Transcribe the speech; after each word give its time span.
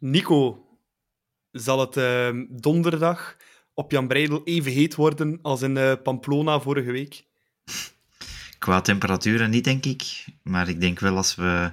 Nico, 0.00 0.66
zal 1.50 1.80
het 1.80 1.96
uh, 1.96 2.44
donderdag 2.48 3.36
op 3.74 3.90
Jan 3.90 4.08
Breidel 4.08 4.44
even 4.44 4.72
heet 4.72 4.94
worden 4.94 5.38
als 5.42 5.62
in 5.62 5.76
uh, 5.76 5.92
Pamplona 6.02 6.60
vorige 6.60 6.92
week? 6.92 7.24
Qua 8.58 8.80
temperaturen 8.80 9.50
niet, 9.50 9.64
denk 9.64 9.84
ik. 9.84 10.24
Maar 10.42 10.68
ik 10.68 10.80
denk 10.80 10.98
wel 10.98 11.16
als 11.16 11.34
we 11.34 11.70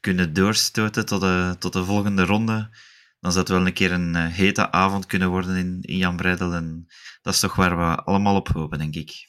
kunnen 0.00 0.32
doorstoten 0.32 1.06
tot 1.06 1.20
de, 1.20 1.56
tot 1.58 1.72
de 1.72 1.84
volgende 1.84 2.24
ronde, 2.24 2.68
dan 3.20 3.32
zou 3.32 3.44
het 3.44 3.54
wel 3.54 3.66
een 3.66 3.72
keer 3.72 3.92
een 3.92 4.14
uh, 4.14 4.26
hete 4.26 4.70
avond 4.70 5.06
kunnen 5.06 5.28
worden 5.28 5.56
in, 5.56 5.78
in 5.80 5.96
Jan 5.96 6.16
Breidel. 6.16 6.52
En 6.52 6.86
dat 7.22 7.34
is 7.34 7.40
toch 7.40 7.54
waar 7.54 7.76
we 7.76 8.02
allemaal 8.02 8.36
op 8.36 8.48
hopen, 8.48 8.78
denk 8.78 8.94
ik. 8.94 9.26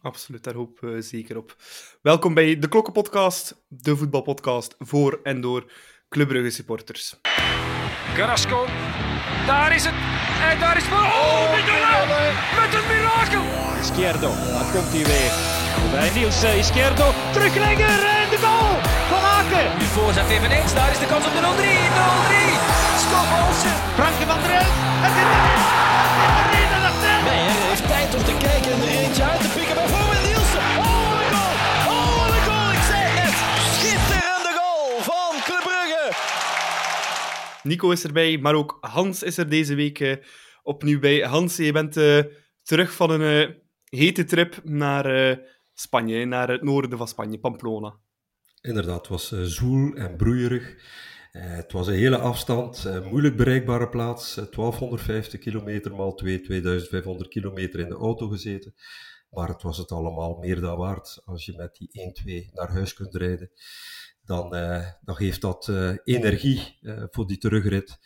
Absoluut, 0.00 0.44
daar 0.44 0.54
hoop 0.54 0.80
we 0.80 1.02
zeker 1.02 1.36
op. 1.36 1.56
Welkom 2.02 2.34
bij 2.34 2.58
de 2.58 2.68
Klokkenpodcast, 2.68 3.64
de 3.68 3.96
voetbalpodcast 3.96 4.74
voor 4.78 5.20
en 5.22 5.40
door 5.40 5.72
Club 6.08 6.28
Brugge 6.28 6.50
supporters. 6.50 7.14
Carrasco, 8.14 8.66
daar 9.46 9.74
is 9.74 9.84
het. 9.84 9.94
En 10.50 10.58
daar 10.60 10.76
is 10.76 10.82
het. 10.84 10.92
Oh, 10.92 10.98
oh 10.98 11.50
met 12.60 12.74
een 12.74 12.86
mirakel. 12.88 13.42
Izquierdo, 13.80 14.30
daar 14.52 14.68
komt 14.72 14.92
hij 14.94 15.04
weer. 15.10 15.32
Bij 15.90 16.10
Niels 16.14 16.42
Izquierdo, 16.42 17.06
teruglegger 17.32 18.00
en 18.20 18.28
de 18.30 18.38
goal 18.44 18.74
van 19.10 19.22
Aken. 19.38 19.78
Nu 19.78 19.84
voorzet 19.84 20.28
eveneens, 20.28 20.74
daar 20.74 20.90
is 20.90 20.98
de 20.98 21.06
kans 21.06 21.24
op 21.26 21.32
de 21.32 21.40
0-3. 21.40 21.44
0-3. 21.44 21.46
Stop 23.04 23.28
Olsen. 23.40 23.76
Franke 23.98 24.24
van 24.30 24.38
der 24.42 24.52
Elf. 24.60 24.74
Het 25.04 25.14
is 25.20 25.22
erin. 25.22 26.66
Nee, 27.28 27.48
hij 27.50 27.68
heeft 27.68 27.86
tijd 27.88 28.14
om 28.14 28.24
te 28.24 28.34
kijken 28.38 28.55
Nico 37.66 37.90
is 37.90 38.04
erbij, 38.04 38.38
maar 38.38 38.54
ook 38.54 38.78
Hans 38.80 39.22
is 39.22 39.38
er 39.38 39.48
deze 39.48 39.74
week 39.74 40.00
uh, 40.00 40.16
opnieuw 40.62 41.00
bij. 41.00 41.20
Hans, 41.20 41.56
je 41.56 41.72
bent 41.72 41.96
uh, 41.96 42.22
terug 42.62 42.92
van 42.92 43.10
een 43.10 43.48
uh, 43.48 43.56
hete 44.00 44.24
trip 44.24 44.60
naar 44.64 45.38
Spanje, 45.74 46.24
naar 46.24 46.48
het 46.48 46.62
noorden 46.62 46.98
van 46.98 47.08
Spanje, 47.08 47.38
Pamplona. 47.38 47.98
Inderdaad, 48.60 48.98
het 48.98 49.08
was 49.08 49.28
zoel 49.28 49.94
en 49.94 50.16
broeierig. 50.16 50.74
het 51.30 51.72
was 51.72 51.86
een 51.86 51.94
hele 51.94 52.18
afstand, 52.18 52.88
moeilijk 53.04 53.36
bereikbare 53.36 53.88
plaats. 53.88 54.34
1250 54.34 55.40
kilometer 55.40 55.94
maal 55.94 56.14
2, 56.14 56.40
2500 56.40 57.28
kilometer 57.28 57.80
in 57.80 57.88
de 57.88 57.94
auto 57.94 58.28
gezeten. 58.28 58.74
Maar 59.30 59.48
het 59.48 59.62
was 59.62 59.78
het 59.78 59.90
allemaal 59.90 60.36
meer 60.38 60.60
dan 60.60 60.78
waard 60.78 61.22
als 61.24 61.44
je 61.44 61.56
met 61.56 61.76
die 61.76 62.46
1-2 62.48 62.52
naar 62.52 62.70
huis 62.70 62.94
kunt 62.94 63.14
rijden 63.14 63.50
dan, 64.26 64.56
uh, 64.56 64.86
dan 65.00 65.16
geeft 65.16 65.40
dat 65.40 65.68
uh, 65.68 65.96
energie 66.04 66.78
uh, 66.80 67.04
voor 67.10 67.26
die 67.26 67.38
terugrit 67.38 67.98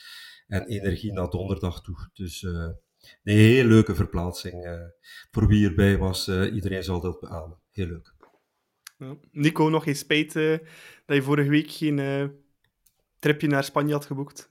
en 0.47 0.67
energie 0.67 1.13
naar 1.13 1.29
donderdag 1.29 1.83
toe. 1.83 2.11
Dus 2.13 2.43
een 2.43 2.77
heel 3.23 3.65
leuke 3.65 3.95
verplaatsing. 3.95 4.89
voor 5.31 5.47
wie 5.47 5.69
erbij 5.69 5.99
was, 5.99 6.29
iedereen 6.29 6.83
zal 6.83 7.01
dat 7.01 7.21
beamen. 7.21 7.59
Heel 7.71 7.87
leuk. 7.87 8.15
Ja. 8.99 9.17
Nico, 9.33 9.69
nog 9.69 9.85
geen 9.85 9.97
spijt 9.97 10.33
dat 10.33 11.17
je 11.17 11.23
vorige 11.23 11.49
week 11.49 11.71
geen 11.71 12.33
tripje 13.19 13.47
naar 13.47 13.65
Spanje 13.65 13.93
had 13.93 14.07
geboekt? 14.07 14.51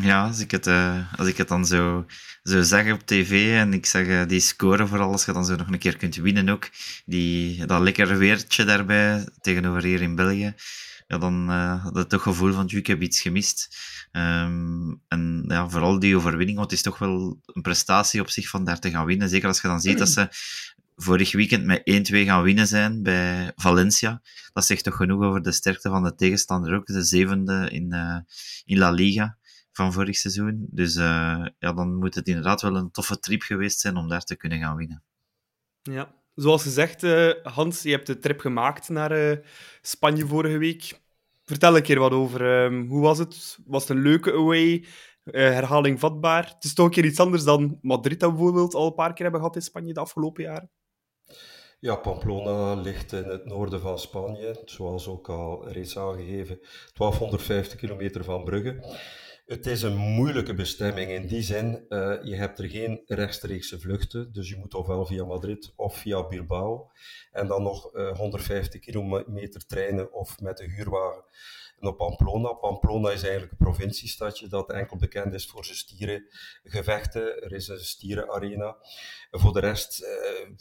Ja, 0.00 0.26
als 0.26 0.40
ik 0.40 0.50
het, 0.50 0.66
uh, 0.66 1.12
als 1.18 1.28
ik 1.28 1.36
het 1.36 1.48
dan 1.48 1.66
zo, 1.66 2.06
zo 2.42 2.62
zeg 2.62 2.92
op 2.92 3.00
tv 3.00 3.54
en 3.54 3.72
ik 3.72 3.86
zeg 3.86 4.06
uh, 4.06 4.26
die 4.26 4.40
scoren 4.40 4.88
vooral, 4.88 5.12
als 5.12 5.24
je 5.24 5.32
dan 5.32 5.44
zo 5.44 5.56
nog 5.56 5.68
een 5.68 5.78
keer 5.78 5.96
kunt 5.96 6.16
winnen 6.16 6.48
ook, 6.48 6.70
die, 7.04 7.66
dat 7.66 7.80
lekker 7.80 8.18
weertje 8.18 8.64
daarbij 8.64 9.28
tegenover 9.40 9.82
hier 9.82 10.02
in 10.02 10.14
België, 10.14 10.54
ja, 11.12 11.18
dan 11.18 11.50
uh, 11.50 11.82
had 11.82 11.94
het 11.94 12.08
toch 12.08 12.22
gevoel 12.22 12.52
van, 12.52 12.68
ik 12.68 12.86
heb 12.86 13.02
iets 13.02 13.20
gemist. 13.20 13.76
Um, 14.12 15.02
en 15.08 15.44
ja, 15.48 15.68
vooral 15.68 15.98
die 15.98 16.16
overwinning, 16.16 16.58
want 16.58 16.70
het 16.70 16.78
is 16.78 16.84
toch 16.84 16.98
wel 16.98 17.40
een 17.46 17.62
prestatie 17.62 18.20
op 18.20 18.28
zich 18.28 18.48
van 18.48 18.64
daar 18.64 18.78
te 18.78 18.90
gaan 18.90 19.06
winnen. 19.06 19.28
Zeker 19.28 19.48
als 19.48 19.60
je 19.60 19.68
dan 19.68 19.80
ziet 19.80 19.98
dat 19.98 20.08
ze 20.08 20.28
vorig 20.96 21.32
weekend 21.32 21.64
met 21.64 21.80
1-2 21.80 21.82
gaan 22.24 22.42
winnen 22.42 22.66
zijn 22.66 23.02
bij 23.02 23.52
Valencia. 23.56 24.22
Dat 24.52 24.66
zegt 24.66 24.84
toch 24.84 24.96
genoeg 24.96 25.22
over 25.22 25.42
de 25.42 25.52
sterkte 25.52 25.88
van 25.88 26.02
de 26.02 26.14
tegenstander 26.14 26.74
ook. 26.74 26.86
De 26.86 27.02
zevende 27.02 27.70
in, 27.70 27.92
uh, 27.92 28.16
in 28.64 28.78
La 28.78 28.90
Liga 28.90 29.36
van 29.72 29.92
vorig 29.92 30.16
seizoen. 30.16 30.66
Dus 30.70 30.96
uh, 30.96 31.46
ja, 31.58 31.72
dan 31.72 31.94
moet 31.94 32.14
het 32.14 32.26
inderdaad 32.26 32.62
wel 32.62 32.76
een 32.76 32.90
toffe 32.90 33.18
trip 33.18 33.42
geweest 33.42 33.80
zijn 33.80 33.96
om 33.96 34.08
daar 34.08 34.24
te 34.24 34.36
kunnen 34.36 34.58
gaan 34.58 34.76
winnen. 34.76 35.02
Ja, 35.82 36.14
zoals 36.34 36.62
gezegd, 36.62 37.02
uh, 37.02 37.32
Hans, 37.42 37.82
je 37.82 37.90
hebt 37.90 38.06
de 38.06 38.18
trip 38.18 38.40
gemaakt 38.40 38.88
naar 38.88 39.40
Spanje 39.82 40.26
vorige 40.26 40.58
week. 40.58 41.00
Vertel 41.52 41.76
een 41.76 41.82
keer 41.82 41.98
wat 41.98 42.12
over. 42.12 42.64
Um, 42.64 42.88
hoe 42.88 43.00
was 43.00 43.18
het? 43.18 43.58
Was 43.66 43.88
het 43.88 43.96
een 43.96 44.02
leuke 44.02 44.32
away? 44.32 44.72
Uh, 44.72 44.84
herhaling 45.32 46.00
vatbaar? 46.00 46.48
Het 46.54 46.64
is 46.64 46.74
toch 46.74 46.86
een 46.86 46.92
keer 46.92 47.04
iets 47.04 47.20
anders 47.20 47.44
dan 47.44 47.78
Madrid 47.80 48.18
bijvoorbeeld 48.18 48.74
al 48.74 48.86
een 48.86 48.94
paar 48.94 49.12
keer 49.12 49.22
hebben 49.22 49.40
gehad 49.40 49.56
in 49.56 49.62
Spanje 49.62 49.92
de 49.92 50.00
afgelopen 50.00 50.42
jaren. 50.42 50.70
Ja, 51.80 51.96
Pamplona 51.96 52.74
ligt 52.74 53.12
in 53.12 53.24
het 53.24 53.44
noorden 53.44 53.80
van 53.80 53.98
Spanje, 53.98 54.62
zoals 54.64 55.08
ook 55.08 55.28
al 55.28 55.68
reeds 55.68 55.98
aangegeven, 55.98 56.58
1250 56.60 57.78
kilometer 57.78 58.24
van 58.24 58.44
Brugge. 58.44 58.98
Het 59.46 59.66
is 59.66 59.82
een 59.82 59.96
moeilijke 59.96 60.54
bestemming 60.54 61.10
in 61.10 61.26
die 61.26 61.42
zin, 61.42 61.84
uh, 61.88 62.22
je 62.22 62.36
hebt 62.36 62.58
er 62.58 62.68
geen 62.68 63.02
rechtstreekse 63.06 63.80
vluchten, 63.80 64.32
dus 64.32 64.48
je 64.48 64.56
moet 64.56 64.74
ofwel 64.74 65.06
via 65.06 65.24
Madrid 65.24 65.72
of 65.76 65.96
via 65.96 66.26
Bilbao 66.26 66.90
en 67.32 67.46
dan 67.46 67.62
nog 67.62 67.94
uh, 67.94 68.16
150 68.16 68.80
kilometer 68.80 69.66
treinen 69.66 70.12
of 70.12 70.40
met 70.40 70.56
de 70.56 70.64
huurwagen 70.64 71.24
naar 71.82 71.92
Pamplona. 71.92 72.52
Pamplona 72.52 73.10
is 73.10 73.22
eigenlijk 73.22 73.52
een 73.52 73.66
provinciestadje 73.66 74.48
dat 74.48 74.70
enkel 74.70 74.96
bekend 74.96 75.34
is 75.34 75.46
voor 75.46 75.64
zijn 75.64 75.76
stierengevechten. 75.76 77.42
Er 77.42 77.52
is 77.52 77.68
een 77.68 77.84
stierenarena. 77.84 78.76
Voor 79.30 79.52
de 79.52 79.60
rest 79.60 80.02
uh, 80.02 80.08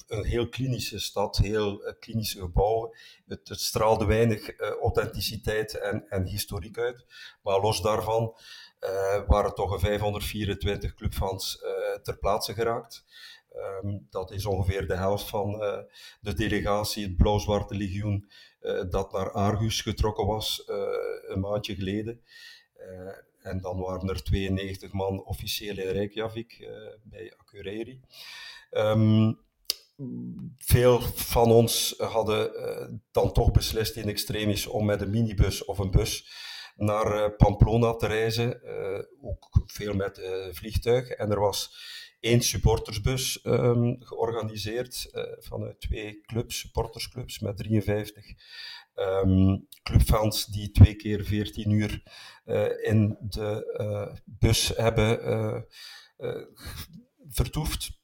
een 0.07 0.23
heel 0.23 0.49
klinische 0.49 0.99
stad, 0.99 1.37
heel 1.37 1.95
klinische 1.99 2.39
gebouwen. 2.39 2.97
Het, 3.27 3.49
het 3.49 3.59
straalde 3.59 4.05
weinig 4.05 4.59
authenticiteit 4.59 5.77
en, 5.77 6.05
en 6.09 6.25
historiek 6.25 6.77
uit. 6.77 7.05
Maar 7.43 7.59
los 7.59 7.81
daarvan 7.81 8.35
uh, 8.81 9.27
waren 9.27 9.53
toch 9.53 9.71
een 9.71 9.79
524 9.79 10.93
clubfans 10.93 11.63
uh, 11.63 12.01
ter 12.03 12.17
plaatse 12.17 12.53
geraakt. 12.53 13.03
Um, 13.83 14.07
dat 14.09 14.31
is 14.31 14.45
ongeveer 14.45 14.87
de 14.87 14.95
helft 14.95 15.29
van 15.29 15.63
uh, 15.63 15.77
de 16.21 16.33
delegatie, 16.33 17.03
het 17.03 17.17
Blauw-Zwarte 17.17 17.75
Legioen, 17.75 18.29
dat 18.89 19.11
naar 19.11 19.33
Aarhus 19.33 19.81
getrokken 19.81 20.25
was 20.25 20.63
een 21.27 21.39
maandje 21.39 21.75
geleden. 21.75 22.21
en 23.41 23.61
dan 23.61 23.79
waren 23.79 24.09
er 24.09 24.23
92 24.23 24.91
man 24.91 25.23
officieel 25.23 25.77
in 25.77 25.91
Reykjavik 25.91 26.69
bij 27.03 27.33
Akureyri. 27.37 28.01
Um, 28.71 29.39
veel 30.57 31.01
van 31.01 31.51
ons 31.51 31.95
hadden 31.97 32.51
dan 33.11 33.33
toch 33.33 33.51
beslist 33.51 33.95
in 33.95 34.09
extremis 34.09 34.67
om 34.67 34.85
met 34.85 35.01
een 35.01 35.09
minibus 35.09 35.65
of 35.65 35.77
een 35.77 35.91
bus 35.91 36.25
naar 36.75 37.15
uh, 37.15 37.35
Pamplona 37.37 37.95
te 37.95 38.07
reizen, 38.07 38.61
uh, 38.63 39.29
ook 39.29 39.49
veel 39.65 39.93
met 39.93 40.17
uh, 40.17 40.45
vliegtuig. 40.51 41.09
En 41.09 41.31
er 41.31 41.39
was 41.39 41.75
één 42.19 42.41
supportersbus 42.41 43.39
um, 43.45 43.95
georganiseerd 43.99 45.09
vanuit 45.39 45.79
twee 45.79 46.21
clubs, 46.21 46.59
supportersclubs 46.59 47.39
met 47.39 47.57
53 47.57 48.25
um, 48.25 48.35
ehm, 48.95 49.57
clubfans 49.83 50.45
die 50.45 50.71
twee 50.71 50.95
keer 50.95 51.23
14 51.23 51.71
uur 51.71 52.03
in 52.81 53.17
de 53.19 54.21
bus 54.25 54.71
hebben 54.75 55.65
vertoefd. 57.29 58.00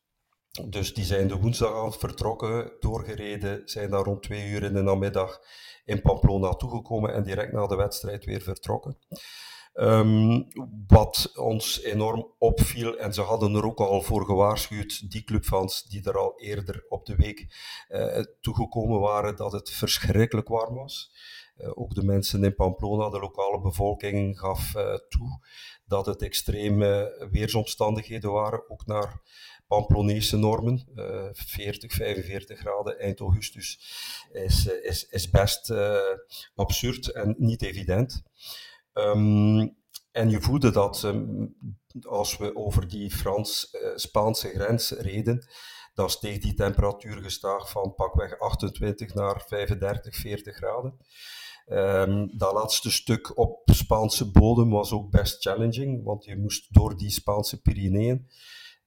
Dus 0.66 0.94
die 0.94 1.06
zijn 1.06 1.28
de 1.28 1.35
woensdagavond 1.35 1.97
vertrokken, 1.97 2.72
doorgereden, 2.79 3.62
zijn 3.66 3.90
daar 3.90 4.03
rond 4.03 4.23
twee 4.23 4.50
uur 4.50 4.63
in 4.63 4.73
de 4.73 4.81
namiddag 4.81 5.41
in 5.85 6.01
Pamplona 6.01 6.53
toegekomen 6.53 7.13
en 7.13 7.23
direct 7.23 7.53
na 7.53 7.68
de 7.68 7.75
wedstrijd 7.75 8.25
weer 8.25 8.41
vertrokken. 8.41 8.97
Um, 9.73 10.47
wat 10.88 11.31
ons 11.35 11.82
enorm 11.84 12.34
opviel, 12.37 12.97
en 12.97 13.14
ze 13.14 13.22
hadden 13.22 13.55
er 13.55 13.66
ook 13.66 13.79
al 13.79 14.02
voor 14.02 14.26
gewaarschuwd, 14.26 15.11
die 15.11 15.23
clubfans 15.23 15.84
die 15.84 16.03
er 16.03 16.17
al 16.17 16.40
eerder 16.40 16.85
op 16.90 17.05
de 17.05 17.16
week 17.16 17.47
uh, 17.90 18.23
toegekomen 18.41 18.99
waren, 18.99 19.35
dat 19.35 19.52
het 19.52 19.70
verschrikkelijk 19.70 20.47
warm 20.47 20.76
was. 20.76 21.11
Uh, 21.58 21.70
ook 21.73 21.96
de 21.96 22.03
mensen 22.03 22.43
in 22.43 22.55
Pamplona, 22.55 23.09
de 23.09 23.20
lokale 23.20 23.61
bevolking, 23.61 24.40
gaf 24.40 24.76
uh, 24.76 24.93
toe 25.09 25.46
dat 25.85 26.05
het 26.05 26.22
extreme 26.22 27.28
weersomstandigheden 27.32 28.32
waren, 28.32 28.70
ook 28.70 28.85
naar 28.85 29.22
Pamplonese 29.67 30.37
normen. 30.37 30.87
Uh, 30.96 31.29
40, 31.31 31.93
45 31.93 32.59
graden 32.59 32.99
eind 32.99 33.19
augustus 33.19 33.79
is, 34.31 34.67
is, 34.67 35.03
is 35.09 35.29
best 35.29 35.69
uh, 35.69 35.97
absurd 36.55 37.11
en 37.11 37.35
niet 37.37 37.61
evident. 37.61 38.23
Um, 38.93 39.75
en 40.11 40.29
je 40.29 40.41
voelde 40.41 40.72
dat 40.72 41.03
um, 41.03 41.55
als 42.02 42.37
we 42.37 42.55
over 42.55 42.87
die 42.87 43.11
Frans-Spaanse 43.11 44.49
grens 44.49 44.91
reden, 44.91 45.47
dan 45.93 46.09
steeg 46.09 46.40
die 46.40 46.53
temperatuur 46.53 47.22
gestaag 47.22 47.70
van 47.72 47.93
pakweg 47.96 48.40
28 48.40 49.13
naar 49.13 49.43
35, 49.47 50.16
40 50.16 50.55
graden. 50.55 50.97
Ehm, 51.66 52.28
dat 52.31 52.53
laatste 52.53 52.91
stuk 52.91 53.37
op 53.37 53.61
Spaanse 53.66 54.31
bodem 54.31 54.70
was 54.70 54.91
ook 54.91 55.11
best 55.11 55.41
challenging, 55.41 56.03
want 56.03 56.25
je 56.25 56.37
moest 56.37 56.73
door 56.73 56.97
die 56.97 57.09
Spaanse 57.09 57.61
Pyreneeën. 57.61 58.28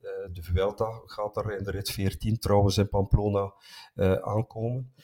Uh, 0.02 0.10
de 0.32 0.42
Vuelta 0.42 1.02
gaat 1.04 1.34
daar 1.34 1.52
in 1.58 1.64
de 1.64 1.70
rit 1.70 1.90
14 1.90 2.38
trouwens 2.38 2.78
in 2.78 2.88
Pamplona 2.88 3.54
uh, 3.94 4.12
aankomen. 4.12 4.94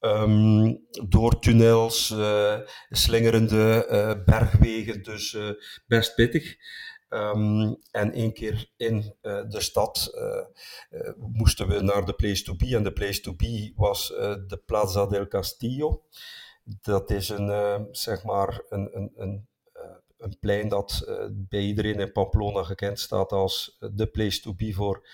Um, 0.00 0.86
door 1.08 1.38
tunnels, 1.38 2.10
uh, 2.10 2.58
slingerende 2.90 4.22
bergwegen, 4.24 5.02
dus 5.02 5.36
best 5.86 6.14
pittig. 6.14 6.56
Um, 7.08 7.76
en 7.90 8.12
één 8.12 8.32
keer 8.32 8.70
in 8.76 9.14
de 9.22 9.60
stad 9.60 10.12
moesten 11.16 11.68
we 11.68 11.80
naar 11.80 12.04
de 12.04 12.12
place 12.12 12.42
to 12.42 12.56
be. 12.56 12.76
En 12.76 12.82
de 12.82 12.92
place 12.92 13.20
to 13.20 13.34
be 13.34 13.72
was 13.76 14.08
de 14.46 14.62
Plaza 14.66 15.06
del 15.06 15.28
Castillo. 15.28 16.02
Dat 16.64 17.10
is 17.10 17.28
een, 17.28 17.88
zeg 17.90 18.24
maar 18.24 18.62
een, 18.68 18.96
een, 18.96 19.12
een, 19.14 19.48
een 20.22 20.38
plein 20.40 20.68
dat 20.68 21.04
bij 21.30 21.60
iedereen 21.60 22.00
in 22.00 22.12
Pamplona 22.12 22.62
gekend 22.62 23.00
staat 23.00 23.32
als 23.32 23.76
de 23.92 24.06
place 24.06 24.40
to 24.40 24.54
be 24.54 24.72
voor 24.72 25.08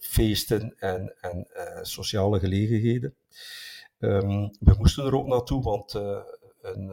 feesten 0.00 0.74
en, 0.78 1.14
en 1.20 1.46
sociale 1.82 2.38
gelegenheden. 2.38 3.14
Um, 3.98 4.50
we 4.60 4.74
moesten 4.78 5.04
er 5.04 5.14
ook 5.14 5.26
naartoe, 5.26 5.62
want 5.62 5.94
een 6.62 6.90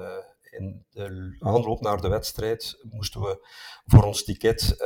in 0.54 0.86
de 0.90 1.36
aanloop 1.40 1.82
naar 1.82 2.02
de 2.02 2.08
wedstrijd 2.08 2.80
moesten 2.82 3.22
we 3.22 3.48
voor 3.86 4.04
ons 4.04 4.24
ticket 4.24 4.78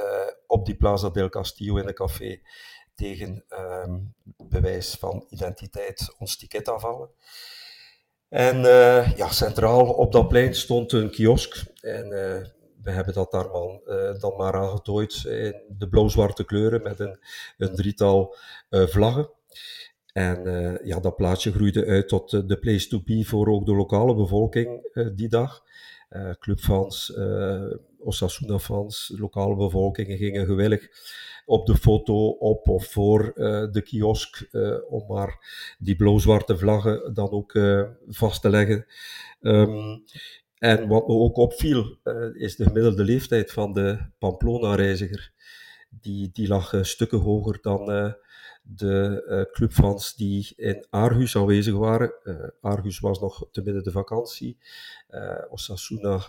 op 0.48 0.66
die 0.66 0.76
Plaza 0.76 1.10
del 1.10 1.30
Castillo 1.30 1.78
in 1.78 1.88
een 1.88 1.94
café 1.94 2.42
tegen 2.96 3.44
um, 3.50 4.14
bewijs 4.38 4.96
van 4.96 5.26
identiteit 5.30 6.16
ons 6.18 6.38
ticket 6.38 6.68
afhalen. 6.68 7.10
En 8.30 8.58
uh, 8.58 9.18
ja, 9.18 9.30
centraal 9.30 9.90
op 9.90 10.12
dat 10.12 10.28
plein 10.28 10.56
stond 10.56 10.92
een 10.92 11.10
kiosk. 11.10 11.64
En 11.82 12.06
uh, 12.06 12.36
we 12.84 12.92
hebben 12.92 13.14
dat 13.14 13.32
daar 13.32 13.50
man, 13.50 13.82
dan 14.20 14.34
maar 14.38 14.54
aangetooid 14.54 15.24
in 15.26 15.56
de 15.78 15.88
blauw-zwarte 15.90 16.46
kleuren 16.46 16.82
met 16.82 17.00
een, 17.00 17.20
een 17.58 17.76
drietal 17.76 18.36
vlaggen. 18.70 19.30
En 20.14 20.44
ja, 20.84 21.00
dat 21.00 21.16
plaatsje 21.16 21.52
groeide 21.52 21.86
uit 21.86 22.08
tot 22.08 22.50
de 22.50 22.58
place 22.60 22.88
to 22.88 23.02
be 23.06 23.26
voor 23.26 23.48
ook 23.48 23.66
de 23.66 23.76
lokale 23.76 24.16
bevolking 24.16 24.92
die 25.16 25.30
dag. 25.30 25.64
clubfans, 26.40 27.14
Osasuna-fans, 28.00 29.14
lokale 29.18 29.56
bevolkingen 29.56 30.18
gingen 30.18 30.46
gewillig 30.46 30.90
op 31.46 31.66
de 31.66 31.76
foto 31.76 32.28
op 32.30 32.68
of 32.68 32.86
voor 32.92 33.32
de 33.72 33.82
kiosk 33.84 34.50
om 34.90 35.06
maar 35.08 35.38
die 35.80 35.96
blauw-zwarte 35.96 36.58
vlaggen 36.58 37.14
dan 37.14 37.30
ook 37.30 37.60
vast 38.08 38.42
te 38.42 38.50
leggen. 38.50 38.86
Um, 39.42 40.04
en 40.58 40.88
wat 40.88 41.08
me 41.08 41.14
ook 41.14 41.38
opviel, 41.38 41.98
is 42.34 42.56
de 42.56 42.64
gemiddelde 42.64 43.04
leeftijd 43.04 43.52
van 43.52 43.74
de 43.74 43.98
Pamplona-reiziger. 44.20 45.32
Die, 45.90 46.30
die 46.34 46.48
lag 46.48 46.74
stukken 46.82 47.20
hoger 47.20 47.58
dan 47.62 48.16
de 48.62 49.48
clubfans 49.52 50.16
die 50.16 50.54
in 50.56 50.86
Aarhus 50.90 51.36
aanwezig 51.36 51.74
waren. 51.74 52.14
Aarhus 52.62 53.00
was 53.00 53.20
nog 53.20 53.48
te 53.52 53.62
midden 53.62 53.84
de 53.84 53.92
vakantie. 53.92 54.58
Osasuna 55.50 56.22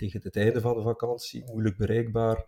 tegen 0.00 0.20
het 0.22 0.36
einde 0.36 0.60
van 0.60 0.74
de 0.74 0.82
vakantie, 0.82 1.44
moeilijk 1.44 1.76
bereikbaar. 1.76 2.44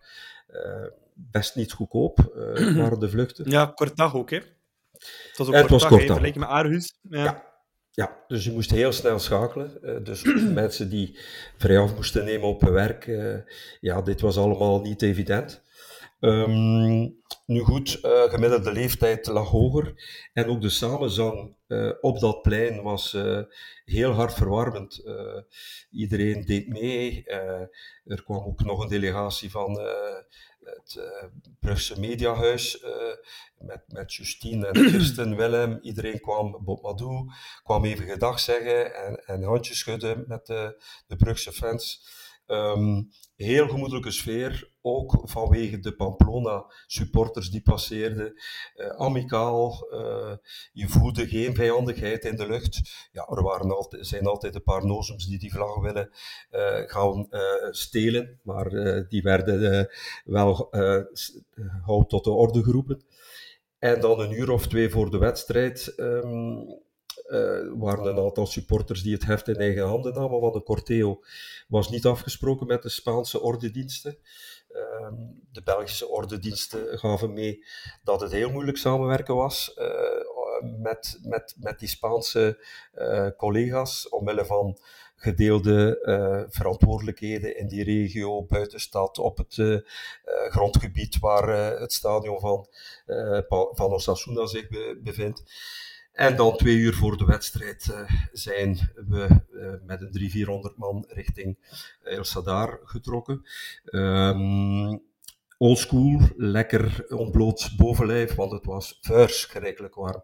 best 1.13 1.55
niet 1.55 1.71
goedkoop 1.71 2.19
waren 2.81 2.99
de 2.99 3.09
vluchten. 3.09 3.49
Ja, 3.49 3.65
kort 3.65 3.95
dag 3.95 4.15
ook, 4.15 4.29
hè? 4.29 4.37
Het 4.37 5.37
was 5.37 5.47
ook 5.47 5.53
kort, 5.53 5.69
was 5.69 5.85
kort 5.85 6.07
dag, 6.07 6.21
met 6.21 6.43
Aarhus. 6.43 6.95
Ja. 7.01 7.23
ja. 7.23 7.51
Ja, 7.95 8.17
dus 8.27 8.43
je 8.43 8.51
moest 8.51 8.71
heel 8.71 8.91
snel 8.91 9.19
schakelen. 9.19 10.03
dus 10.03 10.23
mensen 10.63 10.89
die 10.89 11.19
vrij 11.57 11.79
af 11.79 11.95
moesten 11.95 12.25
nemen 12.25 12.47
op 12.47 12.61
hun 12.61 12.71
werk, 12.71 13.05
ja, 13.79 14.01
dit 14.01 14.21
was 14.21 14.37
allemaal 14.37 14.81
niet 14.81 15.01
evident. 15.01 15.61
Um, 16.19 17.22
nu 17.45 17.59
goed, 17.59 17.99
uh, 18.03 18.23
gemiddelde 18.23 18.71
leeftijd 18.71 19.27
lag 19.27 19.47
hoger. 19.47 19.93
En 20.33 20.45
ook 20.45 20.61
de 20.61 20.69
samenzang 20.69 21.55
uh, 21.67 21.91
op 22.01 22.19
dat 22.19 22.41
plein 22.41 22.81
was 22.81 23.13
uh, 23.13 23.41
heel 23.85 24.11
hard 24.11 24.33
verwarmend. 24.33 25.03
iedereen 25.91 26.45
deed 26.45 26.67
mee. 26.67 27.23
er 28.05 28.23
kwam 28.23 28.45
ook 28.45 28.63
nog 28.63 28.83
een 28.83 28.89
delegatie 28.89 29.51
van 29.51 29.79
het 30.63 30.99
Brugse 31.59 31.99
Mediahuis 31.99 32.85
met, 33.57 33.83
met 33.87 34.13
Justine 34.13 34.67
en 34.67 34.73
Kirsten 34.91 35.35
Willem. 35.35 35.79
Iedereen 35.81 36.19
kwam, 36.19 36.57
Bob 36.63 36.81
Madou, 36.81 37.29
kwam 37.63 37.85
even 37.85 38.05
gedag 38.05 38.39
zeggen 38.39 38.95
en, 38.95 39.25
en 39.25 39.43
handjes 39.43 39.77
schudden 39.77 40.23
met 40.27 40.45
de, 40.45 40.83
de 41.07 41.15
Brugse 41.15 41.51
fans. 41.51 42.05
Um, 42.47 43.11
heel 43.43 43.67
gemoedelijke 43.67 44.11
sfeer, 44.11 44.71
ook 44.81 45.21
vanwege 45.23 45.79
de 45.79 45.95
Pamplona-supporters 45.95 47.49
die 47.49 47.61
passeerden. 47.61 48.33
Uh, 48.75 48.87
amicaal, 48.87 49.87
uh, 49.91 50.35
je 50.73 50.87
voelde 50.87 51.27
geen 51.27 51.55
vijandigheid 51.55 52.25
in 52.25 52.35
de 52.35 52.47
lucht. 52.47 52.81
Ja, 53.11 53.27
er 53.27 53.43
waren 53.43 53.75
altijd, 53.75 54.07
zijn 54.07 54.25
altijd 54.25 54.55
een 54.55 54.63
paar 54.63 54.85
nozems 54.85 55.27
die 55.27 55.39
die 55.39 55.51
vlag 55.51 55.79
willen 55.79 56.09
uh, 56.51 56.81
gaan 56.85 57.27
stelen, 57.71 58.39
maar 58.43 58.69
die 59.07 59.21
werden 59.21 59.89
wel 60.25 60.69
hout 61.85 62.09
tot 62.09 62.23
de 62.23 62.31
orde 62.31 62.63
geroepen. 62.63 63.03
En 63.79 63.99
dan 63.99 64.19
een 64.19 64.31
uur 64.31 64.51
of 64.51 64.67
twee 64.67 64.89
voor 64.89 65.11
de 65.11 65.17
wedstrijd 65.17 65.93
uh, 65.97 66.59
waren 67.77 68.05
een 68.05 68.23
aantal 68.23 68.45
supporters 68.45 69.03
die 69.03 69.13
het 69.13 69.25
heft 69.25 69.47
in 69.47 69.55
eigen 69.55 69.87
handen 69.87 70.13
namen, 70.13 70.39
want 70.39 70.53
de 70.53 70.63
corteo 70.63 71.21
was 71.67 71.89
niet 71.89 72.05
afgesproken 72.05 72.67
met 72.67 72.81
de 72.81 72.89
Spaanse 72.89 73.41
ordediensten. 73.41 74.17
Uh, 74.73 75.11
de 75.51 75.63
Belgische 75.63 76.07
ordediensten 76.07 76.99
gaven 76.99 77.33
mee 77.33 77.65
dat 78.03 78.21
het 78.21 78.31
heel 78.31 78.51
moeilijk 78.51 78.77
samenwerken 78.77 79.35
was 79.35 79.77
uh, 79.79 80.79
met, 80.81 81.19
met, 81.23 81.55
met 81.59 81.79
die 81.79 81.87
Spaanse 81.87 82.65
uh, 82.95 83.27
collega's, 83.37 84.09
omwille 84.09 84.45
van 84.45 84.77
gedeelde 85.15 85.99
verantwoordelijkheden 86.49 87.57
in 87.57 87.67
die 87.67 87.83
regio, 87.83 88.43
buitenstad, 88.43 89.17
op 89.17 89.37
het 89.37 89.83
grondgebied 90.49 91.19
waar 91.19 91.77
het 91.79 91.93
stadion 91.93 92.39
van, 92.39 92.67
van 93.71 93.91
Osasuna 93.91 94.45
zich 94.45 94.67
be 94.67 94.99
bevindt. 95.03 95.43
En 96.13 96.35
dan 96.35 96.57
twee 96.57 96.75
uur 96.75 96.93
voor 96.93 97.17
de 97.17 97.25
wedstrijd 97.25 97.87
uh, 97.91 98.09
zijn 98.31 98.91
we 98.95 99.27
uh, 99.51 99.73
met 99.85 100.01
een 100.01 100.71
300-400 100.73 100.75
man 100.75 101.05
richting 101.07 101.57
El 102.03 102.23
Sadar 102.23 102.79
getrokken. 102.83 103.41
Um, 103.85 105.01
Oldschool, 105.57 106.19
lekker 106.37 107.05
ontbloot 107.09 107.73
bovenlijf, 107.77 108.35
want 108.35 108.51
het 108.51 108.65
was 108.65 108.97
verschrikkelijk 109.01 109.95
warm. 109.95 110.23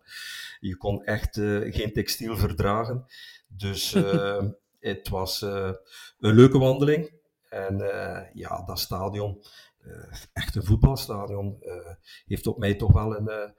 Je 0.60 0.78
kon 0.78 1.04
echt 1.04 1.38
uh, 1.38 1.74
geen 1.74 1.94
textiel 1.94 2.38
verdragen. 2.38 3.06
Dus 3.48 3.92
het 4.80 5.10
was 5.10 5.42
een 5.42 5.76
leuke 6.20 6.58
wandeling. 6.58 7.12
En 7.50 7.78
ja, 8.34 8.64
dat 8.66 8.80
stadion, 8.80 9.44
echt 10.34 10.56
een 10.56 10.66
voetbalstadion, 10.66 11.64
heeft 12.26 12.48
op 12.48 12.58
mij 12.58 12.76
toch 12.76 12.92
wel 12.92 13.16
een 13.16 13.28
eh, 13.28 13.50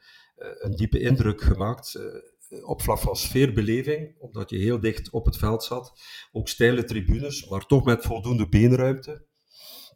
een 0.40 0.76
diepe 0.76 1.00
indruk 1.00 1.40
gemaakt. 1.40 1.94
Eh, 1.94 2.68
op 2.68 2.82
vlak 2.82 2.98
van 2.98 3.16
sfeerbeleving, 3.16 4.14
omdat 4.18 4.50
je 4.50 4.56
heel 4.56 4.80
dicht 4.80 5.10
op 5.10 5.24
het 5.24 5.36
veld 5.36 5.64
zat. 5.64 5.92
Ook 6.32 6.48
steile 6.48 6.84
tribunes, 6.84 7.48
maar 7.48 7.66
toch 7.66 7.84
met 7.84 8.04
voldoende 8.04 8.48
beenruimte. 8.48 9.24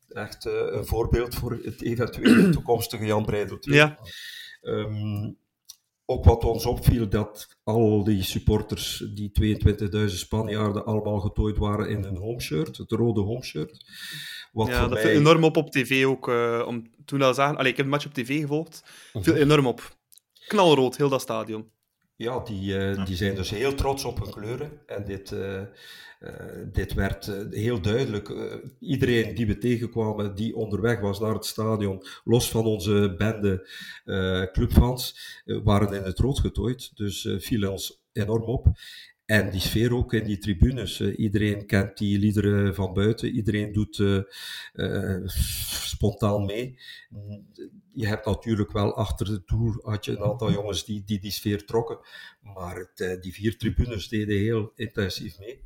Echt 0.08 0.46
uh, 0.46 0.52
een 0.66 0.86
voorbeeld 0.86 1.34
voor 1.34 1.60
het 1.62 1.82
eventuele 1.82 2.50
toekomstige 2.58 3.04
Jan 3.04 3.24
Breidel 3.24 3.58
2. 3.58 3.76
Ja. 3.76 3.98
Um, 4.62 5.38
ook 6.06 6.24
wat 6.24 6.44
ons 6.44 6.66
opviel, 6.66 7.08
dat 7.08 7.56
al 7.64 8.04
die 8.04 8.22
supporters, 8.22 9.04
die 9.14 9.58
22.000 9.98 10.04
Spanjaarden, 10.04 10.84
allemaal 10.84 11.20
getooid 11.20 11.56
waren 11.56 11.88
in 11.88 12.04
een 12.04 12.16
homeshirt, 12.16 12.76
het 12.76 12.90
rode 12.90 13.20
homeshirt. 13.20 13.84
Wat 14.52 14.66
ja, 14.66 14.80
dat 14.80 14.90
mij... 14.90 15.02
viel 15.02 15.10
enorm 15.10 15.44
op 15.44 15.56
op 15.56 15.70
tv 15.70 16.04
ook. 16.04 16.28
Uh, 16.28 16.64
om, 16.66 16.90
toen 17.04 17.18
dat 17.18 17.34
zagen, 17.34 17.56
Allee, 17.56 17.70
ik 17.70 17.76
heb 17.76 17.86
de 17.86 17.92
match 17.92 18.06
op 18.06 18.14
tv 18.14 18.40
gevolgd, 18.40 18.84
viel 19.12 19.34
enorm 19.34 19.66
op 19.66 19.96
knalrood, 20.46 20.96
heel 20.96 21.08
dat 21.08 21.20
stadion. 21.20 21.72
Ja, 22.16 22.40
die, 22.40 22.74
uh, 22.74 23.04
die 23.04 23.16
zijn 23.16 23.34
dus 23.34 23.50
heel 23.50 23.74
trots 23.74 24.04
op 24.04 24.20
hun 24.20 24.30
kleuren. 24.30 24.80
En 24.86 25.04
dit, 25.04 25.30
uh, 25.30 25.60
uh, 26.20 26.30
dit 26.72 26.94
werd 26.94 27.32
heel 27.50 27.80
duidelijk. 27.80 28.34
iedereen 28.80 29.34
die 29.34 29.46
we 29.46 29.58
tegenkwamen, 29.58 30.34
die 30.34 30.56
onderweg 30.56 31.00
was 31.00 31.20
naar 31.20 31.34
het 31.34 31.44
stadion, 31.44 32.02
los 32.24 32.50
van 32.50 32.64
onze 32.64 33.14
bende 33.18 33.68
clubfans, 34.52 35.18
waren 35.44 35.92
in 35.92 36.02
het 36.02 36.18
rood 36.18 36.38
getooid. 36.38 36.96
Dus 36.96 37.28
viel 37.38 37.70
ons 37.70 38.02
enorm 38.12 38.42
op. 38.42 38.66
En 39.26 39.50
die 39.50 39.60
sfeer 39.60 39.94
ook 39.94 40.12
in 40.12 40.24
die 40.24 40.38
tribunes. 40.38 41.00
iedereen 41.00 41.66
kent 41.66 41.98
die 41.98 42.18
liederen 42.18 42.74
van 42.74 42.92
buiten. 42.92 43.28
Iedereen 43.28 43.72
doet 43.72 43.98
eh, 44.72 45.16
spontaan 45.26 46.44
mee. 46.44 46.78
Je 47.92 48.06
hebt 48.06 48.26
natuurlijk 48.26 48.72
wel 48.72 48.96
achter 48.96 49.26
de 49.26 49.42
doel 49.46 49.74
had 49.82 50.04
je 50.04 50.10
een 50.10 50.22
aantal 50.22 50.52
jongens 50.52 50.84
die 50.84 51.04
die, 51.04 51.20
die 51.20 51.30
sfeer 51.30 51.64
trokken. 51.64 51.98
Maar 52.40 52.76
het, 52.76 53.00
eh, 53.00 53.20
die 53.20 53.32
vier 53.32 53.56
tribunes 53.56 54.08
deden 54.08 54.38
heel 54.38 54.72
intensief 54.74 55.38
mee. 55.38 55.62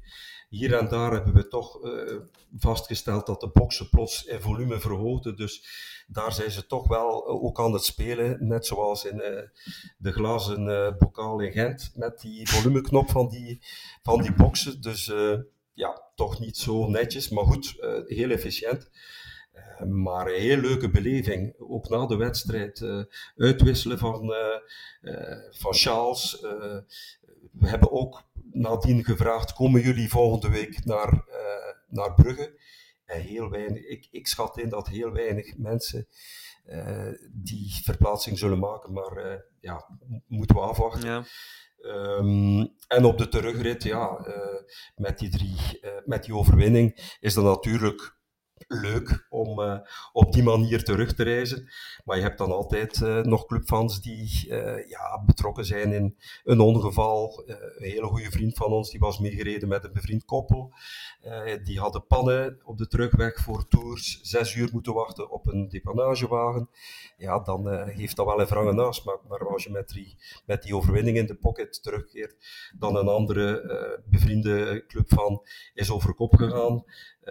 Hier 0.48 0.74
en 0.74 0.88
daar 0.88 1.12
hebben 1.12 1.34
we 1.34 1.48
toch 1.48 1.84
eh, 1.84 2.16
vastgesteld 2.58 3.26
dat 3.26 3.40
de 3.40 3.50
boksen 3.52 3.88
plots 3.88 4.24
in 4.24 4.40
volume 4.40 4.80
verhoogden. 4.80 5.36
Dus 5.36 5.62
daar 6.10 6.32
zijn 6.32 6.50
ze 6.50 6.66
toch 6.66 6.86
wel 6.86 7.26
eh, 7.26 7.44
ook 7.44 7.60
aan 7.60 7.72
het 7.72 7.84
spelen. 7.84 8.46
Net 8.46 8.66
zoals 8.66 9.04
in 9.04 9.20
eh, 9.20 9.42
de 9.98 10.12
glazen 10.12 10.68
eh, 10.68 10.96
bokaal 10.98 11.40
in 11.40 11.52
Gent. 11.52 11.92
Met 11.94 12.20
die 12.20 12.48
volumeknop 12.48 13.10
van 13.10 13.28
die, 13.28 13.62
van 14.02 14.22
die 14.22 14.32
boksen. 14.32 14.80
Dus 14.80 15.12
ja, 15.72 16.02
toch 16.14 16.40
niet 16.40 16.56
zo 16.56 16.88
netjes. 16.88 17.28
Maar 17.28 17.44
goed, 17.44 17.76
heel 18.06 18.30
efficiënt. 18.30 18.90
Maar 19.86 20.26
een 20.26 20.40
heel 20.40 20.56
leuke 20.56 20.90
beleving. 20.90 21.54
Ook 21.58 21.88
na 21.88 22.06
de 22.06 22.16
wedstrijd. 22.16 23.06
uitwisselen 23.36 23.98
van, 23.98 24.32
eh, 24.32 25.38
van 25.50 25.74
Charles. 25.74 26.40
We 27.52 27.68
hebben 27.68 27.92
ook 27.92 28.22
nadien 28.58 29.04
gevraagd: 29.04 29.52
komen 29.52 29.80
jullie 29.80 30.08
volgende 30.08 30.48
week 30.48 30.84
naar, 30.84 31.12
eh, 31.12 31.74
naar 31.88 32.14
Brugge? 32.14 32.60
En 33.04 33.20
heel 33.20 33.50
weinig, 33.50 33.84
ik, 33.84 34.08
ik 34.10 34.26
schat 34.26 34.58
in 34.58 34.68
dat 34.68 34.88
heel 34.88 35.12
weinig 35.12 35.56
mensen 35.56 36.06
eh, 36.64 37.08
die 37.32 37.80
verplaatsing 37.82 38.38
zullen 38.38 38.58
maken. 38.58 38.92
Maar 38.92 39.16
eh, 39.16 39.40
ja, 39.60 39.98
moeten 40.26 40.56
we 40.56 40.62
afwachten. 40.62 41.08
Ja. 41.08 41.24
Ehm, 41.80 42.66
en 42.88 43.04
op 43.04 43.18
de 43.18 43.28
terugrit, 43.28 43.82
ja, 43.82 44.16
eh, 44.16 44.62
met, 44.96 45.18
die 45.18 45.28
drie, 45.28 45.80
eh, 45.80 45.90
met 46.04 46.24
die 46.24 46.34
overwinning, 46.34 47.16
is 47.20 47.34
dat 47.34 47.44
natuurlijk 47.44 48.17
leuk 48.66 49.26
om 49.30 49.60
eh, 49.60 49.78
op 50.12 50.32
die 50.32 50.42
manier 50.42 50.84
terug 50.84 51.14
te 51.14 51.22
reizen. 51.22 51.68
Maar 52.04 52.16
je 52.16 52.22
hebt 52.22 52.38
dan 52.38 52.52
altijd 52.52 53.02
eh, 53.02 53.20
nog 53.20 53.46
clubfans 53.46 54.00
die 54.00 54.46
eh, 54.50 54.88
ja, 54.88 55.22
betrokken 55.26 55.64
zijn 55.64 55.92
in 55.92 56.16
een 56.44 56.60
ongeval. 56.60 57.42
Een 57.46 57.90
hele 57.90 58.06
goede 58.06 58.30
vriend 58.30 58.56
van 58.56 58.72
ons, 58.72 58.90
die 58.90 59.00
was 59.00 59.18
meegereden 59.18 59.68
met 59.68 59.84
een 59.84 59.92
bevriend 59.92 60.24
koppel. 60.24 60.72
Die 61.64 61.80
hadden 61.80 62.06
pannen 62.06 62.60
op 62.64 62.78
de 62.78 62.86
terugweg 62.86 63.38
voor 63.38 63.68
tours, 63.68 64.20
zes 64.22 64.54
uur 64.54 64.68
moeten 64.72 64.94
wachten 64.94 65.30
op 65.30 65.46
een 65.46 65.68
depanagewagen. 65.68 66.68
Ja, 67.16 67.38
dan 67.38 67.88
heeft 67.88 68.16
dat 68.16 68.26
wel 68.26 68.40
een 68.40 68.46
wrange 68.46 68.72
nasmaak. 68.72 69.20
Maar 69.28 69.48
als 69.48 69.64
je 69.64 69.70
met 69.70 69.88
die, 69.88 70.16
met 70.46 70.62
die 70.62 70.76
overwinning 70.76 71.16
in 71.16 71.26
de 71.26 71.34
pocket 71.34 71.82
terugkeert, 71.82 72.36
dan 72.78 72.96
een 72.96 73.08
andere 73.08 74.02
bevriende 74.10 74.84
club 74.86 75.08
van 75.08 75.42
is 75.74 75.90
over 75.90 76.14
kop 76.14 76.34
gegaan. 76.34 76.84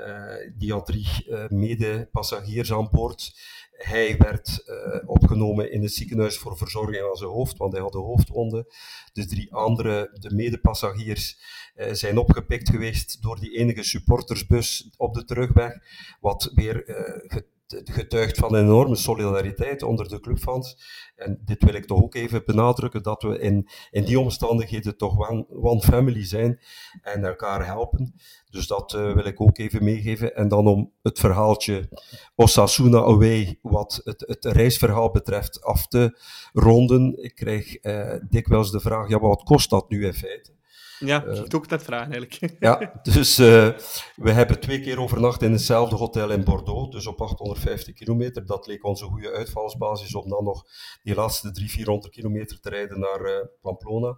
Eh, 0.05 0.51
die 0.57 0.71
had 0.71 0.85
drie 0.85 1.25
eh, 1.29 1.47
mede-passagiers 1.49 2.73
aan 2.73 2.89
boord. 2.91 3.33
Hij 3.77 4.17
werd 4.17 4.63
eh, 4.65 5.09
opgenomen 5.09 5.71
in 5.71 5.81
het 5.81 5.93
ziekenhuis 5.93 6.37
voor 6.37 6.57
verzorging 6.57 7.03
aan 7.03 7.15
zijn 7.15 7.29
hoofd, 7.29 7.57
want 7.57 7.73
hij 7.73 7.81
had 7.81 7.95
een 7.95 8.01
hoofdwonde. 8.01 8.73
De 9.13 9.25
drie 9.25 9.53
andere, 9.53 10.09
de 10.13 10.35
medepassagiers, 10.35 11.37
eh, 11.75 11.93
zijn 11.93 12.17
opgepikt 12.17 12.69
geweest 12.69 13.21
door 13.21 13.39
die 13.39 13.57
enige 13.57 13.83
supportersbus 13.83 14.89
op 14.97 15.13
de 15.13 15.23
terugweg, 15.23 15.73
wat 16.19 16.51
weer 16.53 16.85
eh, 16.85 17.41
get- 17.67 17.89
getuigt 17.89 18.37
van 18.37 18.55
enorme 18.55 18.95
solidariteit 18.95 19.83
onder 19.83 20.07
de 20.09 20.19
clubfans. 20.19 20.77
En 21.15 21.41
dit 21.45 21.63
wil 21.63 21.73
ik 21.73 21.85
toch 21.85 22.01
ook 22.01 22.15
even 22.15 22.45
benadrukken, 22.45 23.03
dat 23.03 23.21
we 23.23 23.39
in, 23.39 23.69
in 23.91 24.05
die 24.05 24.19
omstandigheden 24.19 24.97
toch 24.97 25.29
one, 25.29 25.45
one 25.49 25.81
family 25.81 26.25
zijn 26.25 26.59
en 27.01 27.23
elkaar 27.23 27.65
helpen. 27.65 28.13
Dus 28.49 28.67
dat 28.67 28.93
eh, 28.93 29.13
wil 29.13 29.25
ik 29.25 29.41
ook 29.41 29.57
even 29.57 29.83
meegeven. 29.83 30.35
En 30.35 30.47
dan 30.47 30.67
om 30.67 30.91
het 31.01 31.19
verhaaltje 31.19 31.89
Osasuna 32.35 32.97
Away, 32.97 33.59
wat 33.61 34.01
het, 34.03 34.23
het 34.27 34.45
reisverhaal 34.45 35.11
betreft, 35.11 35.63
af 35.63 35.87
te 35.87 36.19
ronden. 36.53 37.23
Ik 37.23 37.35
krijg 37.35 37.75
eh, 37.75 38.13
dikwijls 38.29 38.71
de 38.71 38.79
vraag, 38.79 39.09
ja, 39.09 39.19
wat 39.19 39.43
kost 39.43 39.69
dat 39.69 39.89
nu 39.89 40.05
in 40.05 40.13
feite? 40.13 40.56
Ja, 40.99 41.23
ik 41.23 41.31
ging 41.31 41.43
het 41.43 41.55
ook 41.55 41.69
net 41.69 41.83
vragen 41.83 42.11
eigenlijk. 42.11 42.55
Ja, 42.59 42.99
dus 43.03 43.37
eh, 43.37 43.69
we 44.15 44.31
hebben 44.31 44.59
twee 44.59 44.79
keer 44.79 44.99
overnacht 44.99 45.41
in 45.41 45.51
hetzelfde 45.51 45.95
hotel 45.95 46.31
in 46.31 46.43
Bordeaux, 46.43 46.91
dus 46.91 47.07
op 47.07 47.21
850 47.21 47.93
kilometer. 47.93 48.45
Dat 48.45 48.67
leek 48.67 48.83
ons 48.83 49.01
een 49.01 49.07
goede 49.07 49.31
uitvalsbasis 49.31 50.15
om 50.15 50.29
dan 50.29 50.43
nog 50.43 50.65
die 51.03 51.15
laatste 51.15 51.51
300, 51.51 51.75
400 51.77 52.13
kilometer 52.13 52.59
te 52.59 52.69
rijden 52.69 52.99
naar 52.99 53.21
eh, 53.21 53.45
Pamplona. 53.61 54.11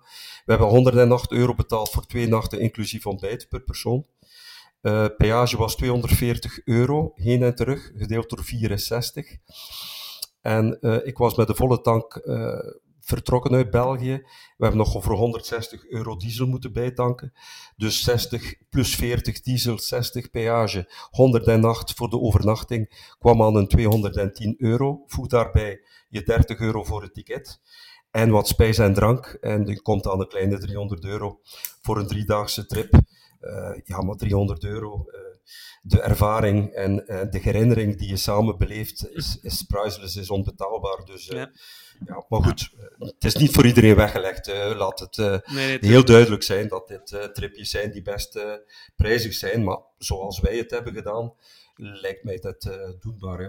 We 0.46 0.52
hebben 0.52 0.68
108 0.68 1.32
euro 1.32 1.56
betaald 1.56 1.90
voor 1.90 2.06
twee 2.06 2.28
nachten, 2.28 2.60
inclusief 2.60 3.06
ontbijt 3.06 3.48
per 3.50 3.62
persoon. 3.62 4.06
Eh 4.82 5.06
peage 5.18 5.58
was 5.58 5.76
240 5.76 6.66
euro, 6.66 7.12
heen 7.16 7.44
en 7.44 7.56
terug, 7.56 7.92
gedeeld 7.96 8.30
door 8.30 8.44
64. 8.44 9.38
En 10.42 10.80
eh, 10.80 10.98
ik 11.04 11.18
was 11.18 11.36
met 11.36 11.48
de 11.48 11.56
volle 11.56 11.82
tank 11.82 12.16
eh, 12.16 12.60
vertrokken 13.10 13.56
uit 13.56 13.70
België. 13.70 14.16
We 14.58 14.66
hebben 14.66 14.78
nog 14.78 14.96
over 14.96 15.14
160 15.14 15.86
euro 15.88 16.16
diesel 16.16 16.48
moeten 16.48 16.74
bijtanken. 16.74 17.34
Dus 17.76 18.04
60 18.04 18.56
plus 18.70 18.96
40 18.96 19.42
diesel, 19.42 19.80
60 19.80 20.30
peage, 20.30 20.92
108 21.10 21.94
voor 21.94 22.10
de 22.10 22.20
overnachting, 22.20 23.14
kwam 23.20 23.42
aan 23.44 23.56
een 23.56 23.68
210 23.68 24.56
euro. 24.58 25.04
Voeg 25.08 25.28
daarbij 25.28 25.82
je 26.10 26.24
30 26.24 26.60
euro 26.60 26.84
voor 26.84 27.02
het 27.02 27.14
ticket. 27.14 27.60
En 28.12 28.30
wat 28.30 28.48
spijs 28.48 28.78
en 28.78 28.94
drank. 28.94 29.38
En 29.42 29.66
je 29.66 29.82
komt 29.82 30.08
aan 30.08 30.20
een 30.20 30.28
kleine 30.28 30.58
300 30.58 31.06
euro 31.06 31.40
voor 31.82 31.98
een 31.98 32.08
driedaagse 32.08 32.66
trip. 32.66 32.94
Eh, 33.40 33.72
ja, 33.84 34.02
maar 34.02 34.16
300 34.16 34.64
euro. 34.64 35.06
eh, 35.12 35.20
de 35.82 36.02
ervaring 36.02 36.72
en 36.72 37.08
eh, 37.08 37.32
de 37.32 37.40
herinnering 37.40 37.98
die 37.98 38.10
je 38.10 38.18
samen 38.18 38.58
beleeft 38.58 39.10
is, 39.12 39.38
is 39.42 39.64
priceless, 39.64 40.16
is 40.16 40.30
onbetaalbaar. 40.30 41.06
Dus 41.06 41.26
Ja. 41.26 41.52
Ja. 42.06 42.26
maar 42.30 42.44
goed, 42.44 42.70
eh, 42.80 43.08
het 43.08 43.24
is 43.24 43.36
niet 43.36 43.52
voor 43.52 43.66
iedereen 43.66 43.96
weggelegd. 43.96 44.48
eh, 44.48 44.72
laat 44.78 45.00
het 45.00 45.18
eh, 45.18 45.38
Nee, 45.54 45.68
nee, 45.68 45.78
heel 45.92 46.06
duidelijk 46.06 46.44
zijn 46.44 46.68
dat 46.68 46.88
dit 46.88 47.12
eh, 47.12 47.24
tripjes 47.24 47.70
zijn 47.70 47.92
die 47.92 48.02
best 48.02 48.36
eh, 48.36 48.54
prijzig 48.96 49.34
zijn. 49.34 49.64
Maar 49.64 49.78
zoals 49.98 50.40
wij 50.40 50.58
het 50.58 50.72
hebben 50.72 50.94
gedaan, 50.94 51.34
lijkt 51.76 52.24
mij 52.24 52.40
dat 52.40 52.66
eh, 52.66 52.90
doenbaar. 53.00 53.40
Hè? 53.40 53.48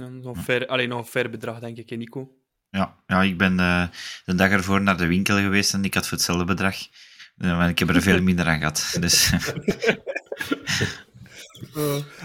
Ja, 0.00 0.08
nog, 0.08 0.36
een 0.36 0.42
fair, 0.42 0.66
allee, 0.66 0.86
nog 0.86 0.98
een 0.98 1.04
fair 1.06 1.30
bedrag, 1.30 1.58
denk 1.58 1.76
ik, 1.76 1.90
hè, 1.90 1.96
Nico. 1.96 2.32
Ja, 2.70 2.96
ja 3.06 3.22
ik 3.22 3.38
ben 3.38 3.60
eh, 3.60 3.88
de 4.24 4.34
dag 4.34 4.50
ervoor 4.50 4.80
naar 4.82 4.96
de 4.96 5.06
winkel 5.06 5.36
geweest 5.36 5.74
en 5.74 5.84
ik 5.84 5.94
had 5.94 6.06
voor 6.06 6.16
hetzelfde 6.16 6.44
bedrag. 6.44 6.76
Maar 7.36 7.68
ik 7.68 7.78
heb 7.78 7.88
er 7.88 8.02
veel 8.02 8.22
minder 8.22 8.46
aan 8.46 8.58
gehad. 8.58 8.96
Dus 9.00 9.30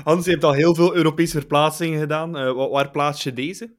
Hans, 0.03 0.25
je 0.25 0.31
hebt 0.31 0.43
al 0.43 0.53
heel 0.53 0.75
veel 0.75 0.95
Europese 0.95 1.37
verplaatsingen 1.39 1.99
gedaan. 1.99 2.37
Eh, 2.37 2.51
wa- 2.53 2.69
waar 2.69 2.91
plaats 2.91 3.23
je 3.23 3.33
deze? 3.33 3.73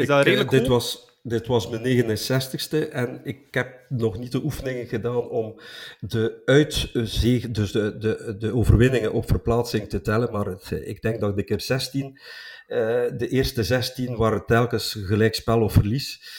Is 0.00 0.06
dat 0.06 0.18
eh, 0.18 0.24
redelijk 0.24 0.50
dit, 0.50 0.66
was, 0.66 1.08
dit 1.22 1.46
was 1.46 1.68
mijn 1.68 2.18
69ste 2.18 2.90
en 2.90 3.20
ik 3.24 3.38
heb 3.50 3.84
nog 3.88 4.18
niet 4.18 4.32
de 4.32 4.42
oefeningen 4.44 4.86
gedaan 4.86 5.28
om 5.28 5.60
de 6.00 6.42
uitzege, 6.44 7.50
dus 7.50 7.72
de, 7.72 7.98
de, 7.98 8.36
de 8.38 8.54
overwinningen 8.54 9.12
op 9.12 9.28
verplaatsing 9.28 9.88
te 9.88 10.00
tellen. 10.00 10.32
Maar 10.32 10.46
het, 10.46 10.72
eh, 10.72 10.88
ik 10.88 11.02
denk 11.02 11.20
dat 11.20 11.38
ik 11.38 11.50
er 11.50 11.60
16, 11.60 12.18
eh, 12.66 12.78
de 13.16 13.28
eerste 13.28 13.64
16 13.64 14.16
waren 14.16 14.46
telkens 14.46 14.96
gelijkspel 15.00 15.60
of 15.60 15.72
verlies. 15.72 16.38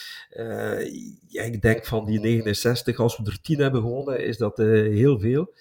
Ja, 1.28 1.42
ik 1.42 1.62
denk 1.62 1.86
van 1.86 2.04
die 2.04 2.20
69, 2.20 2.98
als 2.98 3.16
we 3.16 3.30
er 3.30 3.40
10 3.40 3.58
hebben 3.58 3.80
gewonnen, 3.80 4.24
is 4.24 4.36
dat 4.36 4.58
eh, 4.58 4.66
heel 4.66 5.20
veel. 5.20 5.54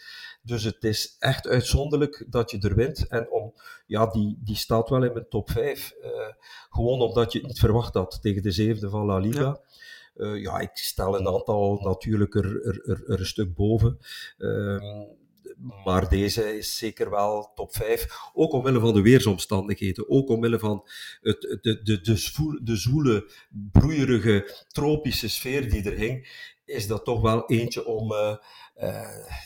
Dus 0.43 0.63
het 0.63 0.83
is 0.83 1.15
echt 1.19 1.47
uitzonderlijk 1.47 2.25
dat 2.29 2.51
je 2.51 2.59
er 2.59 2.75
wint. 2.75 3.07
En 3.07 3.31
om, 3.31 3.53
ja, 3.87 4.05
die, 4.07 4.37
die 4.43 4.55
staat 4.55 4.89
wel 4.89 5.03
in 5.03 5.13
mijn 5.13 5.29
top 5.29 5.49
5. 5.51 5.91
eh, 6.01 6.09
gewoon 6.69 7.01
omdat 7.01 7.31
je 7.31 7.39
het 7.39 7.47
niet 7.47 7.59
verwacht 7.59 7.93
had 7.93 8.19
tegen 8.21 8.41
de 8.41 8.51
zevende 8.51 8.89
van 8.89 9.05
La 9.05 9.17
Liga. 9.17 9.41
Ja. 9.41 9.59
Ja, 10.15 10.33
ja 10.33 10.59
ik 10.59 10.69
stel 10.73 11.19
een 11.19 11.27
aantal 11.27 11.79
natuurlijk 11.83 12.35
er, 12.35 12.65
er, 12.65 12.81
er, 12.89 13.03
er 13.11 13.19
een 13.19 13.25
stuk 13.25 13.55
boven. 13.55 13.97
Ehm, 14.37 15.03
maar 15.85 16.09
deze 16.09 16.57
is 16.57 16.77
zeker 16.77 17.09
wel 17.09 17.51
top 17.55 17.75
5. 17.75 18.07
Ook 18.33 18.51
omwille 18.53 18.79
van 18.79 18.93
de 18.93 19.01
weersomstandigheden. 19.01 20.09
Ook 20.09 20.29
omwille 20.29 20.59
van 20.59 20.87
het, 21.21 21.41
de, 21.61 21.79
de, 21.83 22.01
de, 22.01 22.15
zwoel- 22.15 22.59
de 22.61 22.75
zwoele, 22.75 23.31
broeierige, 23.71 24.63
tropische 24.67 25.29
sfeer 25.29 25.69
die 25.69 25.83
er 25.83 25.97
hing. 25.97 26.27
Is 26.71 26.87
dat 26.87 27.05
toch 27.05 27.21
wel 27.21 27.45
eentje 27.45 27.85
om 27.85 28.13
eh, 28.13 28.37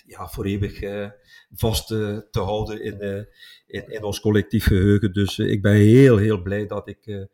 ja, 0.05 0.27
voor 0.27 0.45
eeuwig 0.45 0.81
eh, 0.81 1.09
vast 1.51 1.87
te 1.87 2.27
houden 2.31 2.81
in, 2.81 3.27
in, 3.67 3.87
in 3.87 4.03
ons 4.03 4.19
collectief 4.19 4.65
geheugen. 4.65 5.13
Dus 5.13 5.39
ik 5.39 5.61
ben 5.61 5.73
heel, 5.73 6.17
heel 6.17 6.41
blij 6.41 6.65
dat 6.67 6.87
ik 6.87 7.27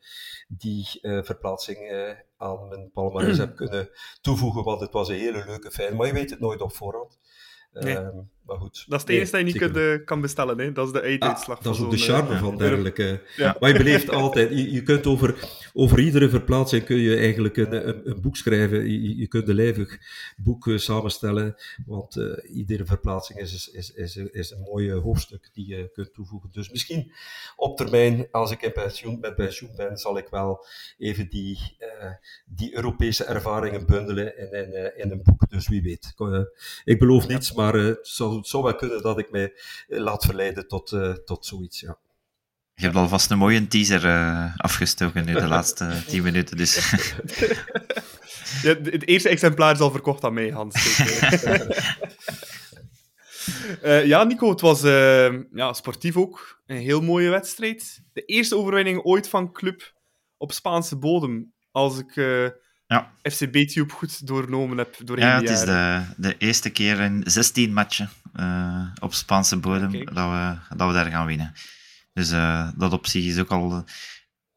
die 0.47 0.87
verplaatsing 1.01 1.77
aan 2.37 2.67
mijn 2.67 2.91
palmarès 2.91 3.37
heb 3.37 3.55
kunnen 3.55 3.89
toevoegen. 4.21 4.63
Want 4.63 4.81
het 4.81 4.91
was 4.91 5.09
een 5.09 5.15
hele 5.15 5.45
leuke 5.45 5.71
fijn. 5.71 5.95
Maar 5.95 6.07
je 6.07 6.13
weet 6.13 6.29
het 6.29 6.39
nooit 6.39 6.61
op 6.61 6.73
voorhand. 6.73 7.19
Nee. 7.71 7.97
Maar 8.45 8.57
goed. 8.57 8.85
Dat 8.87 8.93
is 8.93 8.99
het 8.99 9.07
Nee, 9.07 9.17
enige 9.17 9.31
dat 9.31 9.39
je 9.39 9.45
niet 9.45 9.57
kunt, 9.57 9.77
eh, 9.99 10.05
kan 10.05 10.21
bestellen. 10.21 10.57
Hè. 10.59 10.71
Dat 10.71 10.85
is 10.87 10.93
de 10.93 10.99
Ah, 10.99 11.05
einduitslag. 11.05 11.59
dat 11.59 11.75
is 11.75 11.81
ook 11.81 11.91
de 11.91 11.97
zo'n, 11.97 12.15
charme 12.15 12.33
eh, 12.33 12.39
van 12.39 12.57
dergelijke. 12.57 13.21
Ja. 13.35 13.55
Maar 13.59 13.69
je 13.71 13.77
beleeft 13.77 14.09
altijd. 14.21 14.49
Je, 14.49 14.71
je 14.71 14.83
kunt 14.83 15.05
over, 15.07 15.49
over 15.73 15.99
iedere 15.99 16.29
verplaatsing 16.29 16.83
kun 16.83 16.97
je 16.97 17.17
eigenlijk 17.17 17.57
een, 17.57 17.87
een, 17.87 18.09
een 18.09 18.21
boek 18.21 18.37
schrijven. 18.37 18.91
Je, 18.91 19.17
je 19.17 19.27
kunt 19.27 19.47
een 19.47 19.55
lijvig 19.55 19.97
boek 20.37 20.67
eh, 20.67 20.77
samenstellen. 20.77 21.55
Want 21.85 22.15
eh, 22.17 22.55
iedere 22.55 22.85
verplaatsing 22.85 23.39
is, 23.39 23.53
is, 23.53 23.91
is, 23.91 24.15
is, 24.15 24.15
is 24.31 24.51
een 24.51 24.61
mooi 24.61 24.89
eh, 24.91 25.01
hoofdstuk 25.01 25.49
die 25.53 25.67
je 25.67 25.89
kunt 25.93 26.13
toevoegen. 26.13 26.49
Dus 26.51 26.69
misschien 26.69 27.11
op 27.55 27.77
termijn, 27.77 28.27
als 28.31 28.51
ik 28.51 28.61
in 28.61 28.71
pensioen, 28.71 29.19
met 29.19 29.35
pensioen 29.35 29.71
ben, 29.75 29.97
zal 29.97 30.17
ik 30.17 30.27
wel 30.29 30.65
even 30.97 31.29
die, 31.29 31.75
eh, 31.77 32.11
die 32.45 32.75
Europese 32.75 33.23
ervaringen 33.23 33.85
bundelen 33.85 34.37
in, 34.37 34.51
in, 34.53 34.73
eh, 34.73 35.03
in 35.03 35.11
een 35.11 35.23
boek. 35.23 35.49
Dus 35.49 35.67
wie 35.67 35.81
weet. 35.81 36.13
Ik, 36.15 36.19
eh, 36.85 36.97
beloof 36.99 37.27
niets, 37.27 37.53
maar 37.53 37.75
eh, 37.75 37.85
het, 37.85 38.07
zou, 38.07 38.40
het 38.41 38.49
zou 38.49 38.63
wel 38.63 38.75
kunnen 38.75 39.01
dat 39.01 39.19
ik 39.19 39.31
mij 39.31 39.53
eh, 39.87 39.99
laat 39.99 40.25
verleiden 40.25 40.67
tot, 40.67 40.91
eh, 40.91 41.11
tot 41.11 41.45
zoiets. 41.45 41.79
Ja. 41.79 41.97
Je 42.73 42.83
hebt 42.83 42.95
alvast 42.95 43.31
een 43.31 43.37
mooie 43.37 43.67
teaser 43.67 44.05
eh, 44.05 44.55
afgestoken 44.57 45.25
nu, 45.25 45.33
de 45.33 45.47
laatste 45.57 46.03
tien 46.07 46.23
minuten. 46.23 46.57
Dus 46.57 46.75
Ja, 48.61 48.69
het 48.69 49.07
eerste 49.07 49.29
exemplaar 49.29 49.73
is 49.73 49.79
al 49.79 49.91
verkocht 49.91 50.23
aan 50.23 50.33
mij, 50.33 50.49
Hans. 50.49 50.97
Eh. 50.97 51.61
Eh, 53.81 54.05
ja, 54.05 54.23
Nico, 54.23 54.49
het 54.49 54.61
was 54.61 54.81
ja, 55.51 55.73
sportief 55.73 56.17
ook 56.17 56.61
een 56.65 56.77
heel 56.77 57.01
mooie 57.01 57.29
wedstrijd. 57.29 58.03
De 58.13 58.25
eerste 58.25 58.55
overwinning 58.57 59.03
ooit 59.03 59.29
van 59.29 59.51
club 59.51 59.93
op 60.37 60.51
Spaanse 60.51 60.97
bodem. 60.97 61.53
Als 61.71 61.99
ik 61.99 62.15
eh, 62.15 62.47
Ja. 62.87 63.13
FC 63.23 63.51
B-Tube 63.51 63.93
goed 63.93 64.27
doornomen 64.27 64.77
heb 64.77 64.95
doorheen 65.03 65.27
ja, 65.27 65.39
het 65.39 65.49
is 65.49 65.59
de, 65.59 66.01
de 66.17 66.37
eerste 66.37 66.69
keer 66.69 66.99
in 66.99 67.21
16 67.25 67.73
matchen 67.73 68.09
eh, 68.33 68.85
op 68.99 69.13
Spaanse 69.13 69.57
bodem 69.57 69.91
Kijk. 69.91 70.13
dat 70.15 70.29
we, 70.29 70.75
dat 70.75 70.87
we 70.87 70.93
daar 70.93 71.11
gaan 71.11 71.25
winnen. 71.25 71.53
Dus 72.13 72.31
eh, 72.31 72.69
dat 72.75 72.93
op 72.93 73.07
zich 73.07 73.23
is 73.25 73.37
ook 73.39 73.49
al 73.51 73.85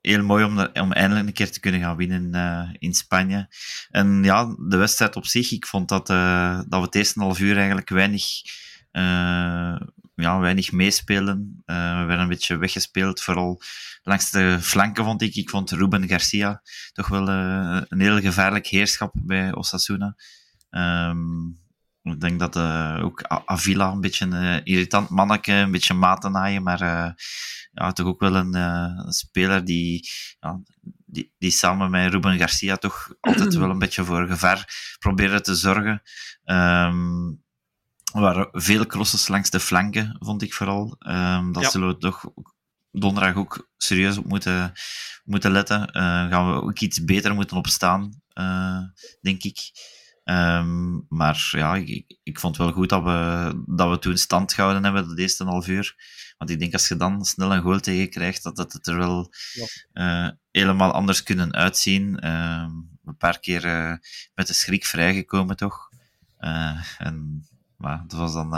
heel 0.01 0.23
mooi 0.25 0.45
om, 0.45 0.59
er- 0.59 0.81
om 0.83 0.93
eindelijk 0.93 1.27
een 1.27 1.33
keer 1.33 1.51
te 1.53 1.61
kunnen 1.61 1.81
gaan 1.81 1.97
winnen 1.97 2.35
eh, 2.35 2.69
in 2.79 2.95
Spanje. 2.95 3.49
En 3.91 4.25
ja, 4.25 4.55
de 4.69 4.77
wedstrijd 4.77 5.17
op 5.17 5.27
zich, 5.27 5.53
ik 5.53 5.67
vond 5.67 5.89
dat, 5.89 6.07
dat 6.07 6.67
we 6.69 6.77
het 6.81 6.95
eerste 6.95 7.21
half 7.21 7.39
uur 7.41 7.57
eigenlijk 7.57 7.89
weinig, 7.89 8.25
ja, 10.15 10.39
weinig 10.39 10.73
meespelen. 10.73 11.63
We 11.67 11.73
werden 12.07 12.19
een 12.19 12.29
beetje 12.29 12.57
weggespeeld, 12.57 13.21
vooral 13.23 13.61
langs 14.03 14.31
de 14.31 14.59
flanken 14.61 15.05
vond 15.05 15.23
ik. 15.23 15.35
Ik 15.35 15.51
vond 15.51 15.71
Ruben 15.71 16.09
Garcia 16.09 16.63
toch 16.93 17.09
wel 17.09 17.29
een 17.29 18.01
heel 18.01 18.21
gevaarlijk 18.21 18.67
heerschap 18.67 19.15
bij 19.23 19.55
Osasuna. 19.55 20.15
Ehm, 20.71 21.19
ik 22.05 22.21
denk 22.21 22.39
dat 22.39 22.57
eh, 22.57 22.99
ook 23.03 23.23
Avila 23.23 23.91
een 23.91 24.01
beetje 24.01 24.25
een 24.25 24.33
eh, 24.33 24.61
irritant 24.65 25.09
manneke, 25.09 25.53
een 25.53 25.71
beetje 25.71 25.95
maten 25.95 26.33
naaien, 26.33 26.63
maar 26.63 26.81
eh, 26.81 27.11
ja, 27.73 27.93
toch 27.93 28.07
ook 28.07 28.21
wel 28.21 28.35
een, 28.35 29.13
speler 29.13 29.65
die, 29.65 30.09
ja, 30.41 30.61
die, 31.07 31.33
die 31.39 31.51
samen 31.51 31.91
met 31.91 32.13
Ruben 32.13 32.39
Garcia 32.39 32.77
toch 32.77 33.15
altijd 33.21 33.55
wel 33.55 33.71
een 33.71 33.79
beetje 33.79 34.05
voor 34.05 34.27
gevaar 34.27 34.95
probeerde 34.99 35.41
te 35.41 35.55
zorgen. 35.55 36.03
Ehm, 36.45 37.29
er 38.13 38.21
waren 38.21 38.49
veel 38.53 38.87
crosses 38.87 39.29
langs 39.29 39.51
de 39.51 39.61
flanken, 39.61 40.17
vond 40.19 40.43
ik 40.43 40.55
vooral. 40.55 40.97
Ehm, 40.99 41.53
dat 41.53 41.63
Ja. 41.63 41.71
zullen 41.71 41.89
we 41.89 41.97
toch 41.99 42.25
donderdag 42.91 43.35
ook 43.35 43.71
serieus 43.77 44.17
op 44.19 44.25
moeten, 44.25 44.73
moeten 45.25 45.53
letten. 45.53 45.89
Gaan 46.31 46.53
we 46.53 46.63
ook 46.63 46.79
iets 46.79 47.05
beter 47.05 47.35
moeten 47.35 47.57
opstaan, 47.57 48.23
denk 49.21 49.43
ik. 49.43 49.73
Ehm, 50.25 51.01
maar 51.09 51.49
ja, 51.51 51.75
ik, 52.23 52.39
vond 52.39 52.57
wel 52.57 52.73
goed 52.73 52.89
dat 52.89 53.03
we, 53.03 53.53
dat 53.67 53.91
we 53.91 53.99
toen 53.99 54.17
stand 54.17 54.53
gehouden 54.53 54.85
hebben, 54.85 55.17
de 55.17 55.23
eerste 55.23 55.45
half 55.45 55.69
uur. 55.69 55.95
Want 56.39 56.51
ik 56.51 56.59
denk 56.59 56.73
als 56.73 56.89
je 56.89 56.97
dan 56.97 57.25
snel 57.25 57.55
een 57.55 57.63
goal 57.63 57.81
tegen 57.81 58.11
krijgt, 58.11 58.43
dat, 58.43 58.57
dat 58.57 58.73
het 58.73 58.87
er 58.87 58.97
wel 58.97 59.33
eh, 59.93 60.29
helemaal 60.51 60.93
anders 60.93 61.23
kunnen 61.23 61.53
uitzien. 61.53 62.19
Ehm, 62.19 62.71
een 63.05 63.17
paar 63.19 63.41
keer 63.41 63.65
eh, 63.65 63.97
met 64.35 64.47
de 64.47 64.53
schrik 64.53 64.87
vrijgekomen, 64.87 65.57
toch? 65.57 65.89
Eh, 66.37 66.81
en, 66.99 67.47
maar 67.77 68.01
het 68.03 68.13
was 68.13 68.33
dan, 68.33 68.55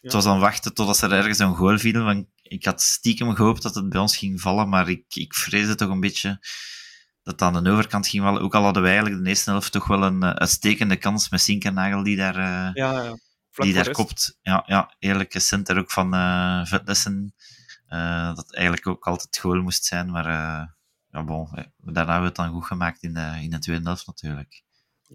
het 0.00 0.12
was 0.12 0.24
dan 0.24 0.40
wachten 0.40 0.74
totdat 0.74 1.00
er 1.00 1.12
ergens 1.12 1.38
een 1.38 1.54
goal 1.54 1.78
viel. 1.78 2.02
Want 2.02 2.26
ik 2.42 2.64
had 2.64 2.82
stiekem 2.82 3.34
gehoopt 3.34 3.62
dat 3.62 3.74
het 3.74 3.88
bij 3.88 4.00
ons 4.00 4.16
ging 4.16 4.40
vallen, 4.40 4.68
maar 4.68 4.88
ik, 4.88 5.04
ik 5.08 5.34
vreesde 5.34 5.74
toch 5.74 5.90
een 5.90 6.00
beetje 6.00 6.40
dat 7.22 7.42
aan 7.42 7.64
de 7.64 7.70
overkant 7.70 8.08
ging 8.08 8.22
vallen. 8.22 8.42
Ook 8.42 8.54
al 8.54 8.62
hadden 8.62 8.82
wij 8.82 8.92
eigenlijk 8.92 9.22
de 9.22 9.28
eerste 9.28 9.50
helft 9.50 9.72
toch 9.72 9.86
wel 9.86 10.02
een 10.02 10.22
eh, 10.22 10.30
uitstekende 10.30 10.96
kans 10.96 11.28
met 11.28 11.40
Sinkernagel 11.40 12.02
die 12.02 12.16
daar, 12.16 12.36
eh, 12.36 12.74
Ja, 12.74 13.02
ja. 13.02 13.18
Die 13.54 13.74
daar 13.74 13.90
kopt. 13.90 14.38
Ja, 14.42 14.62
ja, 14.66 14.94
eerlijke 14.98 15.40
center 15.40 15.78
ook 15.78 15.90
van 15.90 16.14
eh 16.14 16.64
Vetlessen. 16.64 17.34
dat 18.34 18.54
eigenlijk 18.54 18.86
ook 18.86 19.06
altijd 19.06 19.38
goal 19.38 19.62
moest 19.62 19.84
zijn, 19.84 20.10
maar 20.10 20.26
ja, 21.10 21.24
bon, 21.24 21.48
daarna 21.76 22.12
hebben 22.12 22.20
we 22.20 22.26
het 22.26 22.34
dan 22.36 22.52
goed 22.52 22.64
gemaakt 22.64 23.02
in 23.02 23.14
de, 23.14 23.38
in 23.40 23.50
de 23.50 23.58
tweede 23.58 23.84
helft 23.84 24.06
natuurlijk. 24.06 24.62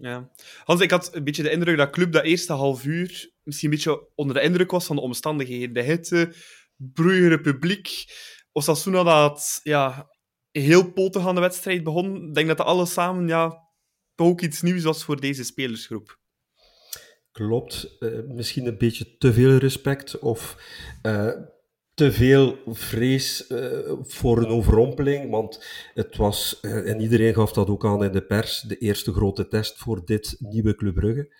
Ja. 0.00 0.28
Hans, 0.64 0.80
ik 0.80 0.90
had 0.90 1.14
een 1.14 1.24
beetje 1.24 1.42
de 1.42 1.50
indruk 1.50 1.76
dat 1.76 1.90
club 1.90 2.12
dat 2.12 2.24
eerste 2.24 2.52
half 2.52 2.84
uur 2.84 3.30
misschien 3.42 3.70
een 3.70 3.74
beetje 3.74 4.08
onder 4.14 4.34
de 4.34 4.42
indruk 4.42 4.70
was 4.70 4.86
van 4.86 4.96
de 4.96 5.02
omstandigheden. 5.02 5.74
De 5.74 5.82
hitte, 5.82 6.34
broeigere 6.76 7.40
publiek. 7.40 7.90
Osasuna 8.52 9.02
dat 9.02 9.60
ja, 9.62 10.08
heel 10.62 10.92
potig 10.92 11.26
aan 11.26 11.34
de 11.34 11.40
wedstrijd 11.40 11.84
begon. 11.84 12.28
Ik 12.28 12.34
denk 12.34 12.46
dat 12.46 12.56
dat 12.56 12.66
alles 12.66 12.92
samen 12.92 13.28
ja, 13.28 13.64
toch 14.14 14.26
ook 14.26 14.40
iets 14.40 14.62
nieuws 14.62 14.82
was 14.82 15.04
voor 15.04 15.20
deze 15.20 15.44
spelersgroep. 15.44 16.18
Klopt. 17.32 17.96
Eh, 17.98 18.08
misschien 18.28 18.66
een 18.66 18.78
beetje 18.78 19.16
te 19.16 19.32
veel 19.32 19.56
respect 19.56 20.18
of 20.18 20.56
eh, 21.02 21.32
te 21.94 22.12
veel 22.12 22.58
vrees 22.66 23.46
eh, 23.46 23.92
voor 24.02 24.38
een 24.38 24.46
overrompeling. 24.46 25.30
Want 25.30 25.64
het 25.94 26.16
was, 26.16 26.60
en 26.60 27.00
iedereen 27.00 27.34
gaf 27.34 27.52
dat 27.52 27.68
ook 27.68 27.84
aan 27.84 28.04
in 28.04 28.12
de 28.12 28.26
pers, 28.26 28.60
de 28.60 28.78
eerste 28.78 29.12
grote 29.12 29.48
test 29.48 29.78
voor 29.78 30.04
dit 30.04 30.36
nieuwe 30.38 30.74
Club 30.74 30.94
Brugge. 30.94 31.34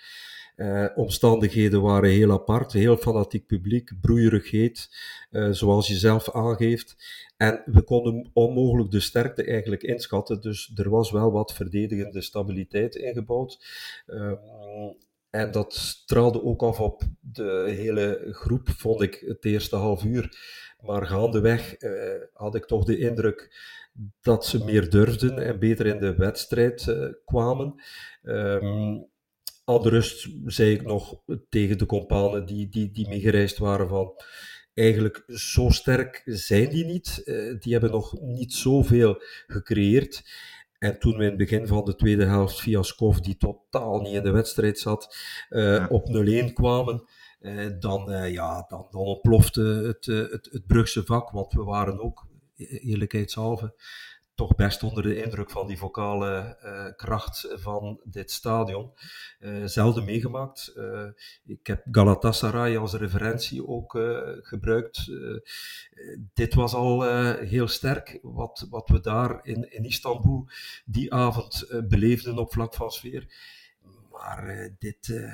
Eh, 0.57 0.87
omstandigheden 0.95 1.83
waren 1.83 2.11
heel 2.11 2.33
apart, 2.33 2.73
heel 2.73 2.97
fanatiek 2.97 3.47
publiek, 3.47 3.93
broeierig 4.01 4.51
heet, 4.51 4.89
eh, 5.31 5.51
zoals 5.51 5.89
je 5.89 5.95
zelf 5.95 6.31
aangeeft. 6.31 6.97
En 7.37 7.63
we 7.65 7.83
konden 7.83 8.31
onmogelijk 8.33 8.91
de 8.91 9.01
sterkte 9.01 9.45
eigenlijk 9.45 9.83
inschatten, 9.83 10.41
dus 10.41 10.73
er 10.75 10.91
was 10.91 11.11
wel 11.11 11.33
wat 11.33 11.55
verdedigende 11.55 12.21
stabiliteit 12.21 12.95
ingebouwd. 12.95 13.65
Ehm, 14.07 14.35
en 15.31 15.51
dat 15.51 15.75
straalde 15.75 16.43
ook 16.43 16.63
af 16.63 16.81
op 16.81 17.03
de 17.21 17.75
hele 17.77 18.29
groep, 18.31 18.69
vond 18.69 19.03
ik, 19.03 19.25
het 19.27 19.45
eerste 19.45 19.77
half 19.77 20.05
uur. 20.05 20.39
Maar 20.81 21.07
gaandeweg 21.07 21.75
eh, 21.75 21.91
had 22.33 22.55
ik 22.55 22.65
toch 22.65 22.85
de 22.85 22.99
indruk 22.99 23.57
dat 24.21 24.47
ze 24.47 24.65
meer 24.65 24.91
durfden 24.91 25.39
en 25.39 25.59
beter 25.59 25.87
in 25.87 25.99
de 25.99 26.15
wedstrijd 26.15 26.97
kwamen. 27.25 27.75
Ehm, 28.23 28.99
aan 29.69 29.83
de 29.83 29.89
rust 29.89 30.29
zei 30.45 30.73
ik 30.73 30.83
nog 30.83 31.21
tegen 31.49 31.79
de 31.79 31.87
companen 31.87 32.47
die, 32.47 32.69
die, 32.69 32.91
die 32.91 33.09
meegereisd 33.09 33.59
waren 33.59 33.89
van 33.89 34.13
eigenlijk 34.75 35.23
zo 35.27 35.69
sterk 35.71 36.23
zijn 36.25 36.69
die 36.69 36.85
niet. 36.85 37.23
Eh, 37.25 37.61
die 37.61 37.73
hebben 37.73 37.91
nog 37.91 38.21
niet 38.21 38.53
zoveel 38.53 39.23
gecreëerd. 39.47 40.25
En 40.79 40.99
toen 40.99 41.17
we 41.17 41.23
in 41.23 41.29
het 41.29 41.37
begin 41.37 41.67
van 41.67 41.85
de 41.85 41.95
tweede 41.95 42.25
helft 42.25 42.61
via 42.61 42.83
Skov, 42.83 43.19
die 43.19 43.37
totaal 43.37 44.01
niet 44.01 44.15
in 44.15 44.23
de 44.23 44.31
wedstrijd 44.31 44.79
zat, 44.79 45.17
eh, 45.49 45.63
Ja. 45.63 45.87
op 45.91 46.09
0-1 46.09 46.53
kwamen, 46.53 47.05
eh, 47.41 47.67
dan, 47.79 48.31
ja, 48.33 48.65
dan, 48.69 48.87
dan 48.91 49.01
ontplofte 49.01 49.61
het, 49.63 50.07
het, 50.07 50.49
het 50.51 50.67
Brugse 50.67 51.05
vak. 51.05 51.31
Want 51.31 51.53
we 51.53 51.63
waren 51.63 52.01
ook, 52.01 52.27
e- 52.57 52.65
eerlijkheidshalve, 52.79 53.75
toch 54.37 54.55
best 54.55 54.83
onder 54.83 55.03
de 55.03 55.23
indruk 55.23 55.51
van 55.51 55.67
die 55.67 55.79
vocale 55.79 56.57
eh, 56.61 56.97
kracht 56.97 57.49
van 57.53 58.01
dit 58.05 58.31
stadion. 58.31 58.93
Eh, 59.39 59.65
zelden 59.65 60.05
meegemaakt. 60.05 60.73
Eh, 60.77 61.07
ik 61.45 61.67
heb 61.67 61.85
Galatasaray 61.91 62.77
als 62.77 62.95
referentie 62.95 63.67
ook 63.67 63.99
gebruikt. 64.43 65.11
Dit 66.35 66.55
was 66.55 66.75
al 66.75 67.03
heel 67.39 67.69
sterk, 67.69 68.19
wat, 68.23 68.67
wat 68.71 68.89
we 68.89 69.01
daar 69.01 69.41
in, 69.43 69.73
in 69.73 69.85
Istanbul 69.85 70.49
die 70.85 71.13
avond 71.13 71.67
beleefden 71.89 72.39
op 72.39 72.53
vlak 72.53 72.75
van 72.75 72.91
sfeer. 72.91 73.27
Maar 74.11 74.71
dit 74.79 75.31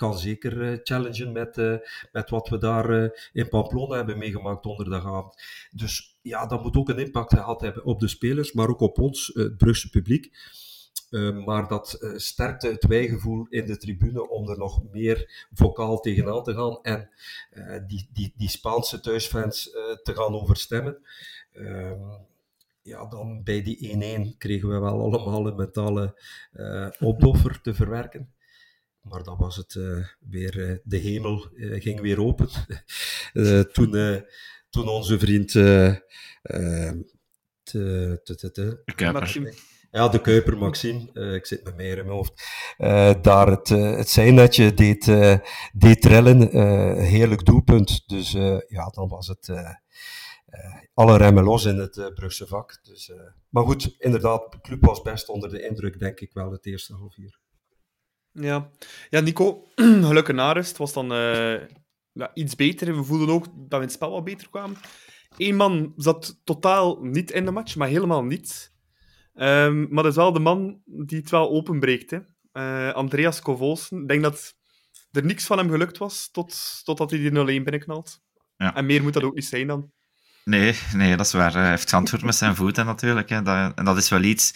kan 0.00 0.18
zeker 0.18 0.62
eh, 0.62 0.78
challengen 0.82 1.32
met, 1.32 1.58
eh, 1.58 1.76
met 2.12 2.30
wat 2.30 2.48
we 2.48 2.58
daar 2.58 2.90
eh, 2.90 3.10
in 3.32 3.48
Pamplona 3.48 3.96
hebben 3.96 4.18
meegemaakt 4.18 4.62
donderdagavond. 4.62 5.42
Dus 5.70 6.18
ja, 6.22 6.46
dat 6.46 6.62
moet 6.62 6.76
ook 6.76 6.88
een 6.88 6.98
impact 6.98 7.34
gehad 7.34 7.60
hebben 7.60 7.84
op 7.84 8.00
de 8.00 8.08
spelers, 8.08 8.52
maar 8.52 8.68
ook 8.68 8.80
op 8.80 8.98
ons, 8.98 9.30
het 9.34 9.56
Brugse 9.56 9.90
publiek. 9.90 10.58
Maar 11.44 11.68
dat 11.68 11.98
uh, 12.00 12.10
sterkte 12.16 12.68
het 12.68 12.86
wijgevoel 12.86 13.46
in 13.48 13.66
de 13.66 13.76
tribune 13.76 14.28
om 14.28 14.48
er 14.48 14.58
nog 14.58 14.82
meer 14.90 15.46
vocaal 15.52 16.00
tegenaan 16.00 16.42
te 16.42 16.54
gaan 16.54 16.82
en 16.82 17.10
die, 17.86 18.08
die, 18.12 18.32
die 18.36 18.48
Spaanse 18.48 19.00
thuisfans 19.00 19.70
te 20.02 20.14
gaan 20.14 20.34
overstemmen. 20.34 20.98
Ehm, 21.52 22.00
ja, 22.82 23.06
dan 23.06 23.42
bij 23.42 23.62
die 23.62 24.32
1-1 24.32 24.36
kregen 24.38 24.68
we 24.68 24.78
wel 24.78 25.00
allemaal 25.00 25.46
een 25.46 25.56
mentale 25.56 26.14
opdoffer 27.00 27.60
te 27.60 27.74
verwerken. 27.74 28.32
Maar 29.02 29.22
dan 29.22 29.36
was 29.38 29.56
het 29.56 29.74
uh, 29.74 30.06
weer, 30.20 30.56
uh, 30.56 30.76
de 30.82 30.96
hemel 30.96 31.48
uh, 31.54 31.82
ging 31.82 32.00
weer 32.00 32.20
open. 32.20 32.48
toen, 33.72 34.24
toen 34.70 34.88
onze 34.88 35.18
vriend 35.18 35.48
te, 35.50 36.04
te, 37.62 38.82
ja, 39.90 40.08
de 40.08 40.20
Kuiper 40.20 40.58
Maxime, 40.58 41.34
ik 41.34 41.46
zit 41.46 41.64
met 41.64 41.76
mij 41.76 41.88
in 41.88 41.96
mijn 41.96 42.08
hoofd, 42.08 42.44
daar 43.22 43.46
het, 43.46 43.68
het 43.68 44.08
zijnetje 44.08 44.74
deed, 44.74 45.04
deed 45.72 46.02
trillen. 46.02 46.50
heerlijk 47.00 47.44
doelpunt. 47.44 48.02
Dus 48.08 48.32
ja, 48.68 48.88
dan 48.90 49.08
was 49.08 49.26
het 49.26 49.52
alle 50.94 51.16
remmen 51.16 51.44
los 51.44 51.64
in 51.64 51.78
het 51.78 52.14
Brugse 52.14 52.46
vak. 52.46 52.78
Dus, 52.82 53.12
maar 53.48 53.64
goed, 53.64 53.94
inderdaad, 53.98 54.52
de 54.52 54.60
club 54.60 54.84
was 54.84 55.02
best 55.02 55.28
onder 55.28 55.50
de 55.50 55.62
indruk, 55.62 55.98
denk 55.98 56.20
ik 56.20 56.32
wel, 56.32 56.52
het 56.52 56.66
eerste 56.66 56.94
half 56.94 57.16
uur. 57.16 57.40
Ja, 58.32 58.70
ja 59.10 59.20
Nico, 59.20 59.66
gelukkig 59.74 60.34
na 60.34 60.52
rust 60.52 60.76
was 60.76 60.92
dan 60.92 61.12
uh, 61.12 61.60
ja, 62.12 62.30
iets 62.34 62.54
beter. 62.54 62.96
We 62.96 63.04
voelden 63.04 63.28
ook 63.28 63.44
dat 63.44 63.68
we 63.68 63.76
in 63.76 63.82
het 63.82 63.92
spel 63.92 64.10
wat 64.10 64.24
beter 64.24 64.50
kwamen. 64.50 64.76
Eén 65.36 65.56
man 65.56 65.92
zat 65.96 66.40
totaal 66.44 66.98
niet 67.02 67.30
in 67.30 67.44
de 67.44 67.50
match, 67.50 67.76
maar 67.76 67.88
helemaal 67.88 68.24
niet. 68.24 68.72
Um, 69.34 69.86
maar 69.90 70.02
dat 70.02 70.12
is 70.12 70.18
wel 70.18 70.32
de 70.32 70.40
man 70.40 70.80
die 70.84 71.18
het 71.18 71.30
wel 71.30 71.50
openbreekt. 71.50 72.10
Hè. 72.10 72.18
Uh, 72.52 72.94
Andreas 72.94 73.40
Kovolsen. 73.40 74.02
Ik 74.02 74.08
denk 74.08 74.22
dat 74.22 74.54
er 75.10 75.24
niks 75.24 75.46
van 75.46 75.58
hem 75.58 75.70
gelukt 75.70 75.98
was 75.98 76.28
tot, 76.30 76.80
totdat 76.84 77.10
hij 77.10 77.18
die 77.18 77.30
0-1 77.30 77.34
binnenknalt. 77.34 78.20
Ja. 78.56 78.74
En 78.74 78.86
meer 78.86 79.02
moet 79.02 79.12
dat 79.12 79.22
ook 79.22 79.34
niet 79.34 79.44
zijn 79.44 79.66
dan. 79.66 79.90
Nee, 80.44 80.78
nee 80.94 81.16
dat 81.16 81.26
is 81.26 81.32
waar. 81.32 81.52
Hij 81.52 81.68
heeft 81.68 81.88
geantwoord 81.88 82.22
met 82.22 82.34
zijn 82.34 82.56
voeten 82.56 82.86
natuurlijk. 82.86 83.28
Hè. 83.28 83.42
Dat, 83.42 83.72
en 83.74 83.84
dat 83.84 83.96
is 83.96 84.08
wel 84.08 84.22
iets... 84.22 84.52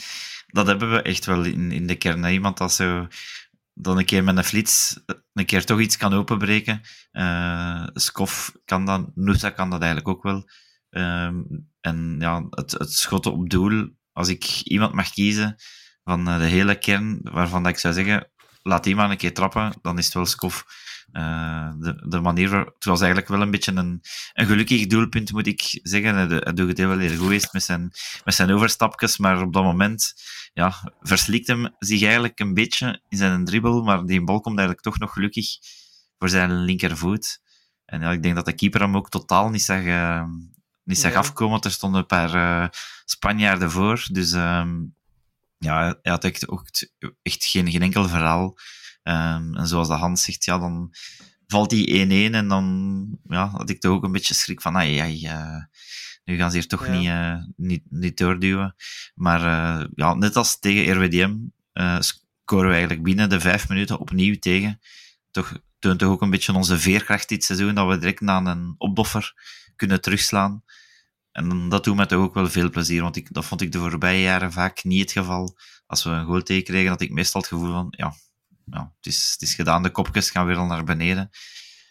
Dat 0.47 0.67
hebben 0.67 0.91
we 0.91 1.03
echt 1.03 1.25
wel 1.25 1.45
in, 1.45 1.73
in 1.73 1.87
de 1.87 1.97
kern. 1.97 2.25
Hè. 2.25 2.31
Iemand 2.31 2.59
dat 2.59 2.73
zo 2.73 3.07
dan 3.75 3.99
een 3.99 4.05
keer 4.05 4.25
met 4.25 4.37
een 4.37 4.45
flits 4.45 5.01
een 5.33 5.47
keer 5.47 5.65
toch 5.65 5.81
iets 5.81 5.97
kan 5.97 6.13
openbreken. 6.13 6.81
Uh, 7.13 7.87
Skof 7.93 8.57
kan 8.65 8.87
dat, 8.87 9.11
Nusa 9.15 9.51
kan 9.51 9.71
dat 9.71 9.81
eigenlijk 9.81 10.09
ook 10.09 10.23
wel. 10.23 10.49
Uh, 10.91 11.31
en 11.81 12.17
ja, 12.19 12.47
het, 12.51 12.71
het 12.73 12.93
schot 12.93 13.27
op 13.27 13.51
doel, 13.51 13.91
als 14.13 14.29
ik 14.29 14.45
iemand 14.45 14.93
mag 14.95 15.11
kiezen 15.11 15.57
van 16.05 16.25
de 16.25 16.31
hele 16.31 16.79
kern, 16.79 17.21
waarvan 17.23 17.63
dat 17.63 17.73
ik 17.73 17.79
zou 17.79 17.95
zeggen, 17.95 18.31
laat 18.63 18.85
die 18.85 18.97
maar 18.97 19.11
een 19.11 19.17
keer 19.17 19.35
trappen, 19.35 19.73
dan 19.83 19.99
is 19.99 20.05
het 20.05 20.15
wel 20.15 20.27
Skof. 20.27 20.65
Uh, 21.17 21.71
de, 21.79 22.05
de 22.09 22.21
manier, 22.21 22.57
het 22.57 22.85
was 22.85 23.01
eigenlijk 23.01 23.31
wel 23.31 23.41
een 23.43 23.51
beetje 23.51 23.73
een, 23.73 24.03
een 24.33 24.47
gelukkig 24.47 24.87
doelpunt, 24.87 25.33
moet 25.33 25.47
ik 25.47 25.81
zeggen. 25.83 26.15
Hij 26.15 26.53
doet 26.53 26.69
het 26.69 26.79
heel 26.79 26.89
wel 26.89 26.99
heel 26.99 27.17
goed 27.17 27.53
met 27.53 27.63
zijn, 27.63 27.93
met 28.25 28.35
zijn 28.35 28.51
overstapjes, 28.51 29.19
maar 29.19 29.43
op 29.43 29.53
dat 29.53 29.63
moment 29.63 30.15
ja, 30.53 30.93
verslikt 31.01 31.47
hem 31.47 31.75
zich 31.79 32.03
eigenlijk 32.03 32.41
een 32.41 32.55
beetje 32.55 33.01
in 33.09 33.19
zijn 33.19 33.45
dribbel, 33.45 33.83
maar 33.83 34.05
die 34.05 34.25
bal 34.25 34.41
komt 34.41 34.59
eigenlijk 34.59 34.87
toch 34.87 34.99
nog 34.99 35.13
gelukkig 35.13 35.47
voor 36.19 36.29
zijn 36.29 36.65
linkervoet. 36.65 37.41
En 37.85 38.01
ja, 38.01 38.11
ik 38.11 38.23
denk 38.23 38.35
dat 38.35 38.45
de 38.45 38.55
keeper 38.55 38.81
hem 38.81 38.97
ook 38.97 39.09
totaal 39.09 39.51
niet 39.51 39.63
zag, 39.63 39.83
uh, 39.83 40.25
niet 40.85 40.99
zag 40.99 41.15
afkomen. 41.15 41.61
Er 41.61 41.71
stonden 41.71 42.01
een 42.01 42.07
paar 42.07 42.35
uh, 42.35 42.69
Spanjaarden 43.05 43.71
voor. 43.71 44.07
Dus 44.11 44.33
uh, 44.33 44.67
ja, 45.59 45.99
hij 46.03 46.13
had 46.13 46.25
echt, 46.25 46.49
ook 46.49 46.67
echt 47.23 47.45
geen, 47.45 47.71
geen 47.71 47.83
enkel 47.83 48.09
verhaal. 48.09 48.57
Um, 49.09 49.57
en 49.57 49.67
zoals 49.67 49.89
de 49.89 49.95
Hans 49.95 50.23
zegt, 50.23 50.45
ja, 50.45 50.59
dan 50.59 50.95
valt 51.47 51.71
die 51.71 52.07
1-1 52.31 52.35
en 52.35 52.49
dan 52.49 53.19
ja, 53.29 53.49
had 53.49 53.71
ik 53.71 53.81
toch 53.81 53.93
ook 53.93 54.05
een 54.05 54.13
beetje 54.13 54.35
schrik 54.35 54.61
van, 54.61 54.77
ai, 54.77 54.99
ai, 54.99 55.27
uh, 55.27 55.65
nu 56.25 56.37
gaan 56.37 56.51
ze 56.51 56.59
hier 56.59 56.67
toch 56.67 56.89
niet, 56.89 57.07
uh, 57.07 57.37
niet, 57.57 57.83
niet 57.89 58.17
doorduwen. 58.17 58.75
Maar 59.15 59.41
uh, 59.41 59.87
ja, 59.95 60.15
net 60.15 60.37
als 60.37 60.59
tegen 60.59 60.95
RWDM 60.95 61.37
scoren 61.99 62.67
we 62.67 62.73
eigenlijk 62.73 63.03
binnen 63.03 63.29
de 63.29 63.41
vijf 63.41 63.69
minuten 63.69 63.99
opnieuw 63.99 64.39
tegen. 64.39 64.81
Toch 65.31 65.59
toont 65.79 65.99
toch 65.99 66.11
ook 66.11 66.23
een 66.23 66.31
beetje 66.31 66.55
onze 66.55 66.79
veerkracht 66.79 67.29
dit 67.29 67.45
seizoen, 67.45 67.75
dat 67.75 67.89
we 67.89 67.99
direct 67.99 68.21
na 68.21 68.45
een 68.45 68.75
opdoffer 68.79 69.35
kunnen 69.77 70.01
terugslaan. 70.01 70.63
En 71.33 71.69
dat 71.69 71.85
doet 71.85 71.97
mij 71.97 72.07
toch 72.07 72.23
ook 72.23 72.35
wel 72.35 72.49
veel 72.49 72.71
plezier, 72.71 73.03
want 73.03 73.17
ik, 73.17 73.33
dat 73.33 73.45
vond 73.45 73.61
ik 73.61 73.73
de 73.73 73.79
voorbije 73.79 74.23
jaren 74.23 74.53
vaak 74.53 74.85
niet 74.85 75.01
het 75.01 75.13
geval. 75.13 75.57
Als 75.87 76.05
we 76.05 76.11
een 76.11 76.27
goal 76.27 76.43
tegenkregen, 76.43 76.91
had 76.91 77.01
ik 77.01 77.11
meestal 77.11 77.41
het 77.41 77.51
gevoel 77.51 77.73
van, 77.73 77.87
ja, 77.97 78.15
ja 78.71 78.93
het, 78.97 79.07
is, 79.07 79.31
het 79.33 79.43
is 79.43 79.55
gedaan, 79.55 79.83
de 79.83 79.91
kopjes 79.91 80.31
gaan 80.31 80.47
weer 80.47 80.57
al 80.57 80.67
naar 80.67 80.85
beneden. 80.85 81.31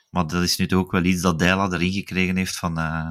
Maar 0.09 0.27
dat 0.27 0.43
is 0.43 0.57
nu 0.57 0.75
ook 0.75 0.91
wel 0.91 1.03
iets 1.03 1.21
dat 1.21 1.39
Dijla 1.39 1.71
erin 1.71 1.91
gekregen 1.91 2.35
heeft 2.35 2.55
van, 2.55 2.79
uh, 2.79 3.09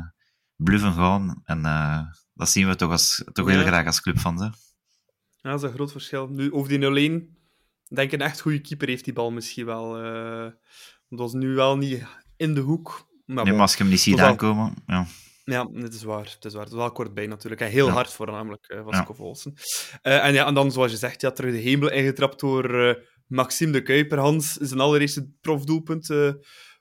bluffen 0.56 0.92
gaan. 0.92 1.40
En 1.44 1.58
uh, 1.58 2.00
dat 2.34 2.48
zien 2.48 2.68
we 2.68 2.76
toch, 2.76 2.90
als, 2.90 3.24
toch 3.32 3.48
heel 3.48 3.62
graag 3.62 3.86
als 3.86 4.00
clubfans. 4.00 4.40
Hè? 4.40 4.46
Ja, 4.46 5.50
dat 5.50 5.62
is 5.62 5.68
een 5.68 5.74
groot 5.74 5.92
verschil. 5.92 6.28
Nu, 6.28 6.52
over 6.52 6.68
die 6.68 7.10
0-1, 7.10 7.38
denk 7.88 8.12
ik 8.12 8.20
een 8.20 8.26
echt 8.26 8.40
goede 8.40 8.60
keeper 8.60 8.88
heeft 8.88 9.04
die 9.04 9.12
bal 9.12 9.30
misschien 9.30 9.66
wel. 9.66 10.04
Uh, 10.04 10.50
dat 11.08 11.18
was 11.18 11.32
nu 11.32 11.54
wel 11.54 11.76
niet 11.76 12.04
in 12.36 12.54
de 12.54 12.60
hoek. 12.60 13.10
Maar, 13.24 13.44
nee, 13.44 13.52
maar 13.52 13.62
als 13.62 13.72
je 13.72 13.78
hem 13.78 13.88
niet 13.88 14.00
ziet 14.00 14.20
aankomen, 14.20 14.74
ja. 14.86 15.06
Ja, 15.44 15.68
het 15.72 15.94
is 15.94 16.02
waar. 16.02 16.24
Het 16.34 16.44
is 16.44 16.52
waar. 16.52 16.62
Het 16.62 16.72
is 16.72 16.78
wel 16.78 16.92
kort 16.92 17.14
bij 17.14 17.26
natuurlijk. 17.26 17.60
En 17.60 17.70
heel 17.70 17.86
ja. 17.86 17.92
hard 17.92 18.12
voornamelijk 18.12 18.68
uh, 18.68 18.82
was 18.82 18.96
ja. 18.96 19.06
Olsen. 19.18 19.54
Uh, 20.02 20.24
en, 20.24 20.32
ja, 20.32 20.46
en 20.46 20.54
dan, 20.54 20.72
zoals 20.72 20.90
je 20.90 20.96
zegt, 20.96 21.20
ja, 21.20 21.30
terug 21.30 21.52
de 21.52 21.58
hemel 21.58 21.90
ingetrapt 21.90 22.40
door 22.40 22.96
Maxime 23.32 23.72
de 23.72 23.82
Kuiper. 23.82 24.18
Hans 24.18 24.58
is 24.58 24.70
een 24.70 24.80
allereerste 24.80 25.30
profdoelpunt 25.40 26.06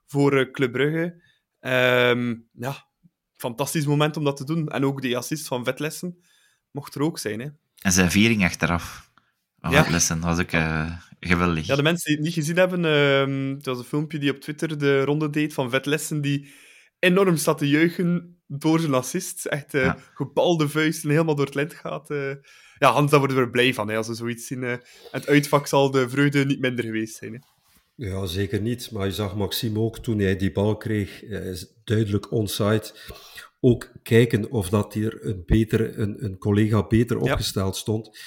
voor 0.06 0.52
Club 0.52 0.72
Brugge. 0.72 1.22
Um, 1.60 2.50
ja, 2.54 2.88
fantastisch 3.34 3.86
moment 3.86 4.18
om 4.18 4.24
dat 4.24 4.38
te 4.38 4.46
doen. 4.46 4.68
En 4.68 4.86
ook 4.86 5.02
die 5.02 5.18
assist 5.18 5.48
van 5.48 5.64
Vetlessen 5.64 6.24
mocht 6.72 6.96
er 6.96 7.02
ook 7.02 7.20
zijn. 7.20 7.40
Hè. 7.40 7.48
En 7.82 7.92
zijn 7.92 8.12
viering 8.12 8.44
achteraf. 8.44 9.12
Van 9.60 9.72
ja. 9.72 9.84
Vetlessen 9.84 10.22
was 10.22 10.40
ook 10.40 10.52
uh, 10.52 10.98
geweldig. 11.20 11.66
Ja, 11.66 11.76
de 11.76 11.84
mensen 11.84 12.06
die 12.06 12.16
het 12.16 12.26
niet 12.26 12.34
gezien 12.34 12.58
hebben, 12.58 12.84
uh, 12.84 13.56
het 13.56 13.66
was 13.66 13.78
een 13.78 13.84
filmpje 13.84 14.20
die 14.20 14.32
op 14.32 14.40
Twitter 14.40 14.78
de 14.78 15.04
ronde 15.04 15.30
deed 15.30 15.54
van 15.54 15.70
Vetlessen, 15.70 16.22
die 16.22 16.54
enorm 17.00 17.38
staat 17.38 17.58
te 17.58 17.70
juichen 17.70 18.42
door 18.48 18.80
zijn 18.80 18.94
assist. 18.94 19.46
Echt 19.46 19.74
uh, 19.74 19.84
ja. 19.84 19.98
gebalde 20.14 20.70
vuisten, 20.70 21.10
helemaal 21.10 21.36
door 21.36 21.46
het 21.46 21.56
lint 21.56 21.74
gaat. 21.74 22.10
Ja, 22.82 22.92
Hans, 22.92 23.12
daar 23.12 23.20
worden 23.20 23.38
we 23.38 23.50
blij 23.50 23.74
van, 23.74 23.90
hè, 23.90 23.98
als 23.98 24.08
we 24.08 24.14
zoiets 24.14 24.48
zien. 24.48 24.64
Uh. 24.64 24.74
het 25.12 25.28
uitvak 25.28 25.68
zal 25.68 25.92
de 25.92 26.10
vreugde 26.10 26.46
niet 26.46 26.60
minder 26.60 26.86
geweest 26.86 27.16
zijn. 27.16 27.34
Hè. 27.34 27.40
Ja, 27.96 28.26
zeker 28.26 28.62
niet. 28.62 28.92
Maar 28.92 29.06
je 29.06 29.12
zag 29.12 29.36
Maxime 29.36 29.80
ook 29.80 29.98
toen 29.98 30.20
hij 30.20 30.36
die 30.36 30.52
bal 30.52 30.78
kreeg, 30.78 31.24
duidelijk 31.84 32.32
onside 32.32 32.92
ook 33.60 33.92
kijken 34.04 34.52
of 34.52 34.70
dat 34.70 34.94
hier 34.94 35.26
een, 35.26 35.44
betere, 35.46 35.94
een, 35.94 36.24
een 36.24 36.38
collega 36.38 36.88
beter 36.88 37.18
opgesteld 37.18 37.74
ja. 37.74 37.80
stond. 37.80 38.20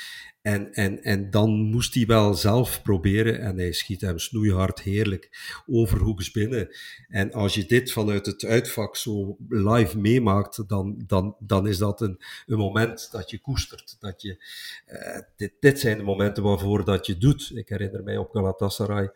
En, 0.44 0.72
en, 0.72 1.02
en 1.02 1.30
dan 1.30 1.50
moest 1.50 1.94
hij 1.94 2.07
wel 2.07 2.35
zelf 2.35 2.83
proberen 2.83 3.40
en 3.40 3.59
hij 3.59 3.72
schiet 3.72 4.00
hem 4.00 4.18
snoeihard 4.18 4.80
heerlijk 4.80 5.28
overhoeks 5.66 6.30
binnen. 6.30 6.68
En 7.09 7.33
als 7.33 7.54
je 7.54 7.66
dit 7.66 7.92
vanuit 7.92 8.26
het 8.26 8.44
uitvak 8.44 8.96
zo 8.96 9.37
live 9.48 9.98
meemaakt, 9.98 10.68
dan, 10.68 11.02
dan, 11.07 11.37
dan 11.38 11.66
is 11.66 11.78
dat 11.78 12.00
een, 12.00 12.22
een 12.46 12.59
moment 12.59 13.09
dat 13.12 13.30
je 13.30 13.38
koestert. 13.38 13.96
Dat 14.00 14.22
je, 14.22 14.44
uh, 14.88 15.20
dit, 15.37 15.52
dit 15.61 15.80
zijn 15.80 15.98
de 15.98 16.04
momenten 16.04 16.42
waarvoor 16.42 16.85
dat 16.85 17.07
je 17.07 17.18
doet. 17.18 17.52
Ik 17.54 17.68
herinner 17.68 18.02
mij 18.02 18.16
op 18.16 18.30
Galatasaray 18.30 19.11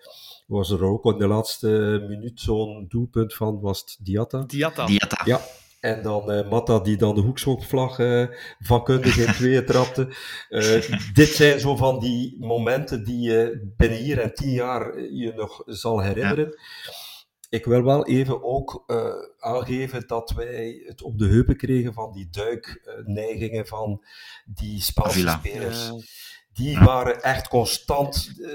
was 0.46 0.70
er 0.70 0.84
ook 0.84 1.04
in 1.04 1.18
de 1.18 1.26
laatste 1.26 2.04
minuut 2.08 2.40
zo'n 2.40 2.86
doelpunt 2.88 3.34
van, 3.34 3.60
was 3.60 3.80
het 3.80 3.96
Diatta? 4.00 4.42
Diatta. 4.42 4.86
Diatta. 4.86 5.22
Ja, 5.24 5.40
en 5.80 6.02
dan 6.02 6.32
uh, 6.32 6.50
Matta 6.50 6.78
die 6.78 6.96
dan 6.96 7.14
de 7.14 7.20
hoekschopvlag 7.20 7.98
uh, 7.98 8.26
vakkundig 8.58 9.18
in 9.18 9.32
tweeën 9.32 9.66
trapte. 9.72 10.08
Uh, 10.48 11.12
dit 11.14 11.28
zijn 11.28 11.60
zo 11.60 11.76
van 11.76 11.98
die 11.98 12.36
momenten 12.40 13.04
die 13.04 13.20
je 13.20 13.72
binnen 13.76 13.98
hier 13.98 14.18
en 14.20 14.34
tien 14.34 14.50
jaar 14.50 15.00
je 15.00 15.32
nog 15.36 15.62
zal 15.66 16.00
herinneren. 16.00 16.46
Ja. 16.46 16.92
Ik 17.50 17.64
wil 17.64 17.82
wel 17.82 18.06
even 18.06 18.42
ook 18.42 18.84
aangeven 19.38 20.06
dat 20.06 20.30
wij 20.30 20.82
het 20.86 21.02
op 21.02 21.18
de 21.18 21.26
heupen 21.26 21.56
kregen 21.56 21.92
van 21.92 22.12
die 22.12 22.28
duikneigingen 22.30 23.66
van 23.66 24.04
die 24.44 24.82
Spaanse 24.82 25.28
spelers. 25.28 25.86
Ja 25.86 26.00
die 26.58 26.78
waren 26.78 27.22
echt 27.22 27.48
constant 27.48 28.32
uh, 28.38 28.48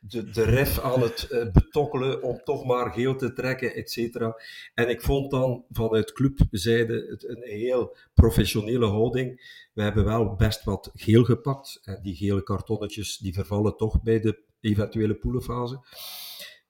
de, 0.00 0.30
de 0.30 0.42
ref 0.42 0.80
aan 0.80 1.02
het 1.02 1.28
uh, 1.30 1.52
betokkelen 1.52 2.22
om 2.22 2.40
toch 2.44 2.64
maar 2.64 2.92
geel 2.92 3.16
te 3.16 3.32
trekken, 3.32 3.74
et 3.74 3.90
cetera. 3.90 4.40
En 4.74 4.88
ik 4.88 5.02
vond 5.02 5.30
dan 5.30 5.64
vanuit 5.70 6.12
clubzijde 6.12 7.06
het 7.10 7.28
een 7.28 7.42
heel 7.42 7.96
professionele 8.14 8.86
houding. 8.86 9.54
We 9.72 9.82
hebben 9.82 10.04
wel 10.04 10.34
best 10.34 10.64
wat 10.64 10.90
geel 10.94 11.24
gepakt. 11.24 11.80
En 11.84 11.98
die 12.02 12.16
gele 12.16 12.42
kartonnetjes 12.42 13.18
die 13.18 13.34
vervallen 13.34 13.76
toch 13.76 14.02
bij 14.02 14.20
de 14.20 14.42
eventuele 14.60 15.14
poelenfase. 15.14 15.80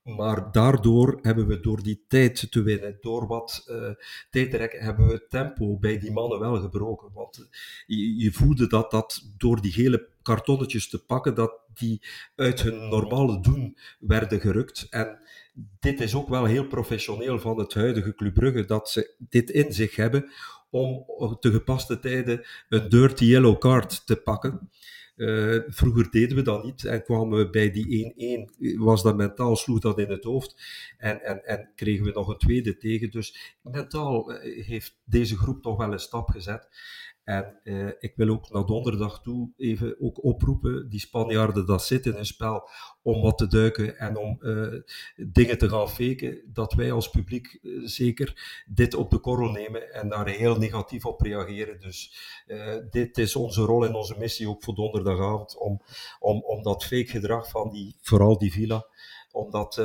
Maar 0.07 0.53
daardoor 0.53 1.19
hebben 1.23 1.47
we 1.47 1.61
door 1.61 1.83
die 1.83 2.05
tijd 2.09 2.51
te 2.51 2.63
winnen, 2.63 2.99
door 3.01 3.27
wat 3.27 3.67
uh, 3.71 3.91
tijd 4.31 4.51
te 4.51 4.57
rekken, 4.57 4.81
hebben 4.81 5.07
we 5.07 5.27
tempo 5.29 5.79
bij 5.79 5.99
die 5.99 6.13
mannen 6.13 6.39
wel 6.39 6.61
gebroken. 6.61 7.13
Want 7.13 7.49
je, 7.87 8.17
je 8.17 8.33
voelde 8.33 8.67
dat 8.67 8.91
dat 8.91 9.31
door 9.37 9.61
die 9.61 9.73
gele 9.73 10.09
kartonnetjes 10.23 10.89
te 10.89 11.05
pakken, 11.05 11.35
dat 11.35 11.61
die 11.75 12.03
uit 12.37 12.63
hun 12.63 12.89
normale 12.89 13.41
doen 13.41 13.77
werden 13.99 14.41
gerukt. 14.41 14.87
En 14.91 15.19
dit 15.81 16.01
is 16.01 16.15
ook 16.15 16.29
wel 16.29 16.45
heel 16.45 16.67
professioneel 16.67 17.39
van 17.39 17.59
het 17.59 17.75
huidige 17.75 18.15
Club 18.15 18.35
Brugge, 18.35 18.65
dat 18.65 18.91
ze 18.91 19.15
dit 19.19 19.51
in 19.51 19.73
zich 19.73 19.97
hebben 19.97 20.31
om 20.71 21.05
te 21.41 21.51
gepaste 21.51 21.99
tijden 21.99 22.47
een 22.69 22.89
dirty 22.89 23.25
yellow 23.25 23.59
card 23.59 24.07
te 24.07 24.17
pakken. 24.17 24.71
Uh, 25.17 25.63
vroeger 25.67 26.11
deden 26.11 26.37
we 26.37 26.43
dat 26.43 26.65
niet 26.65 26.85
en 26.85 27.03
kwamen 27.03 27.39
we 27.39 27.51
bij 27.51 27.71
die 27.71 28.49
1-1. 28.75 28.79
Was 28.79 29.03
dat 29.03 29.17
mentaal, 29.17 29.57
sloeg 29.57 29.79
dat 29.79 29.99
in 29.99 30.11
het 30.11 30.25
hoofd 30.25 30.63
en, 30.99 31.23
en, 31.23 31.45
en 31.45 31.71
kregen 31.75 32.05
we 32.05 32.11
nog 32.11 32.29
een 32.29 32.39
tweede 32.39 32.77
tegen. 32.77 33.11
Dus 33.11 33.57
mentaal 33.63 34.31
heeft 34.43 34.99
deze 35.05 35.37
groep 35.37 35.63
toch 35.63 35.77
wel 35.77 35.93
een 35.93 35.99
stap 35.99 36.29
gezet. 36.29 36.69
En 37.27 37.61
eh, 37.63 37.89
ik 37.99 38.13
wil 38.17 38.29
ook 38.29 38.51
naar 38.51 38.67
donderdag 38.67 39.23
toe 39.23 39.51
even 39.57 40.01
ook 40.01 40.25
oproepen, 40.25 40.89
die 40.89 41.01
Spanjaarden, 41.01 41.67
dat 41.67 41.85
zit 41.85 42.07
in 42.07 42.15
een 42.15 42.27
spel 42.27 42.69
om 43.03 43.23
wat 43.23 43.39
te 43.39 43.47
duiken 43.47 43.99
en 43.99 44.17
om 44.17 44.39
uh, 44.41 44.81
dingen 45.17 45.59
te 45.59 45.69
gaan 45.69 45.89
faken, 45.89 46.41
dat 46.53 46.73
wij 46.73 46.93
als 46.93 47.11
publiek 47.11 47.59
uh, 47.63 47.87
zeker 47.87 48.63
dit 48.67 48.95
op 48.95 49.11
de 49.11 49.19
korrel 49.19 49.51
nemen 49.51 49.93
en 49.93 50.09
daar 50.09 50.29
heel 50.29 50.57
negatief 50.57 51.07
op 51.07 51.21
reageren. 51.21 51.81
Dus 51.81 52.17
dit 52.91 53.19
is 53.19 53.37
onze 53.37 53.63
rol 53.63 53.87
en 53.87 53.95
onze 53.95 54.19
missie 54.19 54.49
ook 54.49 54.65
voor 54.65 54.75
donderdagavond, 54.75 55.59
om, 55.59 55.83
om, 56.19 56.43
om 56.43 56.63
dat 56.63 56.85
fake 56.85 57.07
gedrag 57.11 57.51
van 57.51 57.71
die, 57.71 57.97
vooral 58.01 58.39
die 58.39 58.53
villa, 58.53 58.87
om 59.37 59.51
dat 59.51 59.77
uh, 59.79 59.85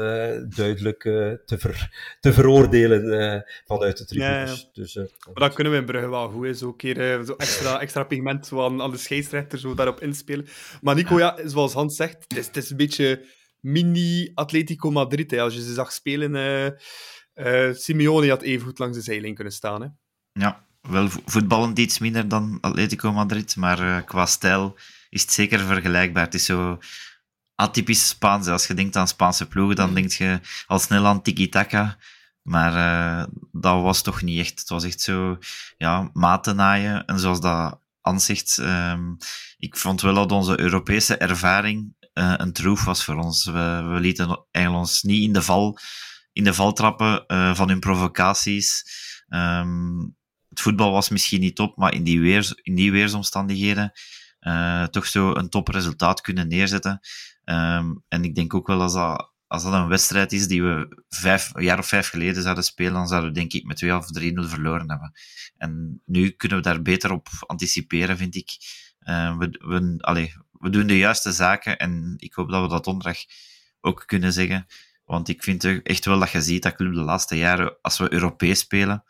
duidelijk 0.55 1.03
uh, 1.03 1.33
te, 1.45 1.57
ver, 1.57 1.89
te 2.19 2.33
veroordelen 2.33 3.03
uh, 3.03 3.41
vanuit 3.65 3.97
de 3.97 4.05
tribunes. 4.05 4.49
Ja, 4.49 4.55
ja. 4.55 4.69
Dus, 4.73 4.95
maar 4.95 5.33
dan 5.33 5.53
kunnen 5.53 5.73
we 5.73 5.79
in 5.79 5.85
Brugge 5.85 6.09
wel 6.09 6.29
goed, 6.29 6.57
zo, 6.57 6.73
keer, 6.73 7.23
zo 7.25 7.33
extra, 7.33 7.79
extra 7.79 8.03
pigment 8.03 8.47
zo 8.47 8.65
aan, 8.65 8.91
de 8.91 8.97
scheidsrechter 8.97 9.59
zo 9.59 9.73
daarop 9.73 10.01
inspelen. 10.01 10.47
Maar 10.81 10.95
Nico, 10.95 11.19
ja, 11.19 11.37
zoals 11.45 11.73
Hans 11.73 11.95
zegt, 11.95 12.25
het 12.27 12.37
is, 12.37 12.47
het 12.47 12.57
is 12.57 12.69
een 12.69 12.77
beetje 12.77 13.25
mini-Atletico 13.59 14.91
Madrid. 14.91 15.31
Hè. 15.31 15.41
Als 15.41 15.53
je 15.53 15.61
ze 15.61 15.73
zag 15.73 15.91
spelen, 15.91 16.75
Simeone 17.73 18.29
had 18.29 18.41
even 18.41 18.65
goed 18.65 18.79
langs 18.79 18.97
de 18.97 19.03
zijlijn 19.03 19.35
kunnen 19.35 19.53
staan. 19.53 19.81
Hè. 19.81 19.87
Ja, 20.31 20.65
wel 20.81 21.07
voetballend 21.09 21.79
iets 21.79 21.99
minder 21.99 22.27
dan 22.27 22.57
Atletico 22.61 23.11
Madrid, 23.11 23.55
maar 23.55 24.03
qua 24.03 24.25
stijl 24.25 24.77
is 25.09 25.21
het 25.21 25.31
zeker 25.31 25.59
vergelijkbaar. 25.59 26.25
Het 26.25 26.33
is 26.33 26.45
zo 26.45 26.77
atypisch 27.61 28.07
Spaans. 28.07 28.47
Als 28.47 28.67
je 28.67 28.73
denkt 28.73 28.95
aan 28.95 29.07
Spaanse 29.07 29.47
ploegen, 29.47 29.75
dan 29.75 29.89
mm. 29.89 29.95
denk 29.95 30.11
je 30.11 30.39
al 30.67 30.79
snel 30.79 31.05
aan 31.05 31.21
tiki-taka. 31.21 31.97
Maar 32.41 32.73
uh, 32.73 33.25
dat 33.51 33.81
was 33.81 34.01
toch 34.01 34.21
niet 34.21 34.39
echt. 34.39 34.59
Het 34.59 34.69
was 34.69 34.83
echt 34.83 35.01
zo, 35.01 35.37
ja, 35.77 36.09
maten 36.13 36.55
naaien. 36.55 37.05
En 37.05 37.19
zoals 37.19 37.41
dat 37.41 37.79
aanzicht, 38.01 38.57
um, 38.57 39.17
ik 39.57 39.77
vond 39.77 40.01
wel 40.01 40.13
dat 40.13 40.31
onze 40.31 40.59
Europese 40.59 41.17
ervaring 41.17 41.95
uh, 42.13 42.33
een 42.37 42.53
troef 42.53 42.83
was 42.85 43.03
voor 43.03 43.15
ons. 43.15 43.45
We, 43.45 43.87
we 43.93 43.99
lieten 43.99 44.45
eigenlijk 44.51 44.85
ons 44.85 45.01
niet 45.01 45.23
in 45.23 45.33
de 45.33 45.41
val, 45.41 45.77
in 46.33 46.43
de 46.43 46.53
val 46.53 46.73
trappen 46.73 47.23
uh, 47.27 47.55
van 47.55 47.69
hun 47.69 47.79
provocaties. 47.79 48.83
Um, 49.29 50.15
het 50.49 50.61
voetbal 50.61 50.91
was 50.91 51.09
misschien 51.09 51.39
niet 51.39 51.55
top, 51.55 51.77
maar 51.77 51.93
in 51.93 52.03
die, 52.03 52.19
weer, 52.19 52.59
in 52.61 52.75
die 52.75 52.91
weersomstandigheden 52.91 53.91
toch 54.91 55.05
zo 55.05 55.35
een 55.35 55.49
topresultaat 55.49 56.21
kunnen 56.21 56.47
neerzetten. 56.47 56.99
Um, 57.51 58.03
en 58.07 58.23
ik 58.23 58.35
denk 58.35 58.53
ook 58.53 58.67
wel 58.67 58.81
als 58.81 58.93
dat, 58.93 59.33
als 59.47 59.63
dat 59.63 59.73
een 59.73 59.87
wedstrijd 59.87 60.31
is 60.31 60.47
die 60.47 60.63
we 60.63 61.03
vijf, 61.09 61.49
een 61.53 61.63
jaar 61.63 61.79
of 61.79 61.87
vijf 61.87 62.09
geleden 62.09 62.43
zouden 62.43 62.63
spelen, 62.63 62.93
dan 62.93 63.07
zouden 63.07 63.29
we 63.29 63.39
denk 63.39 63.53
ik 63.53 63.65
met 63.65 63.77
2 63.77 63.95
of 63.95 64.05
3-0 64.19 64.49
verloren 64.49 64.89
hebben. 64.89 65.11
En 65.57 66.01
nu 66.05 66.29
kunnen 66.29 66.57
we 66.57 66.63
daar 66.63 66.81
beter 66.81 67.11
op 67.11 67.27
anticiperen, 67.45 68.17
vind 68.17 68.35
ik. 68.35 68.49
Uh, 69.01 69.37
we, 69.37 69.49
we, 69.59 70.31
we 70.51 70.69
doen 70.69 70.87
de 70.87 70.97
juiste 70.97 71.31
zaken 71.31 71.77
en 71.77 72.13
ik 72.17 72.33
hoop 72.33 72.49
dat 72.49 72.61
we 72.61 72.67
dat 72.67 72.83
donderdag 72.83 73.17
ook 73.81 74.03
kunnen 74.05 74.33
zeggen. 74.33 74.65
Want 75.05 75.29
ik 75.29 75.43
vind 75.43 75.65
echt 75.83 76.05
wel 76.05 76.19
dat 76.19 76.31
je 76.31 76.41
ziet 76.41 76.63
dat 76.63 76.75
club 76.75 76.93
de 76.93 77.01
laatste 77.01 77.37
jaren, 77.37 77.77
als 77.81 77.97
we 77.97 78.13
Europees 78.13 78.59
spelen, 78.59 79.03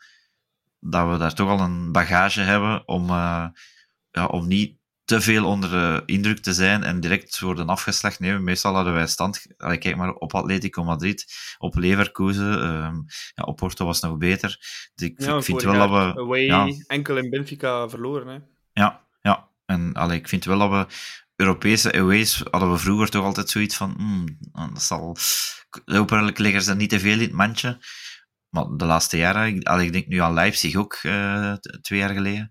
dat 0.80 1.10
we 1.10 1.16
daar 1.16 1.34
toch 1.34 1.48
al 1.48 1.60
een 1.60 1.92
bagage 1.92 2.40
hebben 2.40 2.88
om, 2.88 3.10
uh, 3.10 3.46
ja, 4.10 4.26
om 4.26 4.46
niet 4.46 4.76
te 5.04 5.20
veel 5.20 5.46
onder 5.46 5.70
de 5.70 6.02
indruk 6.06 6.38
te 6.38 6.52
zijn 6.52 6.82
en 6.82 7.00
direct 7.00 7.38
worden 7.38 7.68
afgeslacht. 7.68 8.20
Nee, 8.20 8.38
meestal 8.38 8.74
hadden 8.74 8.92
wij 8.92 9.06
stand. 9.06 9.46
Allee, 9.56 9.78
kijk 9.78 9.96
maar 9.96 10.12
op 10.12 10.34
Atletico 10.34 10.84
Madrid, 10.84 11.24
op 11.58 11.76
Leverkusen, 11.76 12.66
um, 12.66 13.04
ja, 13.34 13.44
op 13.44 13.56
Porto 13.56 13.86
was 13.86 14.00
nog 14.00 14.16
beter. 14.16 14.58
Dus 14.94 15.08
ik, 15.08 15.20
ja, 15.20 15.36
ik 15.36 15.42
vind 15.42 15.62
wel 15.62 15.88
dat 15.88 15.90
we. 15.90 16.20
Away, 16.20 16.40
ja, 16.40 16.68
enkel 16.86 17.16
in 17.16 17.30
Benfica 17.30 17.88
verloren. 17.88 18.26
Hè? 18.26 18.38
Ja, 18.82 19.04
ja. 19.20 19.48
En 19.66 19.92
allee, 19.92 20.18
ik 20.18 20.28
vind 20.28 20.44
wel 20.44 20.58
dat 20.58 20.70
we. 20.70 20.94
Europese 21.36 21.92
aways 21.92 22.42
hadden 22.50 22.70
we 22.70 22.78
vroeger 22.78 23.10
toch 23.10 23.24
altijd 23.24 23.50
zoiets 23.50 23.76
van. 23.76 23.94
Mm, 23.96 24.38
dat 24.72 24.82
zal. 24.82 25.16
Hopelijk 25.84 26.38
liggen 26.38 26.62
ze 26.62 26.74
niet 26.74 26.90
te 26.90 27.00
veel 27.00 27.12
in 27.12 27.20
het 27.20 27.32
mandje. 27.32 27.78
Maar 28.48 28.64
de 28.76 28.84
laatste 28.84 29.16
jaren, 29.16 29.46
ik, 29.46 29.66
allee, 29.66 29.86
ik 29.86 29.92
denk 29.92 30.06
nu 30.06 30.18
aan 30.18 30.34
Leipzig 30.34 30.76
ook, 30.76 30.98
uh, 31.02 31.52
twee 31.80 31.98
jaar 31.98 32.14
geleden 32.14 32.48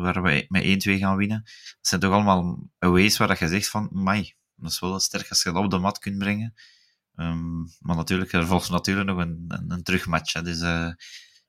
waar 0.00 0.22
we 0.22 0.44
met 0.48 0.86
1-2 0.88 0.98
gaan 0.98 1.16
winnen. 1.16 1.42
Dat 1.44 1.76
zijn 1.80 2.00
toch 2.00 2.12
allemaal 2.12 2.68
aways 2.78 3.16
waar 3.16 3.28
dat 3.28 3.38
je 3.38 3.48
zegt 3.48 3.68
van, 3.68 3.88
mai, 3.92 4.34
dat 4.54 4.70
is 4.70 4.80
wel 4.80 5.00
sterk 5.00 5.28
als 5.28 5.42
je 5.42 5.52
dat 5.52 5.64
op 5.64 5.70
de 5.70 5.78
mat 5.78 5.98
kunt 5.98 6.18
brengen. 6.18 6.54
Um, 7.16 7.66
maar 7.80 7.96
natuurlijk, 7.96 8.32
er 8.32 8.46
volgt 8.46 8.70
natuurlijk 8.70 9.06
nog 9.06 9.18
een, 9.18 9.44
een, 9.48 9.70
een 9.70 9.82
terugmatch. 9.82 10.32
Hè. 10.32 10.42
Dus 10.42 10.60
uh, 10.60 10.88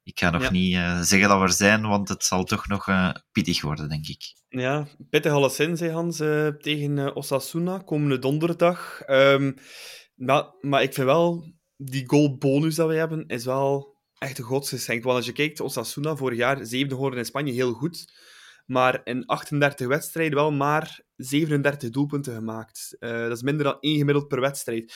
ik 0.03 0.19
ga 0.19 0.29
nog 0.29 0.41
ja. 0.41 0.51
niet 0.51 0.73
uh, 0.73 1.01
zeggen 1.01 1.29
dat 1.29 1.37
we 1.37 1.43
er 1.43 1.51
zijn, 1.51 1.87
want 1.87 2.09
het 2.09 2.23
zal 2.23 2.43
toch 2.43 2.67
nog 2.67 2.87
pittig 3.31 3.61
worden, 3.61 3.89
denk 3.89 4.07
ik. 4.07 4.21
Ja, 4.47 4.87
pittig 5.09 5.31
alleszins, 5.31 5.79
hè, 5.79 5.91
Hans, 5.91 6.17
tegen 6.59 7.15
Osasuna, 7.15 7.77
komende 7.77 8.19
donderdag. 8.19 9.01
Um, 9.07 9.55
maar, 10.15 10.45
maar 10.61 10.83
ik 10.83 10.93
vind 10.93 11.05
wel, 11.05 11.53
die 11.77 12.09
goalbonus 12.09 12.75
dat 12.75 12.87
we 12.87 12.95
hebben, 12.95 13.27
is 13.27 13.45
wel 13.45 13.94
echt 14.25 14.38
een 14.38 14.43
godsgeschenk. 14.43 15.03
Want 15.03 15.15
als 15.17 15.25
je 15.25 15.31
kijkt, 15.31 15.59
Osasuna 15.59 16.15
vorig 16.15 16.38
jaar 16.38 16.65
zevende 16.65 16.93
geworden 16.93 17.19
in 17.19 17.25
Spanje, 17.25 17.51
heel 17.51 17.73
goed. 17.73 18.13
Maar 18.65 19.01
in 19.03 19.25
38 19.25 19.88
wedstrijden 19.88 20.38
wel 20.38 20.51
maar 20.51 21.01
37 21.15 21.89
doelpunten 21.89 22.35
gemaakt. 22.35 22.95
Uh, 22.99 23.09
dat 23.09 23.38
is 23.38 23.43
minder 23.43 23.63
dan 23.63 23.77
één 23.79 23.97
gemiddeld 23.97 24.27
per 24.27 24.39
wedstrijd. 24.39 24.93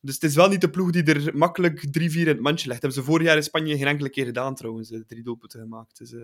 Dus 0.00 0.14
het 0.14 0.22
is 0.22 0.34
wel 0.34 0.48
niet 0.48 0.60
de 0.60 0.70
ploeg 0.70 0.90
die 0.90 1.02
er 1.02 1.36
makkelijk 1.36 1.86
3-4 1.86 1.90
in 1.90 2.26
het 2.26 2.40
mandje 2.40 2.68
legt. 2.68 2.80
Dat 2.80 2.92
hebben 2.92 2.92
ze 2.92 3.02
vorig 3.02 3.26
jaar 3.26 3.36
in 3.36 3.42
Spanje 3.42 3.76
geen 3.76 3.86
enkele 3.86 4.10
keer 4.10 4.24
gedaan, 4.24 4.54
trouwens. 4.54 4.92
Drie 5.06 5.22
doelpunten 5.22 5.60
gemaakt. 5.60 5.98
Dus 5.98 6.14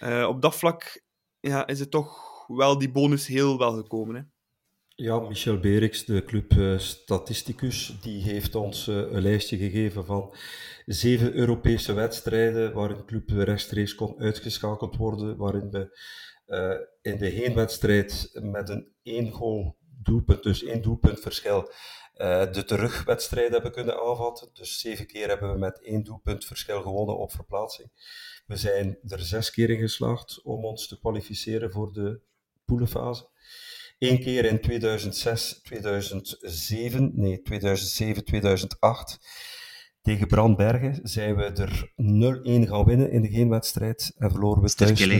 uh, 0.00 0.28
op 0.28 0.42
dat 0.42 0.56
vlak 0.56 1.02
ja, 1.40 1.66
is 1.66 1.80
het 1.80 1.90
toch 1.90 2.46
wel 2.46 2.78
die 2.78 2.90
bonus 2.90 3.26
heel 3.26 3.58
wel 3.58 3.72
gekomen. 3.72 4.14
Hè? 4.14 4.22
Ja, 5.00 5.18
Michel 5.18 5.58
Beriks, 5.58 6.04
de 6.04 6.24
club 6.24 6.52
uh, 6.52 6.78
statisticus, 6.78 8.00
die 8.00 8.22
heeft 8.22 8.54
ons 8.54 8.86
uh, 8.86 8.96
een 8.96 9.22
lijstje 9.22 9.56
gegeven 9.56 10.04
van 10.04 10.34
zeven 10.86 11.34
Europese 11.34 11.92
wedstrijden 11.92 12.72
waar 12.72 12.90
een 12.90 13.04
club 13.04 13.30
rechtstreeks 13.30 13.94
kon 13.94 14.18
uitgeschakeld 14.18 14.96
worden, 14.96 15.36
waarin 15.36 15.70
we 15.70 16.00
uh, 16.46 17.12
in 17.12 17.18
de 17.18 17.26
heenwedstrijd 17.26 18.30
met 18.42 18.68
een 18.68 18.92
één 19.02 19.30
goal 19.30 19.76
doelpunt, 20.02 20.42
dus 20.42 20.64
één 20.64 20.82
doelpunt 20.82 21.20
verschil, 21.20 21.72
de 22.52 22.62
terugwedstrijd 22.66 23.52
hebben 23.52 23.72
kunnen 23.72 24.00
aanvatten. 24.00 24.48
Dus 24.52 24.80
zeven 24.80 25.06
keer 25.06 25.28
hebben 25.28 25.52
we 25.52 25.58
met 25.58 25.82
één 25.82 26.02
doelpunt 26.02 26.44
verschil 26.44 26.82
gewonnen 26.82 27.18
op 27.18 27.32
verplaatsing. 27.32 27.90
We 28.46 28.56
zijn 28.56 28.98
er 29.08 29.20
zes 29.20 29.50
keer 29.50 29.70
in 29.70 29.80
geslaagd 29.80 30.42
om 30.42 30.64
ons 30.64 30.88
te 30.88 30.98
kwalificeren 30.98 31.72
voor 31.72 31.92
de 31.92 32.20
poelenfase. 32.64 33.28
Eén 34.00 34.20
keer 34.20 34.44
in 34.44 34.60
2006, 34.60 35.60
2007, 35.62 37.10
nee, 37.14 37.42
2007, 37.42 38.24
2008 38.24 39.18
tegen 40.02 40.26
Brandbergen 40.26 40.98
zijn 41.02 41.36
we 41.36 41.42
er 41.44 41.92
0-1 42.66 42.68
gaan 42.68 42.84
winnen 42.84 43.10
in 43.10 43.22
de 43.22 43.28
geen 43.28 43.48
wedstrijd 43.48 44.14
en 44.18 44.30
verloren 44.30 44.62
we 44.62 44.74
thuis 44.74 45.08
1-2. 45.08 45.12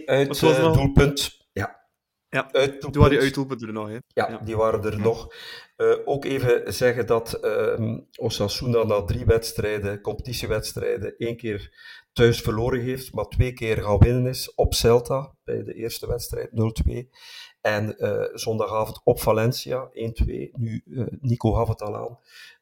1-2 0.00 0.04
uit 0.04 0.42
uh, 0.42 0.72
doelpunt. 0.72 1.48
Ja. 1.52 1.84
Ja, 2.28 2.48
uit 2.52 2.80
toen 2.80 2.92
waren 2.92 3.10
die 3.10 3.20
uitdoelpunten 3.20 3.66
er 3.66 3.72
nog. 3.72 3.88
Hè? 3.88 3.98
Ja, 4.08 4.28
ja, 4.30 4.38
die 4.38 4.56
waren 4.56 4.84
er 4.84 4.98
nog. 4.98 5.34
Uh, 5.76 5.94
ook 6.04 6.24
even 6.24 6.74
zeggen 6.74 7.06
dat 7.06 7.38
uh, 7.42 7.98
Osasuna 8.16 8.84
na 8.84 9.04
drie 9.04 9.24
wedstrijden, 9.24 10.00
competitiewedstrijden, 10.00 11.16
één 11.16 11.36
keer 11.36 11.70
thuis 12.16 12.40
verloren 12.40 12.80
heeft, 12.80 13.12
maar 13.12 13.24
twee 13.24 13.52
keer 13.52 13.82
gaan 13.82 13.98
winnen 13.98 14.26
is 14.26 14.54
op 14.54 14.74
Celta 14.74 15.34
bij 15.44 15.62
de 15.62 15.74
eerste 15.74 16.06
wedstrijd 16.06 16.50
0-2. 16.50 17.08
En 17.60 17.94
uh, 17.98 18.24
zondagavond 18.32 19.00
op 19.04 19.20
Valencia 19.20 19.88
1-2. 19.88 19.90
Nu, 20.52 20.82
uh, 20.86 21.06
Nico 21.20 21.52
gaf 21.52 21.68
het 21.68 21.82
al 21.82 21.96
aan. 21.96 22.18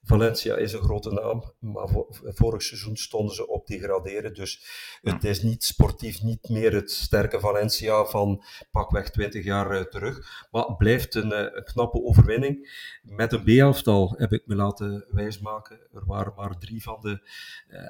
Valencia 0.06 0.56
is 0.56 0.72
een 0.72 0.82
grote 0.82 1.10
naam, 1.10 1.52
maar 1.58 1.88
vorig 2.22 2.62
seizoen 2.62 2.96
stonden 2.96 3.34
ze 3.34 3.48
op 3.48 3.66
degraderen. 3.66 4.34
Dus 4.34 4.64
het 5.02 5.24
is 5.24 5.42
niet 5.42 5.64
sportief 5.64 6.22
niet 6.22 6.48
meer 6.48 6.72
het 6.72 6.90
sterke 6.90 7.40
Valencia 7.40 8.04
van 8.04 8.42
pakweg 8.70 9.10
20 9.10 9.44
jaar 9.44 9.78
uh, 9.78 9.80
terug. 9.80 10.46
Maar 10.50 10.64
het 10.64 10.76
blijft 10.76 11.14
een, 11.14 11.56
een 11.56 11.64
knappe 11.64 12.02
overwinning. 12.02 12.82
Met 13.02 13.32
een 13.32 13.42
B-elftal 13.42 14.14
heb 14.16 14.32
ik 14.32 14.46
me 14.46 14.54
laten 14.54 15.04
wijsmaken. 15.10 15.78
Er 15.92 16.06
waren 16.06 16.32
maar 16.36 16.58
drie 16.58 16.82
van 16.82 16.98
de 17.00 17.28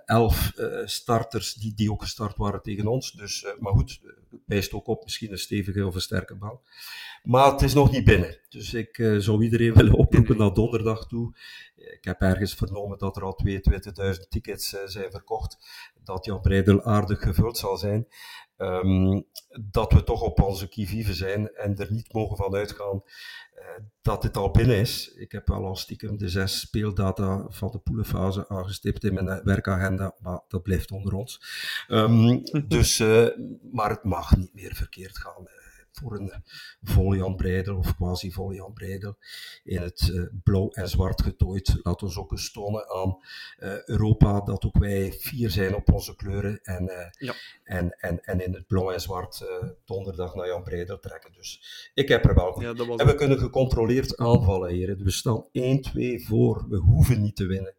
elf 0.05 0.53
starters 0.85 1.55
die, 1.55 1.75
die 1.75 1.93
ook 1.93 2.03
gestart 2.03 2.37
waren 2.37 2.63
tegen 2.63 2.87
ons. 2.87 3.13
Dus, 3.13 3.47
maar 3.59 3.73
goed, 3.73 4.01
wijst 4.47 4.73
ook 4.73 4.87
op 4.87 5.03
misschien 5.05 5.33
een 5.33 5.39
stevige 5.39 5.87
of 5.87 5.95
een 5.95 6.01
sterke 6.01 6.35
bal. 6.35 6.63
Maar 7.23 7.53
het 7.53 7.63
is 7.63 7.75
nog 7.75 7.91
niet 7.91 8.05
binnen. 8.05 8.39
Dus 8.49 8.75
ik 8.75 9.15
zou 9.19 9.43
iedereen 9.43 9.75
willen 9.75 9.95
oproepen 9.95 10.37
naar 10.37 10.55
donderdag 10.55 11.07
toe. 11.07 11.35
Ik 11.93 12.05
heb 12.05 12.21
ergens 12.21 12.55
vernomen 12.55 12.99
dat 12.99 13.17
er 13.17 13.23
al 13.23 13.41
22.000 13.47 14.29
tickets 14.29 14.75
uh, 14.75 14.81
zijn 14.85 15.11
verkocht. 15.11 15.57
Dat 16.05 16.25
Jan 16.25 16.41
Breidel 16.41 16.83
aardig 16.83 17.21
gevuld 17.23 17.59
zal 17.59 17.77
zijn. 17.77 18.07
Um, 18.57 19.27
dat 19.71 19.93
we 19.93 20.05
toch 20.05 20.23
op 20.23 20.43
onze 20.43 20.69
kivive 20.69 21.15
zijn 21.15 21.55
en 21.55 21.77
er 21.77 21.93
niet 21.93 22.13
mogen 22.13 22.37
van 22.37 22.55
uitgaan 22.55 23.03
uh, 23.59 23.85
dat 24.03 24.23
dit 24.23 24.37
al 24.37 24.51
binnen 24.51 24.77
is. 24.77 25.13
Ik 25.15 25.33
heb 25.33 25.49
wel 25.49 25.65
al 25.65 25.77
stiekem 25.77 26.17
de 26.17 26.29
zes 26.29 26.61
speeldata 26.61 27.47
van 27.49 27.71
de 27.71 27.79
poelenfase 27.79 28.49
aangestipt 28.49 29.05
in 29.05 29.15
mijn 29.15 29.45
werkagenda, 29.45 30.15
maar 30.19 30.41
dat 30.49 30.63
blijft 30.63 30.91
onder 30.91 31.15
ons. 31.15 31.41
Um, 31.89 32.43
dus, 32.69 33.01
uh, 33.01 33.29
maar 33.73 33.91
het 33.91 34.05
mag 34.05 34.37
niet 34.37 34.55
meer 34.55 34.75
verkeerd 34.75 35.19
gaan 35.19 35.49
voor 35.95 36.19
een 36.19 36.33
volle 36.83 37.17
Jan 37.17 37.37
Breidel 37.37 37.77
of 37.77 37.97
quasi 37.97 38.33
volle 38.33 38.55
Jan 38.55 38.73
Breidel 38.73 39.17
in 39.65 39.81
het 39.81 40.09
uh, 40.13 40.27
blauw 40.43 40.71
en 40.71 40.89
zwart 40.89 41.23
getooid. 41.23 41.81
Laat 41.83 42.03
ons 42.03 42.17
ook 42.17 42.31
eens 42.31 42.53
tonen 42.53 42.89
aan 42.89 43.19
uh, 43.59 43.85
Europa 43.85 44.41
dat 44.41 44.65
ook 44.65 44.79
wij 44.79 45.13
fier 45.13 45.51
zijn 45.51 45.75
op 45.75 45.93
onze 45.93 46.17
kleuren 46.17 46.61
en, 46.63 46.85
uh, 46.85 47.29
ja. 47.29 47.35
en, 47.65 47.91
en, 47.91 48.25
en 48.25 48.45
in 48.45 48.55
het 48.55 48.67
blauw 48.67 48.91
en 48.91 49.01
zwart 49.01 49.45
donderdag 49.85 50.35
naar 50.35 50.47
Jan 50.47 50.63
Breidel 50.63 50.99
trekken. 50.99 51.33
Dus 51.33 51.91
ik 51.95 52.09
heb 52.09 52.25
er 52.25 52.35
wel. 52.35 52.61
Ja, 52.61 52.69
en 52.75 53.07
we 53.07 53.15
kunnen 53.15 53.39
gecontroleerd 53.39 54.17
aanvallen, 54.17 54.71
heren. 54.71 55.05
We 55.05 55.11
staan 55.11 55.45
1-2 55.45 55.51
voor. 56.27 56.67
We 56.69 56.77
hoeven 56.77 57.23
niet 57.23 57.37
te 57.37 57.47
winnen. 57.47 57.75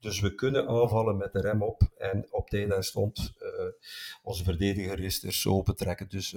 Dus 0.00 0.20
we 0.20 0.34
kunnen 0.34 0.68
aanvallen 0.68 1.16
met 1.16 1.32
de 1.32 1.40
rem 1.40 1.62
op 1.62 1.82
en 1.98 2.26
op 2.30 2.50
tijd 2.50 2.72
en 2.72 2.82
stond 2.82 3.34
onze 4.22 4.44
verdediger 4.44 5.00
is 5.00 5.22
er 5.22 5.32
zo 5.32 5.62
betrekken. 5.62 6.08
Dus 6.08 6.34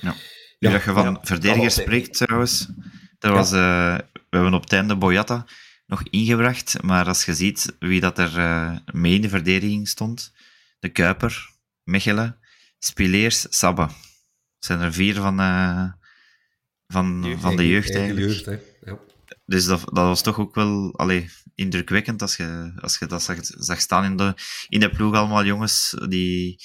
ja. 0.00 0.14
Nu 0.58 0.70
dat 0.70 0.84
je 0.84 0.92
van 0.92 1.18
verdedigers 1.22 1.74
spreekt 1.74 2.16
trouwens, 2.16 2.68
dat 3.18 3.32
was, 3.32 3.52
uh, 3.52 3.96
we 4.12 4.36
hebben 4.36 4.54
op 4.54 4.62
het 4.62 4.72
einde 4.72 4.96
Boyata 4.96 5.46
nog 5.86 6.02
ingebracht, 6.10 6.82
maar 6.82 7.06
als 7.06 7.24
je 7.24 7.34
ziet 7.34 7.76
wie 7.78 8.00
dat 8.00 8.18
er 8.18 8.38
uh, 8.38 8.76
mee 8.92 9.14
in 9.14 9.20
de 9.20 9.28
verdediging 9.28 9.88
stond, 9.88 10.32
de 10.78 10.88
Kuiper, 10.88 11.50
Mechelen, 11.84 12.38
Spileers, 12.78 13.46
Sabba. 13.50 13.86
Dat 13.86 13.96
zijn 14.58 14.80
er 14.80 14.92
vier 14.92 15.14
van, 15.14 15.40
uh, 15.40 15.92
van, 16.86 17.22
jeugd, 17.24 17.40
van 17.40 17.56
de 17.56 17.68
jeugd 17.68 17.94
eigenlijk. 17.94 18.26
Jeugd, 18.26 18.62
ja. 18.84 18.98
Dus 19.44 19.64
dat, 19.64 19.80
dat 19.80 20.06
was 20.06 20.22
toch 20.22 20.38
ook 20.38 20.54
wel 20.54 20.94
allee, 20.96 21.30
indrukwekkend 21.54 22.22
als 22.22 22.36
je, 22.36 22.72
als 22.80 22.98
je 22.98 23.06
dat 23.06 23.22
zag, 23.22 23.36
zag 23.40 23.80
staan 23.80 24.04
in 24.04 24.16
de, 24.16 24.34
in 24.68 24.80
de 24.80 24.90
ploeg. 24.90 25.14
Allemaal 25.14 25.44
jongens 25.44 25.96
die, 26.08 26.62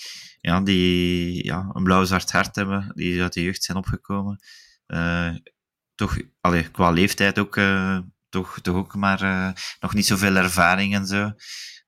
ja, 0.47 0.61
die 0.61 1.45
ja, 1.45 1.69
een 1.73 1.83
blauw-zwart 1.83 2.31
hart 2.31 2.55
hebben, 2.55 2.91
die 2.93 3.21
uit 3.21 3.33
de 3.33 3.43
jeugd 3.43 3.63
zijn 3.63 3.77
opgekomen. 3.77 4.39
Uh, 4.87 5.35
toch, 5.95 6.17
allee, 6.41 6.71
qua 6.71 6.89
leeftijd 6.89 7.39
ook, 7.39 7.55
uh, 7.55 7.99
toch, 8.29 8.59
toch 8.61 8.75
ook 8.75 8.95
maar 8.95 9.23
uh, 9.23 9.51
nog 9.79 9.93
niet 9.93 10.05
zoveel 10.05 10.35
ervaring 10.35 10.93
en 10.93 11.07
zo. 11.07 11.31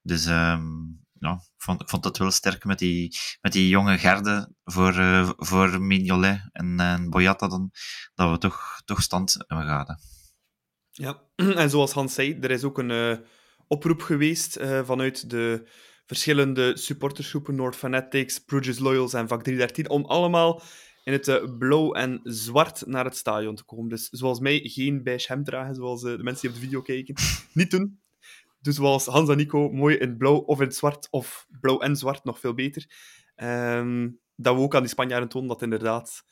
Dus 0.01 0.25
um, 0.25 0.99
ja, 1.19 1.31
ik 1.33 1.61
vond, 1.63 1.89
vond 1.89 2.03
het 2.03 2.17
wel 2.17 2.31
sterk 2.31 2.65
met 2.65 2.79
die, 2.79 3.17
met 3.41 3.51
die 3.51 3.69
jonge 3.69 3.97
garde 3.97 4.53
voor, 4.63 4.93
voor 5.37 5.81
Mignolet 5.81 6.49
en, 6.51 6.79
en 6.79 7.09
Boyata 7.09 7.47
dan, 7.47 7.71
dat 8.13 8.31
we 8.31 8.37
toch, 8.37 8.81
toch 8.85 9.01
stand 9.01 9.35
hebben 9.47 9.65
gehad. 9.65 9.95
Ja, 10.91 11.21
en 11.61 11.69
zoals 11.69 11.91
Hans 11.91 12.13
zei, 12.13 12.37
er 12.41 12.51
is 12.51 12.63
ook 12.63 12.77
een 12.77 13.25
oproep 13.67 14.01
geweest 14.01 14.59
vanuit 14.83 15.29
de 15.29 15.67
verschillende 16.09 16.77
supportersgroepen, 16.77 17.55
North 17.55 17.75
Fanatics, 17.75 18.39
Bruges 18.39 18.79
Loyals 18.79 19.13
en 19.13 19.27
Vak 19.27 19.43
313, 19.43 19.89
om 19.89 20.05
allemaal 20.05 20.61
in 21.03 21.13
het 21.13 21.27
uh, 21.27 21.57
blauw 21.57 21.93
en 21.93 22.19
zwart 22.23 22.85
naar 22.85 23.05
het 23.05 23.17
stadion 23.17 23.55
te 23.55 23.63
komen. 23.63 23.89
Dus 23.89 24.09
zoals 24.09 24.39
mij 24.39 24.59
geen 24.63 25.03
beige 25.03 25.33
hem 25.33 25.43
dragen, 25.43 25.75
zoals 25.75 26.03
uh, 26.03 26.17
de 26.17 26.23
mensen 26.23 26.41
die 26.41 26.49
op 26.49 26.55
de 26.55 26.65
video 26.65 26.81
kijken. 26.81 27.15
Niet 27.53 27.71
doen. 27.71 27.99
Dus 28.61 28.75
zoals 28.75 29.05
Hans 29.05 29.29
en 29.29 29.37
Nico, 29.37 29.69
mooi 29.69 29.95
in 29.95 30.17
blauw 30.17 30.35
of 30.35 30.59
in 30.59 30.65
het 30.65 30.75
zwart, 30.75 31.07
of 31.09 31.47
blauw 31.59 31.79
en 31.79 31.95
zwart, 31.95 32.23
nog 32.23 32.39
veel 32.39 32.53
beter. 32.53 32.85
Um, 33.35 34.19
dat 34.35 34.55
we 34.55 34.61
ook 34.61 34.75
aan 34.75 34.81
die 34.81 34.89
Spanjaarden 34.89 35.29
tonen 35.29 35.47
dat 35.47 35.61
inderdaad 35.61 36.23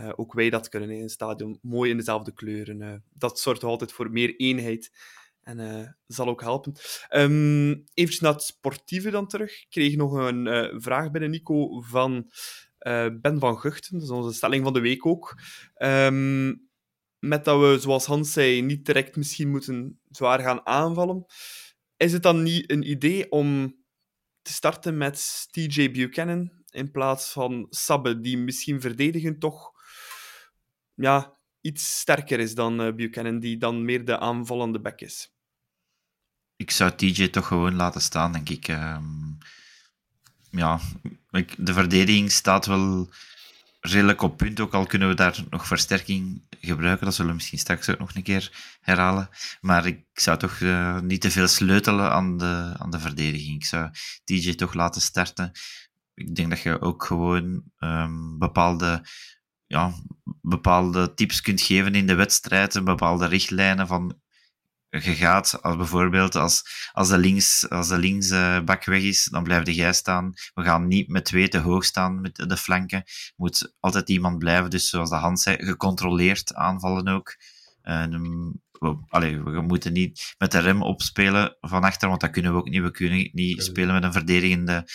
uh, 0.00 0.12
ook 0.16 0.32
wij 0.32 0.50
dat 0.50 0.68
kunnen 0.68 0.90
in 0.90 1.02
een 1.02 1.08
stadion. 1.08 1.58
Mooi 1.62 1.90
in 1.90 1.96
dezelfde 1.96 2.32
kleuren. 2.32 3.04
dat 3.12 3.40
zorgt 3.40 3.64
altijd 3.64 3.92
voor 3.92 4.10
meer 4.10 4.36
eenheid 4.36 4.90
en 5.42 5.58
uh, 5.58 5.88
zal 6.06 6.28
ook 6.28 6.40
helpen. 6.40 6.72
Um, 7.10 7.84
even 7.94 8.24
naar 8.24 8.32
het 8.32 8.42
sportieve 8.42 9.10
dan 9.10 9.26
terug. 9.26 9.62
Ik 9.62 9.66
kreeg 9.70 9.96
nog 9.96 10.12
een 10.12 10.46
uh, 10.46 10.80
vraag 10.80 11.10
binnen, 11.10 11.30
Nico, 11.30 11.80
van 11.80 12.30
uh, 12.80 13.06
Ben 13.20 13.38
van 13.38 13.58
Guchten. 13.58 13.92
Dat 13.92 14.02
is 14.02 14.10
onze 14.10 14.36
stelling 14.36 14.64
van 14.64 14.72
de 14.72 14.80
week 14.80 15.06
ook. 15.06 15.40
Um, 15.76 16.68
met 17.18 17.44
dat 17.44 17.60
we, 17.60 17.78
zoals 17.80 18.06
Hans 18.06 18.32
zei, 18.32 18.62
niet 18.62 18.84
direct 18.84 19.16
misschien 19.16 19.50
moeten 19.50 20.00
zwaar 20.10 20.40
gaan 20.40 20.66
aanvallen. 20.66 21.24
Is 21.96 22.12
het 22.12 22.22
dan 22.22 22.42
niet 22.42 22.70
een 22.70 22.90
idee 22.90 23.30
om 23.30 23.78
te 24.42 24.52
starten 24.52 24.96
met 24.96 25.46
TJ 25.50 25.90
Buchanan 25.90 26.52
in 26.70 26.90
plaats 26.90 27.32
van 27.32 27.66
Sabbe, 27.70 28.20
die 28.20 28.38
misschien 28.38 28.80
verdedigen 28.80 29.38
toch 29.38 29.72
ja, 30.94 31.39
iets 31.60 31.98
sterker 31.98 32.40
is 32.40 32.54
dan 32.54 32.86
uh, 32.86 32.94
Buchanan, 32.94 33.38
die 33.38 33.56
dan 33.56 33.84
meer 33.84 34.04
de 34.04 34.18
aanvallende 34.18 34.80
back 34.80 35.00
is. 35.00 35.32
Ik 36.56 36.70
zou 36.70 36.94
TJ 36.96 37.28
toch 37.28 37.46
gewoon 37.46 37.74
laten 37.74 38.00
staan, 38.00 38.32
denk 38.32 38.48
ik. 38.48 38.68
Um, 38.68 39.38
ja, 40.50 40.80
de 41.56 41.72
verdediging 41.72 42.32
staat 42.32 42.66
wel 42.66 43.08
redelijk 43.80 44.22
op 44.22 44.36
punt, 44.36 44.60
ook 44.60 44.74
al 44.74 44.86
kunnen 44.86 45.08
we 45.08 45.14
daar 45.14 45.44
nog 45.50 45.66
versterking 45.66 46.42
gebruiken. 46.60 47.04
Dat 47.04 47.14
zullen 47.14 47.30
we 47.30 47.36
misschien 47.36 47.58
straks 47.58 47.88
ook 47.88 47.98
nog 47.98 48.14
een 48.14 48.22
keer 48.22 48.76
herhalen. 48.80 49.28
Maar 49.60 49.86
ik 49.86 50.04
zou 50.12 50.38
toch 50.38 50.58
uh, 50.60 51.00
niet 51.00 51.20
te 51.20 51.30
veel 51.30 51.48
sleutelen 51.48 52.10
aan 52.10 52.36
de, 52.38 52.74
aan 52.76 52.90
de 52.90 53.00
verdediging. 53.00 53.54
Ik 53.54 53.64
zou 53.64 53.90
TJ 54.24 54.54
toch 54.54 54.74
laten 54.74 55.00
starten. 55.00 55.52
Ik 56.14 56.34
denk 56.34 56.50
dat 56.50 56.60
je 56.60 56.80
ook 56.80 57.04
gewoon 57.04 57.62
um, 57.78 58.38
bepaalde 58.38 59.04
ja, 59.70 59.92
bepaalde 60.42 61.14
tips 61.14 61.40
kunt 61.40 61.60
geven 61.60 61.94
in 61.94 62.06
de 62.06 62.14
wedstrijd, 62.14 62.84
bepaalde 62.84 63.26
richtlijnen 63.26 63.86
van 63.86 64.20
je 64.88 65.14
gaat, 65.14 65.62
als 65.62 65.76
bijvoorbeeld 65.76 66.34
als, 66.34 66.88
als 66.92 67.08
de 67.08 67.18
links, 67.18 67.68
als 67.68 67.88
de 67.88 67.98
linksbak 67.98 68.84
weg 68.84 69.02
is, 69.02 69.24
dan 69.24 69.42
blijf 69.42 69.70
jij 69.70 69.92
staan. 69.92 70.32
We 70.54 70.62
gaan 70.62 70.86
niet 70.86 71.08
met 71.08 71.24
twee 71.24 71.48
te 71.48 71.58
hoog 71.58 71.84
staan 71.84 72.20
met 72.20 72.36
de 72.36 72.56
flanken. 72.56 73.04
moet 73.36 73.74
altijd 73.80 74.08
iemand 74.08 74.38
blijven, 74.38 74.70
dus 74.70 74.88
zoals 74.88 75.10
de 75.10 75.16
hand 75.16 75.40
zei, 75.40 75.56
gecontroleerd 75.56 76.54
aanvallen 76.54 77.08
ook. 77.08 77.36
En, 77.82 78.10
we, 78.72 78.96
allee, 79.08 79.42
we 79.42 79.60
moeten 79.60 79.92
niet 79.92 80.34
met 80.38 80.52
de 80.52 80.58
rem 80.58 80.82
opspelen 80.82 81.56
van 81.60 81.82
achter, 81.82 82.08
want 82.08 82.20
dat 82.20 82.30
kunnen 82.30 82.52
we 82.52 82.58
ook 82.58 82.68
niet. 82.68 82.82
We 82.82 82.90
kunnen 82.90 83.30
niet 83.32 83.62
spelen 83.62 83.94
met 83.94 84.02
een 84.02 84.12
verdedigende 84.12 84.88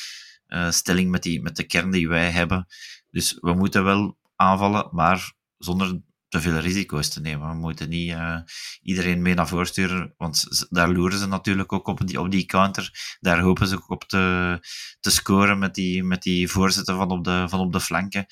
uh, 0.48 0.72
stelling 0.72 1.12
met, 1.12 1.24
die, 1.24 1.42
met 1.42 1.56
de 1.56 1.64
kern 1.64 1.92
die 1.92 2.08
wij 2.08 2.30
hebben. 2.30 2.66
Dus 3.10 3.38
we 3.42 3.54
moeten 3.54 3.84
wel 3.84 4.18
aanvallen, 4.36 4.90
maar 4.92 5.34
zonder 5.58 6.02
te 6.28 6.42
veel 6.42 6.58
risico's 6.58 7.10
te 7.10 7.22
nemen. 7.22 7.50
We 7.50 7.56
moeten 7.56 7.90
niet 7.90 8.10
uh, 8.10 8.40
iedereen 8.82 9.22
mee 9.22 9.34
naar 9.34 9.48
voren 9.48 9.68
sturen, 9.68 10.14
want 10.18 10.66
daar 10.70 10.90
loeren 10.90 11.20
ze 11.20 11.28
natuurlijk 11.28 11.74
ook 11.74 11.88
op 11.88 12.08
die, 12.08 12.22
op 12.22 12.32
die 12.32 12.46
counter. 12.46 13.18
Daar 13.20 13.40
hopen 13.40 13.68
ze 13.68 13.76
ook 13.76 13.90
op 13.90 14.04
te, 14.04 14.58
te 15.00 15.12
scoren 15.12 15.60
met 15.60 15.76
die, 15.76 16.04
met 16.04 16.22
die 16.22 16.48
voorzetten 16.48 16.96
van 16.96 17.12
op, 17.12 17.24
de, 17.24 17.46
van 17.50 17.60
op 17.60 17.74
de 17.74 17.80
flanken. 17.80 18.26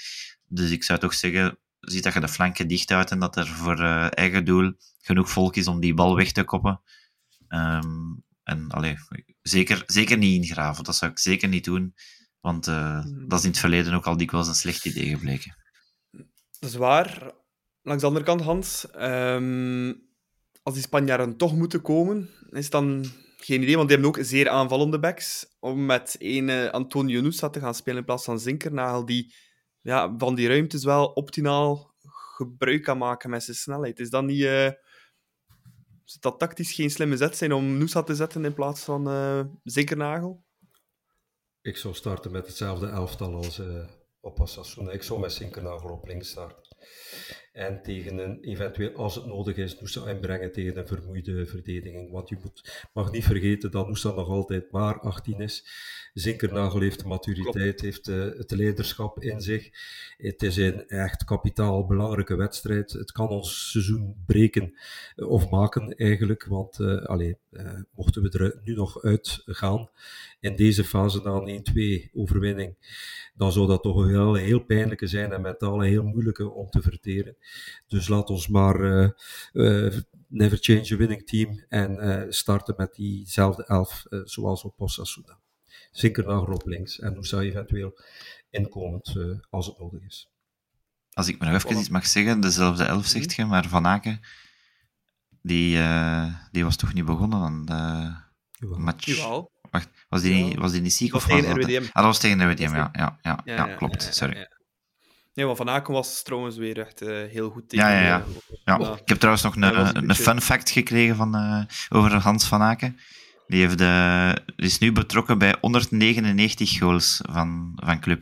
Dus 0.48 0.72
ik 0.72 0.84
zou 0.84 1.00
toch 1.00 1.14
zeggen, 1.14 1.60
zie 1.80 2.02
dat 2.02 2.14
je 2.14 2.20
de 2.20 2.28
flanken 2.28 2.68
dicht 2.68 2.90
houdt 2.90 3.12
en 3.12 3.20
dat 3.20 3.36
er 3.36 3.48
voor 3.48 3.80
uh, 3.80 4.08
eigen 4.10 4.46
doel 4.46 4.74
genoeg 5.02 5.30
volk 5.30 5.56
is 5.56 5.68
om 5.68 5.80
die 5.80 5.94
bal 5.94 6.16
weg 6.16 6.32
te 6.32 6.44
koppen. 6.44 6.82
Um, 7.48 8.24
en 8.44 8.70
allee, 8.70 8.96
zeker, 9.42 9.84
zeker 9.86 10.18
niet 10.18 10.44
ingraven, 10.44 10.84
dat 10.84 10.96
zou 10.96 11.12
ik 11.12 11.20
zeker 11.20 11.48
niet 11.48 11.64
doen, 11.64 11.94
want 12.40 12.68
uh, 12.68 13.06
dat 13.28 13.40
is 13.40 13.46
in 13.46 13.52
het 13.52 13.60
verleden 13.60 13.94
ook 13.94 14.06
al 14.06 14.18
dikwijls 14.18 14.48
een 14.48 14.56
slecht 14.56 14.86
idee 14.86 15.10
gebleken. 15.10 15.63
Dat 16.64 16.72
is 16.72 16.78
waar. 16.78 17.32
Langs 17.82 18.02
de 18.02 18.08
andere 18.08 18.26
kant, 18.26 18.42
Hans, 18.42 18.88
um, 18.96 20.10
als 20.62 20.74
die 20.74 20.84
Spanjaarden 20.84 21.38
toch 21.38 21.56
moeten 21.56 21.82
komen, 21.82 22.30
is 22.50 22.70
dan 22.70 23.06
geen 23.38 23.62
idee, 23.62 23.76
want 23.76 23.88
die 23.88 23.98
hebben 23.98 24.20
ook 24.20 24.26
zeer 24.26 24.50
aanvallende 24.50 25.00
backs, 25.00 25.56
om 25.60 25.86
met 25.86 26.16
uh, 26.20 26.70
Antonio 26.70 27.22
Nusa 27.22 27.50
te 27.50 27.60
gaan 27.60 27.76
spelen 27.76 28.00
in 28.00 28.06
plaats 28.06 28.24
van 28.24 28.40
Zinkernagel, 28.40 29.06
die 29.06 29.34
ja, 29.82 30.16
van 30.18 30.36
die 30.36 30.48
ruimtes 30.48 30.84
wel 30.84 31.06
optimaal 31.06 31.94
gebruik 32.36 32.84
kan 32.84 32.98
maken 32.98 33.30
met 33.30 33.44
zijn 33.44 33.58
snelheid. 33.58 34.00
Is 34.00 34.10
dat 34.10 34.24
niet... 34.24 34.42
Uh, 34.42 34.70
dat 36.20 36.40
tactisch 36.40 36.74
geen 36.74 36.92
slimme 36.92 37.18
zet 37.18 37.38
zijn 37.38 37.54
om 37.54 37.78
Nusa 37.78 38.04
te 38.04 38.16
zetten 38.16 38.46
in 38.46 38.54
plaats 38.54 38.84
van 38.84 39.08
uh, 39.08 39.40
Zinkernagel? 39.64 40.46
Ik 41.62 41.78
zou 41.78 41.94
starten 41.94 42.32
met 42.32 42.48
hetzelfde 42.48 42.88
elftal 42.88 43.36
als, 43.36 43.60
uh, 43.60 43.86
op 44.24 44.40
Osasuna. 44.40 44.92
Ik 44.92 45.04
zou 45.04 45.20
met 45.20 45.32
Sinkernagel 45.32 45.90
op 45.90 46.08
links 46.08 46.30
starten. 46.30 46.62
En 47.52 47.82
tegen 47.84 48.18
een, 48.18 48.40
eventueel, 48.42 48.96
als 48.96 49.16
het 49.16 49.26
nodig 49.26 49.56
is, 49.56 49.80
Noosa 49.80 50.08
inbrengen 50.10 50.52
tegen 50.52 50.78
een 50.78 50.88
vermoeide 50.88 51.46
verdediging. 51.46 52.12
Want 52.12 52.30
je 52.30 52.38
moet, 52.42 52.88
mag 52.94 53.12
niet 53.12 53.24
vergeten 53.24 53.72
dat 53.72 53.88
Noosa 53.88 54.12
nog 54.12 54.28
altijd 54.28 54.72
maar 54.72 55.00
18 55.00 55.42
is. 55.42 55.68
Zinkernagel 56.14 56.80
heeft 56.80 57.00
de 57.00 57.08
maturiteit, 57.08 57.82
heeft 57.82 58.08
uh, 58.08 58.24
het 58.38 58.52
leiderschap 58.52 59.20
in 59.24 59.42
zich. 59.42 59.70
Het 60.18 60.44
is 60.44 60.58
een 60.58 60.88
echt 60.88 61.24
kapitaal 61.24 61.86
belangrijke 61.86 62.36
wedstrijd. 62.36 62.92
Het 62.92 63.12
kan 63.12 63.28
ons 63.28 63.72
seizoen 63.72 64.24
breken 64.26 64.74
uh, 65.16 65.30
of 65.30 65.50
maken 65.50 65.96
eigenlijk. 65.96 66.46
Want 66.46 66.80
uh, 66.80 67.04
allee, 67.04 67.38
mochten 67.96 68.22
we 68.22 68.30
er 68.30 68.62
nu 68.64 68.74
nog 68.74 69.02
uitgaan 69.02 69.90
in 70.44 70.56
deze 70.56 70.84
fase 70.84 71.22
na 71.22 71.32
een 71.32 72.08
1-2 72.08 72.12
overwinning, 72.14 72.76
dan 73.36 73.52
zou 73.52 73.68
dat 73.68 73.82
toch 73.82 74.06
wel 74.06 74.38
een 74.38 74.44
heel 74.44 74.64
pijnlijke 74.64 75.08
zijn 75.08 75.32
en 75.32 75.42
mentaal 75.42 75.84
een 75.84 75.90
heel 75.90 76.04
moeilijke 76.04 76.50
om 76.50 76.70
te 76.70 76.82
verteren. 76.82 77.38
Dus 77.88 78.08
laat 78.08 78.30
ons 78.30 78.48
maar 78.48 78.78
never 80.28 80.58
change 80.62 80.94
a 80.94 80.96
winning 80.96 81.28
team 81.28 81.64
en 81.70 82.26
starten 82.34 82.74
met 82.78 82.94
diezelfde 82.96 83.66
elf 83.66 84.06
zoals 84.24 84.64
op 84.64 84.82
Osasuna. 84.82 85.40
Zinkernagel 85.92 86.54
op 86.54 86.66
links 86.66 87.00
en 87.00 87.14
Noosa 87.14 87.40
eventueel 87.40 88.00
inkomend 88.50 89.14
uh, 89.18 89.40
als 89.50 89.66
het 89.66 89.80
nodig 89.80 90.02
is. 90.02 90.32
Als 91.14 91.28
ik 91.28 91.40
me 91.40 91.46
nog 91.46 91.56
even 91.56 91.80
iets 91.80 91.90
mag 91.90 92.06
zeggen, 92.06 92.40
dezelfde 92.40 92.84
elf 92.84 93.06
zegt 93.06 93.34
je, 93.34 93.46
maar 93.46 93.68
Van 93.68 93.86
Aken, 93.86 94.20
die, 95.42 95.78
uh, 95.78 96.36
die 96.52 96.64
was 96.64 96.76
toch 96.76 96.94
niet 96.94 97.06
begonnen 97.06 97.40
aan 97.40 97.66
de 97.66 98.66
match? 98.78 99.06
Jawel. 99.06 99.52
Wacht, 99.74 99.90
was 100.10 100.22
die, 100.22 100.56
was 100.56 100.72
die 100.72 100.82
niet 100.82 100.94
ziek? 100.94 101.12
Dat 101.12 101.22
of 101.22 101.28
was 101.28 101.36
was 101.36 101.42
tegen 101.46 101.60
dat... 101.62 101.70
RWDM. 101.70 101.84
Ah, 101.84 101.94
dat 101.94 102.04
was 102.04 102.20
tegen 102.20 102.52
RWDM, 102.52 102.76
ja. 102.76 102.90
Ja, 102.92 103.18
ja, 103.22 103.40
ja, 103.46 103.76
klopt, 103.76 104.10
sorry. 104.16 104.48
Nee, 105.34 105.46
want 105.46 105.58
Van 105.58 105.70
Aken 105.70 105.94
was 105.94 106.24
trouwens 106.24 106.58
weer 106.58 106.80
echt 106.80 107.02
eh, 107.02 107.08
heel 107.08 107.50
goed 107.50 107.70
tegen. 107.70 107.88
Ja, 107.88 108.00
ja, 108.00 108.06
ja. 108.08 108.24
eh, 108.26 108.26
Ja, 108.66 108.78
Ja. 108.80 108.94
ik 108.94 109.08
heb 109.08 109.18
trouwens 109.18 109.44
nog 109.44 109.56
een, 109.56 110.10
een 110.10 110.16
fun 110.16 110.42
fact 110.42 110.70
gekregen 110.70 111.16
van, 111.16 111.36
eh, 111.36 111.62
over 111.90 112.14
Hans 112.14 112.46
van 112.46 112.62
Aken. 112.62 113.00
Die, 113.48 113.60
heeft, 113.68 113.82
eh, 113.82 114.32
die 114.56 114.66
is 114.66 114.78
nu 114.80 114.92
betrokken 114.92 115.38
bij 115.38 115.56
199 115.62 116.78
goals 116.80 117.20
van, 117.30 117.72
van 117.84 118.00
club. 118.00 118.22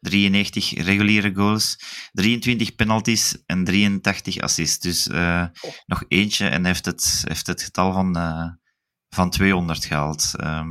93 0.00 0.84
reguliere 0.84 1.32
goals, 1.34 1.78
23 2.12 2.74
penalties 2.74 3.36
en 3.46 3.64
83 3.64 4.38
assists. 4.38 4.78
Dus 4.78 5.08
Oh. 5.08 5.44
nog 5.86 6.04
eentje 6.08 6.48
en 6.48 6.64
heeft 6.64 6.84
het, 6.84 7.22
heeft 7.28 7.46
het 7.46 7.62
getal 7.62 7.92
van, 7.92 8.12
van 9.14 9.30
200 9.30 9.84
gehaald. 9.84 10.32
Ehm, 10.36 10.70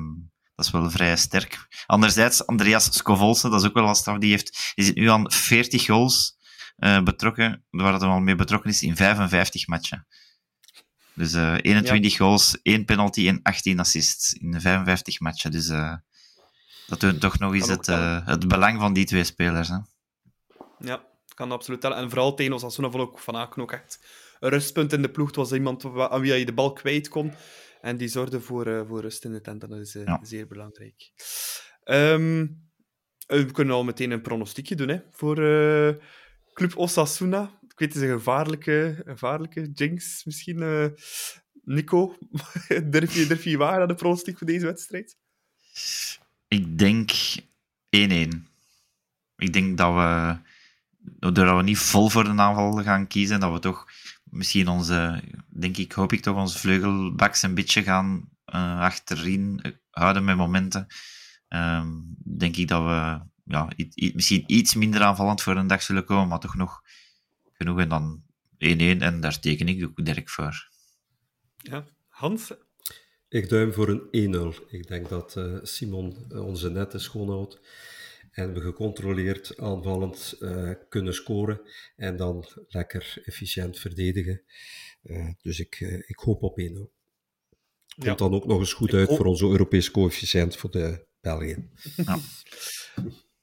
dat 0.55 0.65
is 0.65 0.71
wel 0.71 0.89
vrij 0.89 1.17
sterk. 1.17 1.67
Anderzijds, 1.85 2.45
Andreas 2.45 2.93
Scovolse, 2.93 3.49
dat 3.49 3.61
is 3.61 3.67
ook 3.67 3.73
wel 3.73 3.83
wat 3.83 3.97
straf, 3.97 4.17
die, 4.17 4.29
heeft, 4.29 4.71
die 4.75 4.85
zit 4.85 4.95
nu 4.95 5.09
aan 5.09 5.31
40 5.31 5.85
goals 5.85 6.37
eh, 6.75 7.03
betrokken, 7.03 7.65
waar 7.69 7.99
hij 7.99 8.07
al 8.07 8.19
mee 8.19 8.35
betrokken 8.35 8.69
is 8.69 8.83
in 8.83 8.95
55 8.95 9.67
matchen. 9.67 10.07
Dus 11.13 11.33
eh 11.33 11.55
21 11.61 12.17
goals, 12.17 12.61
1 12.61 12.85
penalty 12.85 13.27
en 13.27 13.39
18 13.43 13.79
assists 13.79 14.33
in 14.33 14.61
55 14.61 15.19
matchen. 15.19 15.51
Dus 15.51 15.67
eh, 15.69 15.95
dat 16.87 16.99
toont 16.99 17.19
toch 17.19 17.39
nog 17.39 17.53
eens 17.53 17.69
ook 17.69 17.85
het, 17.85 18.25
het 18.25 18.47
belang 18.47 18.79
van 18.79 18.93
die 18.93 19.05
twee 19.05 19.23
spelers. 19.23 19.69
Hè? 19.69 19.77
Ja, 20.79 21.03
kan 21.33 21.51
absoluut 21.51 21.81
tellen. 21.81 21.97
En 21.97 22.09
vooral 22.09 22.33
tegen 22.33 22.53
Osasuna 22.53 22.89
vond 22.89 23.13
ik 23.13 23.19
Van 23.19 23.35
Aken 23.35 23.61
ook 23.61 23.71
echt 23.71 23.99
een 24.39 24.49
rustpunt 24.49 24.93
in 24.93 25.01
de 25.01 25.09
ploeg. 25.09 25.27
Het 25.27 25.35
was 25.35 25.51
iemand 25.51 25.85
aan 25.85 26.21
wie 26.21 26.33
je 26.33 26.45
de 26.45 26.53
bal 26.53 26.73
kwijt 26.73 27.09
kon. 27.09 27.33
En 27.81 27.97
die 27.97 28.07
zorgde 28.07 28.41
voor, 28.41 28.65
eh, 28.67 28.81
voor 28.87 29.01
rust 29.01 29.25
in 29.25 29.31
de 29.31 29.41
tent. 29.41 29.63
En 29.63 29.69
dat 29.69 29.79
is 29.79 29.95
eh, 29.95 30.05
Ja. 30.05 30.19
zeer 30.23 30.47
belangrijk. 30.47 31.11
Ehm, 31.83 32.47
eh, 33.27 33.39
we 33.43 33.51
kunnen 33.51 33.75
al 33.75 33.83
meteen 33.83 34.11
een 34.11 34.21
pronostiekje 34.21 34.75
doen 34.75 34.87
hè, 34.87 34.99
voor 35.11 35.35
Club 36.53 36.75
Osasuna. 36.77 37.59
Ik 37.69 37.79
weet, 37.79 37.93
het 37.93 38.03
is 38.03 38.09
een 38.09 38.17
gevaarlijke, 38.17 39.01
gevaarlijke 39.05 39.71
jinx 39.73 40.25
misschien. 40.25 40.93
Nico, 41.63 42.17
durf 42.89 43.13
je, 43.15 43.27
durf 43.27 43.43
je 43.43 43.57
waar 43.57 43.81
aan 43.81 43.87
de 43.87 43.95
pronostiek 43.95 44.37
voor 44.37 44.47
deze 44.47 44.65
wedstrijd? 44.65 45.17
Ik 46.47 46.77
denk 46.77 47.11
1-1. 47.89 48.47
Ik 49.35 49.53
denk 49.53 49.77
dat 49.77 49.93
we, 49.93 50.37
doordat 51.19 51.57
we 51.57 51.63
niet 51.63 51.77
vol 51.77 52.09
voor 52.09 52.23
de 52.23 52.29
aanval 52.29 52.83
gaan 52.83 53.07
kiezen, 53.07 53.39
dat 53.39 53.53
we 53.53 53.59
toch 53.59 53.87
misschien 54.31 54.67
onze, 54.67 55.23
denk 55.49 55.77
ik, 55.77 55.91
hoop 55.91 56.13
ik 56.13 56.21
toch, 56.21 56.37
onze 56.37 56.59
vleugelbacks 56.59 57.41
een 57.41 57.55
beetje 57.55 57.83
gaan 57.83 58.29
eh, 58.45 58.79
achterin 58.79 59.59
eh, 59.61 59.71
houden 59.89 60.23
met 60.23 60.37
momenten. 60.37 60.87
Ehm, 61.47 61.89
denk 62.37 62.55
ik 62.55 62.67
dat 62.67 62.83
we 62.83 63.19
ja, 63.43 63.69
misschien 63.95 64.43
iets 64.47 64.75
minder 64.75 65.01
aanvallend 65.01 65.41
voor 65.41 65.55
een 65.55 65.67
dag 65.67 65.81
zullen 65.81 66.05
komen, 66.05 66.27
maar 66.27 66.39
toch 66.39 66.55
nog 66.55 66.81
genoeg. 67.53 67.79
En 67.79 67.89
dan 67.89 68.23
1-1, 68.57 69.01
en 69.01 69.21
daar 69.21 69.39
teken 69.39 69.67
ik 69.67 69.83
ook 69.83 70.05
Dirk 70.05 70.29
voor. 70.29 70.69
Ja. 71.57 71.85
Hans? 72.07 72.53
Ik 73.29 73.49
duim 73.49 73.73
voor 73.73 73.89
een 74.11 74.55
1-0. 74.55 74.69
Ik 74.69 74.87
denk 74.87 75.09
dat 75.09 75.35
eh, 75.35 75.57
Simon 75.61 76.31
onze 76.31 76.69
netten 76.69 77.01
schoonhoudt 77.01 77.59
en 78.31 78.53
we 78.53 78.61
gecontroleerd 78.61 79.57
aanvallend 79.57 80.35
eh, 80.39 80.71
kunnen 80.89 81.13
scoren 81.13 81.61
en 81.95 82.15
dan 82.17 82.45
lekker 82.67 83.21
efficiënt 83.25 83.79
verdedigen. 83.79 84.41
Eh, 85.03 85.29
dus 85.41 85.59
ik, 85.59 85.75
eh, 85.79 85.93
ik 85.93 86.17
hoop 86.19 86.43
op 86.43 86.57
1-0. 86.59 86.91
Komt 87.95 88.05
Ja. 88.07 88.15
dan 88.15 88.33
ook 88.33 88.45
nog 88.45 88.59
eens 88.59 88.73
goed 88.73 88.87
Ik 88.89 88.95
uit 88.95 89.07
hoop- 89.07 89.17
voor 89.17 89.25
onze 89.25 89.45
Europese 89.47 89.91
coëfficiënt 89.91 90.55
voor 90.57 90.71
de 90.71 91.05
België. 91.21 91.69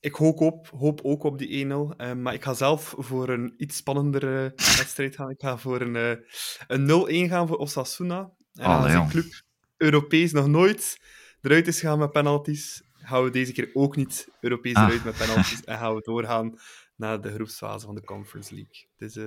Ik 0.01 0.15
hoop, 0.15 0.41
op, 0.41 0.69
hoop 0.69 1.01
ook 1.03 1.23
op 1.25 1.39
die 1.39 1.49
1-0. 1.67 1.95
eh, 1.97 2.13
maar 2.15 2.35
ik 2.35 2.43
ga 2.43 2.55
zelf 2.55 2.95
voor 2.99 3.29
een 3.29 3.55
iets 3.57 3.77
spannendere 3.77 4.53
wedstrijd 4.79 5.15
gaan. 5.15 5.31
Ik 5.31 5.41
ga 5.41 5.59
voor 5.59 5.81
een, 5.81 6.21
een 6.67 6.87
0-1 6.87 7.29
gaan 7.29 7.47
voor 7.49 7.57
Osasuna. 7.57 8.33
En 8.53 8.65
Allee, 8.65 8.83
als 8.85 8.93
jong. 8.93 9.11
club 9.11 9.43
Europees 9.77 10.33
nog 10.33 10.47
nooit 10.47 10.97
eruit 11.41 11.67
is 11.67 11.81
gegaan 11.81 11.99
met 11.99 12.13
penalties, 12.13 12.83
gaan 13.09 13.25
we 13.25 13.31
deze 13.31 13.53
keer 13.53 13.71
ook 13.73 13.97
niet 13.97 14.29
Europees 14.41 14.75
Ah. 14.75 14.85
eruit 14.87 15.05
met 15.05 15.17
penalties. 15.17 15.65
En 15.65 15.79
gaan 15.79 15.95
we 15.95 16.01
doorgaan 16.03 16.59
naar 16.97 17.21
de 17.21 17.33
groepsfase 17.35 17.87
van 17.87 17.95
de 17.95 18.05
Conference 18.05 18.55
League. 18.55 18.87
Dus 18.97 19.17
eh, 19.17 19.25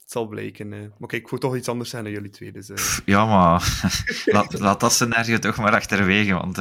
het 0.00 0.10
zal 0.14 0.26
blijken. 0.26 0.72
eh. 0.72 0.80
Maar 0.98 1.08
kijk, 1.08 1.22
ik 1.22 1.28
wil 1.28 1.38
toch 1.38 1.56
iets 1.56 1.68
anders 1.68 1.90
zijn 1.90 2.04
dan 2.04 2.12
jullie 2.12 2.30
twee. 2.30 2.52
Dus, 2.52 2.68
eh, 2.70 2.98
Ja, 3.04 3.24
maar 3.26 3.82
laat, 4.24 4.58
laat 4.58 4.80
dat 4.80 4.92
scenario 4.92 5.38
toch 5.38 5.56
maar 5.56 5.72
achterwege, 5.72 6.32
want 6.34 6.54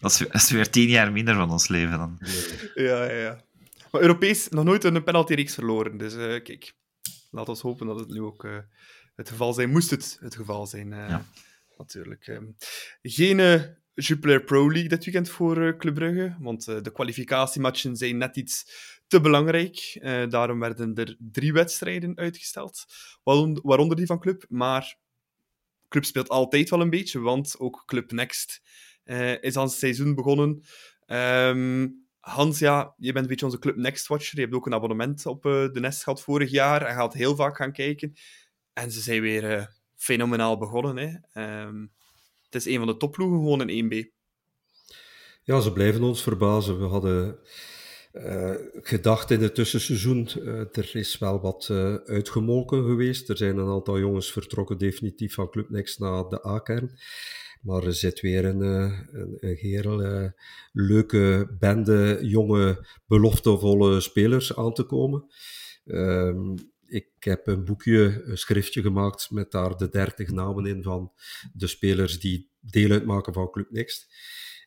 dat, 0.00 0.26
is, 0.32 0.50
weer 0.50 0.70
tien 0.70 0.88
jaar 0.88 1.12
minder 1.12 1.34
van 1.34 1.50
ons 1.50 1.68
leven 1.68 1.98
dan. 1.98 2.18
Ja, 2.74 3.04
ja, 3.04 3.12
ja. 3.20 3.40
Maar 3.90 4.00
Europees 4.00 4.48
nog 4.48 4.64
nooit 4.64 4.84
een 4.84 5.04
penaltyreeks 5.04 5.54
verloren. 5.54 5.96
Dus 5.98 6.14
kijk, 6.42 6.74
laat 7.30 7.48
ons 7.48 7.60
hopen 7.60 7.86
dat 7.86 7.98
het 7.98 8.08
nu 8.08 8.20
ook 8.20 8.46
het 9.16 9.28
geval 9.28 9.52
zijn. 9.52 9.70
Moest 9.70 9.90
het 9.90 10.18
het 10.20 10.34
geval 10.36 10.66
zijn, 10.66 10.88
Ja. 10.90 11.24
natuurlijk. 11.78 12.26
ehm. 12.26 12.44
geen 13.02 13.38
Jupiler 14.00 14.44
Pro 14.44 14.70
League 14.70 14.88
dit 14.88 15.04
weekend 15.04 15.28
voor 15.28 15.62
eh, 15.62 15.76
Club 15.76 15.94
Brugge, 15.94 16.36
want 16.38 16.68
eh, 16.68 16.80
de 16.82 16.92
kwalificatiematchen 16.92 17.96
zijn 17.96 18.18
net 18.18 18.36
iets 18.36 18.70
te 19.06 19.20
belangrijk. 19.20 19.98
Eh, 20.00 20.28
daarom 20.28 20.60
werden 20.60 20.94
er 20.94 21.16
drie 21.18 21.52
wedstrijden 21.52 22.16
uitgesteld, 22.16 22.84
waaronder, 23.22 23.96
die 23.96 24.06
van 24.06 24.20
Club. 24.20 24.44
Maar 24.48 24.98
Club 25.88 26.04
speelt 26.04 26.28
altijd 26.28 26.70
wel 26.70 26.80
een 26.80 26.90
beetje, 26.90 27.20
want 27.20 27.58
ook 27.58 27.82
Club 27.86 28.12
Next 28.12 28.62
is 29.40 29.56
aan 29.56 29.64
het 29.64 29.72
seizoen 29.72 30.14
begonnen. 30.14 30.62
Ehm, 31.06 31.88
Hans, 32.20 32.58
ja, 32.58 32.94
je 32.96 33.12
bent 33.12 33.24
een 33.24 33.30
beetje 33.30 33.44
onze 33.44 33.58
Club 33.58 33.76
Next 33.76 34.06
Watcher. 34.06 34.36
Je 34.36 34.42
hebt 34.42 34.54
ook 34.54 34.66
een 34.66 34.74
abonnement 34.74 35.26
op 35.26 35.42
de 35.42 35.78
Nest 35.80 36.02
gehad 36.02 36.22
vorig 36.22 36.50
jaar 36.50 36.82
en 36.82 36.94
gaat 36.94 37.14
heel 37.14 37.36
vaak 37.36 37.56
gaan 37.56 37.72
kijken. 37.72 38.14
En 38.72 38.90
ze 38.90 39.00
zijn 39.00 39.20
weer 39.20 39.70
fenomenaal 39.96 40.58
begonnen. 40.58 40.96
Hè. 40.96 41.16
Ehm, 41.32 41.86
het 42.50 42.66
is 42.66 42.72
een 42.72 42.78
van 42.78 42.86
de 42.86 42.96
topploegen 42.96 43.38
gewoon 43.38 43.68
in 43.68 43.84
1B. 43.84 44.16
Ja, 45.42 45.60
ze 45.60 45.72
blijven 45.72 46.02
ons 46.02 46.22
verbazen. 46.22 46.78
We 46.78 46.84
hadden 46.84 47.38
eh, 48.12 48.54
gedacht 48.72 49.30
in 49.30 49.42
het 49.42 49.54
tussenseizoen, 49.54 50.26
eh, 50.26 50.58
er 50.58 50.90
is 50.96 51.18
wel 51.18 51.40
wat 51.40 51.68
eh, 51.70 51.94
uitgemolken 51.94 52.84
geweest. 52.84 53.28
Er 53.28 53.36
zijn 53.36 53.56
een 53.56 53.68
aantal 53.68 53.98
jongens 53.98 54.32
vertrokken 54.32 54.78
definitief 54.78 55.34
van 55.34 55.50
Club 55.50 55.70
Next 55.70 55.98
naar 55.98 56.28
de 56.28 56.46
A-kern. 56.46 56.98
Maar 57.62 57.84
er 57.84 57.94
zit 57.94 58.20
weer 58.20 58.44
een, 58.44 58.60
een, 58.60 60.00
eh, 60.02 60.30
leuke 60.72 61.56
bende 61.58 62.18
jonge, 62.22 62.86
beloftevolle 63.06 64.00
spelers 64.00 64.56
aan 64.56 64.72
te 64.72 64.82
komen. 64.82 65.24
Ehm, 65.84 66.54
ik 66.88 67.08
heb 67.18 67.46
een 67.46 67.64
boekje, 67.64 68.22
een 68.24 68.38
schriftje 68.38 68.82
gemaakt 68.82 69.30
met 69.30 69.50
daar 69.50 69.76
de 69.76 69.88
30 69.88 70.30
namen 70.30 70.66
in 70.66 70.82
van 70.82 71.12
de 71.52 71.66
spelers 71.66 72.20
die 72.20 72.50
deel 72.60 72.90
uitmaken 72.90 73.32
van 73.32 73.50
Club 73.50 73.70
Next. 73.70 74.06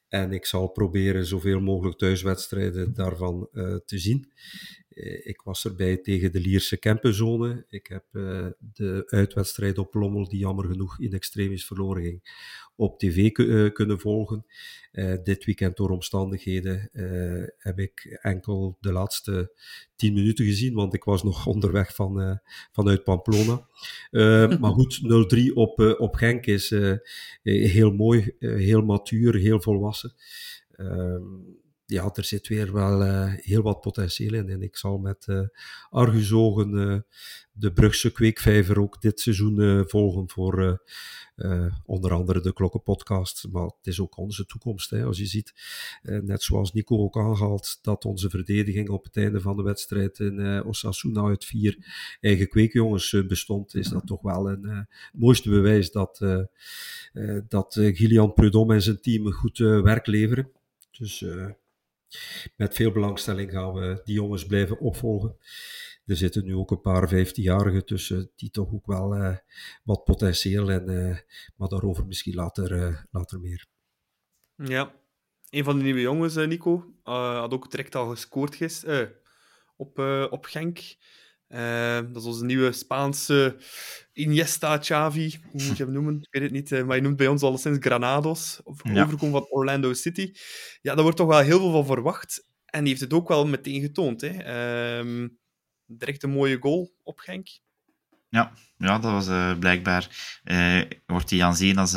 En 0.07 0.31
ik 0.31 0.45
zal 0.45 0.67
proberen 0.67 1.25
zoveel 1.25 1.59
mogelijk 1.59 1.97
thuiswedstrijden 1.97 2.93
daarvan 2.93 3.47
eh, 3.51 3.75
te 3.85 3.97
zien. 3.97 4.31
Eh, 4.89 5.27
ik 5.27 5.41
was 5.41 5.65
erbij 5.65 5.97
tegen 5.97 6.31
de 6.31 6.39
Lierse 6.39 6.77
Kempenzone. 6.77 7.65
Ik 7.69 7.87
heb 7.87 8.05
eh, 8.11 8.47
de 8.59 9.03
uitwedstrijd 9.05 9.77
op 9.77 9.93
Lommel, 9.93 10.29
die 10.29 10.39
jammer 10.39 10.65
genoeg 10.65 10.99
in 10.99 11.13
extremis 11.13 11.65
verloren 11.65 12.03
ging, 12.03 12.21
op 12.81 12.99
tv 12.99 13.31
eh, 13.31 13.71
kunnen 13.73 13.99
volgen. 13.99 14.45
Eh, 14.91 15.13
dit 15.23 15.45
weekend 15.45 15.77
door 15.77 15.89
omstandigheden 15.89 16.89
eh, 16.93 17.47
heb 17.57 17.79
ik 17.79 18.17
enkel 18.21 18.77
de 18.79 18.91
laatste 18.91 19.51
tien 19.95 20.13
minuten 20.13 20.45
gezien, 20.45 20.73
want 20.73 20.93
ik 20.93 21.03
was 21.03 21.23
nog 21.23 21.47
onderweg 21.53 21.95
van, 21.95 22.39
vanuit 22.71 23.03
Pamplona. 23.03 23.67
Maar 24.61 24.71
goed, 24.71 25.01
0-3 25.49 25.53
op, 25.53 25.95
op 25.97 26.15
Genk 26.15 26.45
is 26.45 26.69
heel 27.43 27.91
mooi, 27.91 28.35
heel 28.39 28.81
matuur, 28.81 29.35
heel 29.35 29.61
volwassen. 29.61 30.13
Ehm, 30.71 31.23
ja, 31.91 32.09
er 32.13 32.23
zit 32.23 32.47
weer 32.47 32.73
wel 32.73 33.03
eh, 33.03 33.33
heel 33.35 33.61
wat 33.61 33.81
potentieel 33.81 34.33
in. 34.33 34.49
En 34.49 34.61
ik 34.61 34.75
zal 34.75 34.97
met 34.97 35.27
eh 35.27 35.41
argusogen 35.89 36.77
eh, 36.77 36.99
de 37.51 37.73
Brugse 37.73 38.11
kweekvijver 38.11 38.79
ook 38.79 39.01
dit 39.01 39.19
seizoen 39.19 39.83
volgen 39.87 40.29
voor 40.29 40.83
onder 41.85 42.13
andere 42.13 42.41
de 42.41 42.53
Klokkenpodcast. 42.53 43.47
Maar 43.51 43.63
het 43.63 43.87
is 43.87 43.99
ook 43.99 44.17
onze 44.17 44.45
toekomst. 44.45 44.89
Hè. 44.89 45.03
Als 45.05 45.17
je 45.17 45.25
ziet, 45.25 45.53
net 46.01 46.43
zoals 46.43 46.73
Nico 46.73 46.97
ook 46.97 47.17
aangehaald, 47.17 47.79
dat 47.81 48.05
onze 48.05 48.29
verdediging 48.29 48.89
op 48.89 49.03
het 49.03 49.17
einde 49.17 49.41
van 49.41 49.55
de 49.55 49.63
wedstrijd 49.63 50.19
in 50.19 50.63
Osasuna 50.63 51.21
uit 51.21 51.45
vier 51.45 51.77
eigen 52.19 52.47
kweekjongens 52.47 53.25
bestond, 53.27 53.75
is 53.75 53.87
dat 53.87 54.07
toch 54.07 54.21
wel 54.21 54.49
een 54.49 54.87
mooiste 55.13 55.49
bewijs 55.49 55.91
dat, 55.91 56.45
dat 57.47 57.73
Gillian 57.73 58.33
Prudhomme 58.33 58.73
en 58.73 58.81
zijn 58.81 59.01
team 59.01 59.31
goed 59.31 59.57
werk 59.57 60.07
leveren. 60.07 60.51
Dus 60.91 61.23
met 62.55 62.73
veel 62.73 62.91
belangstelling 62.91 63.51
gaan 63.51 63.73
we 63.73 64.01
die 64.03 64.15
jongens 64.15 64.45
blijven 64.45 64.79
opvolgen. 64.79 65.37
Er 66.05 66.15
zitten 66.17 66.45
nu 66.45 66.55
ook 66.55 66.71
een 66.71 66.81
paar 66.81 67.09
15-jarigen 67.09 67.85
tussen 67.85 68.31
die 68.35 68.49
toch 68.49 68.73
ook 68.73 68.85
wel 68.85 69.15
eh, 69.15 69.37
wat 69.83 70.03
potentieel 70.03 70.71
en 70.71 70.89
eh, 70.89 71.17
maar 71.55 71.67
daarover 71.67 72.05
misschien 72.05 72.33
later, 72.33 72.83
eh, 72.83 73.03
later 73.11 73.39
meer. 73.39 73.65
Ja. 74.55 74.99
Een 75.49 75.63
van 75.63 75.77
de 75.77 75.83
nieuwe 75.83 76.01
jongens, 76.01 76.35
Nico, 76.35 76.93
had 77.03 77.53
ook 77.53 77.71
direct 77.71 77.95
al 77.95 78.09
gescoord 78.09 78.55
gisteren 78.55 79.13
op, 79.75 79.99
op 80.29 80.45
Genk. 80.45 80.79
Eh, 81.51 81.95
dat 82.13 82.21
is 82.21 82.27
onze 82.27 82.45
nieuwe 82.45 82.71
Spaanse 82.71 83.57
Iniesta, 84.13 84.77
Xavi, 84.77 85.39
hoe 85.51 85.63
moet 85.63 85.77
je 85.77 85.83
hem 85.83 85.93
noemen? 85.93 86.15
Ik 86.21 86.27
weet 86.31 86.43
het 86.43 86.51
niet, 86.51 86.71
eh, 86.71 86.83
maar 86.83 86.95
je 86.95 87.01
noemt 87.01 87.15
bij 87.17 87.27
ons 87.27 87.41
alleszins 87.43 87.77
Granados, 87.79 88.59
of 88.63 88.79
Ja. 88.83 89.03
overkomen 89.03 89.39
van 89.41 89.49
Orlando 89.49 89.93
City. 89.93 90.31
Ja, 90.81 90.93
daar 90.93 91.03
wordt 91.03 91.17
toch 91.17 91.27
wel 91.27 91.39
heel 91.39 91.59
veel 91.59 91.71
van 91.71 91.85
verwacht. 91.85 92.47
En 92.65 92.79
die 92.79 92.89
heeft 92.89 93.01
het 93.01 93.13
ook 93.13 93.27
wel 93.27 93.47
meteen 93.47 93.81
getoond. 93.81 94.21
Hè. 94.21 94.27
Ehm, 94.29 95.27
direct 95.85 96.23
een 96.23 96.29
mooie 96.31 96.57
goal 96.59 96.93
op 97.03 97.19
Genk. 97.19 97.47
Ja, 98.29 98.51
ja 98.77 98.99
dat 98.99 99.11
was 99.11 99.27
eh, 99.27 99.57
blijkbaar. 99.59 100.39
eh, 100.43 100.81
wordt 101.05 101.29
hij 101.29 101.43
aanzien 101.43 101.77
als 101.77 101.93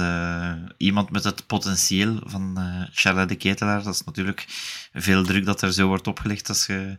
iemand 0.76 1.10
met 1.10 1.24
het 1.24 1.46
potentieel 1.46 2.20
van 2.24 2.58
Charles 2.92 3.26
de 3.26 3.36
Ketelaar. 3.36 3.82
Dat 3.82 3.94
is 3.94 4.04
natuurlijk 4.04 4.44
veel 4.92 5.24
druk 5.24 5.44
dat 5.44 5.62
er 5.62 5.72
zo 5.72 5.86
wordt 5.86 6.06
opgelegd 6.06 6.48
als 6.48 6.66
je, 6.66 6.96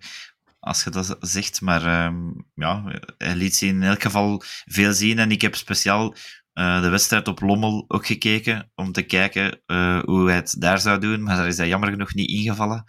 als 0.65 0.83
je 0.83 0.89
dat 0.89 1.17
zegt. 1.19 1.61
Maar 1.61 1.85
ehm, 1.85 2.15
ja, 2.53 2.83
hij 3.17 3.35
liet 3.35 3.55
zien 3.55 3.75
in 3.75 3.83
elk 3.83 4.01
geval 4.01 4.41
veel 4.65 4.93
zien. 4.93 5.19
En 5.19 5.31
ik 5.31 5.41
heb 5.41 5.55
speciaal 5.55 6.15
eh, 6.53 6.81
de 6.81 6.89
wedstrijd 6.89 7.27
op 7.27 7.41
Lommel 7.41 7.85
ook 7.87 8.05
gekeken 8.05 8.71
om 8.75 8.91
te 8.91 9.01
kijken 9.01 9.61
eh, 9.65 9.99
hoe 10.03 10.27
hij 10.27 10.35
het 10.35 10.55
daar 10.59 10.79
zou 10.79 10.99
doen. 10.99 11.23
Maar 11.23 11.35
daar 11.35 11.47
is 11.47 11.57
hij 11.57 11.67
jammer 11.67 11.89
genoeg 11.89 12.13
niet 12.13 12.29
ingevallen. 12.29 12.83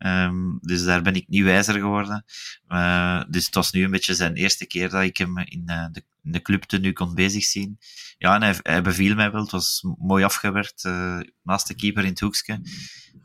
Ehm, 0.00 0.58
dus 0.60 0.84
daar 0.84 1.02
ben 1.02 1.14
ik 1.14 1.28
niet 1.28 1.44
wijzer 1.44 1.74
geworden. 1.74 2.24
Eh, 2.66 3.22
dus 3.28 3.44
het 3.44 3.54
was 3.54 3.72
nu 3.72 3.84
een 3.84 3.90
beetje 3.90 4.14
zijn 4.14 4.34
eerste 4.34 4.66
keer 4.66 4.88
dat 4.88 5.02
ik 5.02 5.16
hem 5.16 5.38
in, 5.38 5.62
eh, 5.66 5.86
de, 5.92 6.04
in 6.22 6.32
de 6.32 6.42
club 6.42 6.70
nu 6.70 6.92
kon 6.92 7.14
bezig 7.14 7.44
zien. 7.44 7.78
Ja, 8.18 8.34
en 8.34 8.42
hij, 8.42 8.58
hij 8.62 8.82
beviel 8.82 9.14
mij 9.14 9.30
wel. 9.30 9.42
Het 9.42 9.50
was 9.50 9.84
mooi 9.98 10.24
afgewerkt, 10.24 10.84
eh, 10.84 11.20
naast 11.42 11.66
de 11.66 11.74
keeper 11.74 12.02
in 12.02 12.10
het 12.10 12.20
hoekje. 12.20 12.60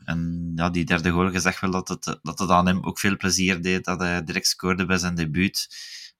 En 0.04 0.52
ja, 0.54 0.70
die 0.70 0.84
derde 0.84 1.10
goal, 1.10 1.32
je 1.32 1.40
zag 1.40 1.60
wel 1.60 1.70
dat 1.70 1.88
het, 1.88 2.18
dat 2.22 2.38
het 2.38 2.50
aan 2.50 2.66
hem 2.66 2.84
ook 2.84 2.98
veel 2.98 3.16
plezier 3.16 3.62
deed, 3.62 3.84
dat 3.84 4.00
hij 4.00 4.24
direct 4.24 4.46
scoorde 4.46 4.86
bij 4.86 4.98
zijn 4.98 5.14
debuut. 5.14 5.68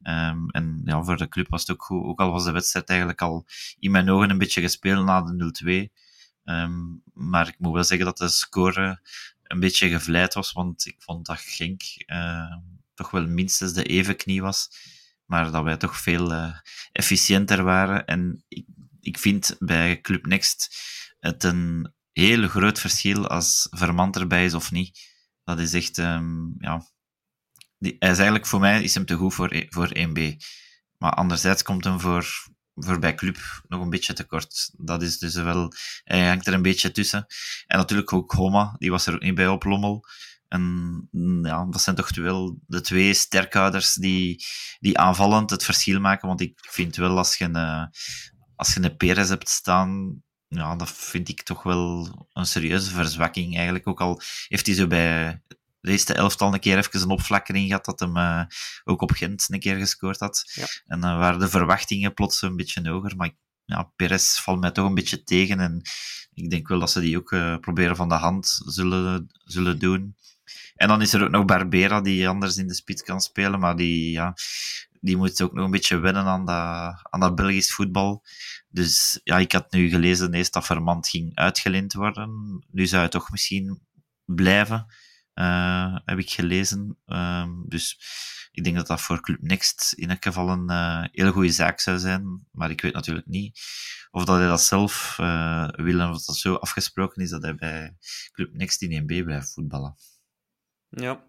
Ehm, 0.03 0.49
en 0.49 0.83
ja, 0.85 1.03
voor 1.03 1.17
de 1.17 1.29
club 1.29 1.49
was 1.49 1.61
het 1.61 1.71
ook 1.71 1.83
goed. 1.83 2.05
Ook 2.05 2.21
al 2.21 2.31
was 2.31 2.45
de 2.45 2.53
wedstrijd 2.53 2.89
eigenlijk 2.89 3.23
al 3.23 3.47
in 3.79 3.91
mijn 3.91 4.11
ogen 4.11 4.31
een 4.31 4.39
beetje 4.39 4.61
gespeeld 4.61 5.05
na 5.05 5.23
de 5.23 5.35
0-2. 5.35 5.93
Ehm, 6.45 6.83
maar 7.13 7.49
ik 7.49 7.59
moet 7.59 7.73
wel 7.73 7.85
zeggen 7.85 8.07
dat 8.07 8.19
de 8.19 8.29
score 8.29 9.01
een 9.49 9.61
beetje 9.61 9.88
gevleid 9.88 10.34
was, 10.34 10.53
want 10.53 10.86
ik 10.86 10.97
vond 10.99 11.26
dat 11.26 11.38
Genk 11.40 11.82
eh, 12.07 12.57
toch 12.94 13.11
wel 13.11 13.26
minstens 13.26 13.72
de 13.72 13.84
evenknie 13.84 14.42
was, 14.42 14.68
maar 15.24 15.51
dat 15.51 15.64
wij 15.64 15.76
toch 15.76 16.01
veel 16.01 16.32
eh, 16.32 16.59
efficiënter 16.92 17.62
waren. 17.62 18.07
En 18.07 18.44
ik, 18.49 18.66
ik 19.01 19.18
vind 19.18 19.57
bij 19.59 20.01
Club 20.01 20.26
Next 20.26 20.76
het 21.18 21.44
een 21.44 21.94
heel 22.12 22.49
groot 22.49 22.80
verschil 22.80 23.28
als 23.28 23.66
Vermand 23.70 24.16
erbij 24.16 24.44
is 24.44 24.55
of 24.55 24.70
niet. 24.70 24.99
Dat 25.44 25.59
is 25.59 25.72
echt, 25.72 25.99
ehm, 25.99 26.47
ja... 26.59 26.94
Die, 27.78 27.97
hij 27.99 28.11
is 28.11 28.16
eigenlijk, 28.16 28.47
voor 28.47 28.61
mij 28.61 28.82
is 28.82 28.94
hem 28.94 29.05
te 29.05 29.14
goed 29.14 29.34
voor, 29.34 29.66
voor 29.68 29.90
1B. 29.99 30.36
Maar 30.99 31.12
anderzijds 31.12 31.62
komt 31.62 31.84
hem 31.84 32.01
voor, 32.01 32.47
voor 32.77 32.99
bij 32.99 33.14
Club 33.14 33.37
nog 33.68 33.81
een 33.81 33.91
beetje 33.91 34.12
tekort. 34.12 34.70
Dat 34.77 35.03
is 35.03 35.18
dus 35.18 35.35
wel... 35.35 35.72
Hij 36.05 36.29
hangt 36.29 36.47
er 36.47 36.55
een 36.55 36.62
beetje 36.62 36.91
tussen. 36.91 37.27
En 37.66 37.79
natuurlijk 37.79 38.12
ook 38.12 38.33
Homa, 38.33 38.74
die 38.79 38.91
was 38.91 39.07
er 39.07 39.14
ook 39.14 39.22
niet 39.22 39.35
bij 39.35 39.49
op 39.49 39.64
Lommel. 39.64 40.05
En 40.49 40.62
mm, 41.11 41.47
ja, 41.47 41.66
dat 41.70 41.83
zijn 41.83 41.97
toch 41.97 42.14
wel 42.14 42.59
de 42.66 42.81
twee 42.81 43.14
sterkhouders 43.14 43.95
die, 43.95 44.45
die 44.79 44.99
aanvallend 44.99 45.51
het 45.51 45.64
verschil 45.64 46.01
maken. 46.01 46.29
Want 46.29 46.41
ik 46.41 46.59
vind 46.70 46.97
wel, 46.97 47.18
als 47.18 47.37
je 47.37 47.45
een, 47.45 47.57
eh, 47.57 47.85
als 48.57 48.74
je 48.74 48.83
een 48.83 48.97
Perez 48.97 49.29
hebt 49.29 49.49
staan, 49.49 50.22
ja, 50.49 50.77
dat 50.77 50.91
vind 50.91 51.29
ik 51.29 51.43
toch 51.43 51.62
wel 51.62 52.29
een 52.33 52.47
serieuze 52.47 52.91
verzwakking 52.91 53.55
eigenlijk. 53.55 53.87
Ook 53.87 54.01
al 54.01 54.20
heeft 54.49 54.66
hij 54.66 54.74
zo 54.74 54.87
bij 54.87 55.43
eerste 55.91 56.14
elftal 56.14 56.55
een 56.55 56.61
keer 56.61 56.76
even 56.76 57.01
een 57.01 57.11
opflakkering 57.11 57.66
gehad, 57.66 57.84
dat 57.84 58.01
hem 58.01 58.16
eh, 58.16 58.43
ook 58.84 59.03
op 59.03 59.11
Gent 59.11 59.47
een 59.49 59.61
keer 59.61 59.76
gescoord 59.76 60.20
had. 60.20 60.51
Ja. 60.55 60.66
En 60.87 61.01
dan 61.01 61.18
waren 61.18 61.39
de 61.39 61.49
verwachtingen 61.49 62.14
plots 62.14 62.43
een 62.43 62.57
beetje 62.57 62.89
hoger. 62.89 63.16
Maar 63.16 63.30
ja, 63.64 63.93
Perez 63.97 64.39
valt 64.39 64.61
mij 64.61 64.70
toch 64.70 64.87
een 64.87 64.95
beetje 64.95 65.22
tegen. 65.22 65.61
En 65.61 65.82
ik 66.34 66.51
denk 66.51 66.68
wel 66.68 66.78
dat 66.78 66.91
ze 66.91 67.01
die 67.01 67.16
ook 67.16 67.32
eh, 67.32 67.59
proberen 67.59 67.97
van 67.97 68.09
de 68.09 68.14
hand 68.14 68.61
zullen, 68.64 69.26
zullen 69.45 69.78
doen. 69.78 70.16
En 70.74 70.89
dan 70.89 71.03
is 71.03 71.12
er 71.12 71.22
ook 71.22 71.30
nog 71.30 71.45
Barbera, 71.45 72.01
die 72.01 72.28
anders 72.28 72.57
in 72.57 72.66
de 72.66 72.74
spits 72.74 73.03
kan 73.03 73.20
spelen, 73.20 73.61
maar 73.61 73.76
die, 73.76 74.11
ja, 74.11 74.34
die 75.01 75.16
moet 75.16 75.43
ook 75.43 75.53
nog 75.53 75.64
een 75.64 75.70
beetje 75.70 75.99
wennen 75.99 76.24
aan 76.24 76.45
dat, 76.45 76.99
aan 77.03 77.20
dat 77.20 77.34
Belgisch 77.34 77.72
voetbal. 77.72 78.24
Dus 78.68 79.20
ja, 79.24 79.39
ik 79.39 79.53
had 79.53 79.72
nu 79.72 79.89
gelezen 79.89 80.34
eerst 80.34 80.53
dat 80.53 80.66
Vermand 80.66 81.09
ging 81.09 81.34
uitgeleend 81.34 81.93
worden. 81.93 82.30
Nu 82.70 82.87
zou 82.87 83.01
hij 83.01 83.11
toch 83.11 83.30
misschien 83.30 83.80
blijven, 84.24 84.87
eh, 85.37 85.97
heb 86.05 86.18
ik 86.18 86.30
gelezen. 86.30 86.99
Ehm, 87.07 87.51
dus 87.66 87.99
ik 88.53 88.64
denk 88.64 88.76
dat 88.76 88.87
dat 88.87 89.01
voor 89.01 89.20
Club 89.20 89.43
Next 89.43 89.93
in 89.93 90.11
elk 90.11 90.24
geval 90.24 90.49
een 90.49 90.68
eh, 90.68 91.05
hele 91.11 91.32
goede 91.32 91.51
zaak 91.51 91.80
zou 91.80 91.99
zijn. 91.99 92.47
Maar 92.53 92.70
ik 92.70 92.80
weet 92.80 92.93
natuurlijk 92.93 93.26
niet 93.26 93.61
of 94.11 94.24
dat 94.24 94.37
hij 94.37 94.47
dat 94.47 94.62
zelf 94.62 95.16
eh, 95.18 95.68
wil 95.68 96.01
en 96.01 96.11
of 96.11 96.24
dat 96.24 96.37
zo 96.37 96.55
afgesproken 96.55 97.22
is 97.22 97.30
dat 97.30 97.43
hij 97.43 97.55
bij 97.55 97.97
Club 98.32 98.53
Next 98.53 98.82
in 98.82 99.03
1B 99.03 99.24
blijft 99.24 99.53
voetballen. 99.53 99.97
Ja. 100.89 101.24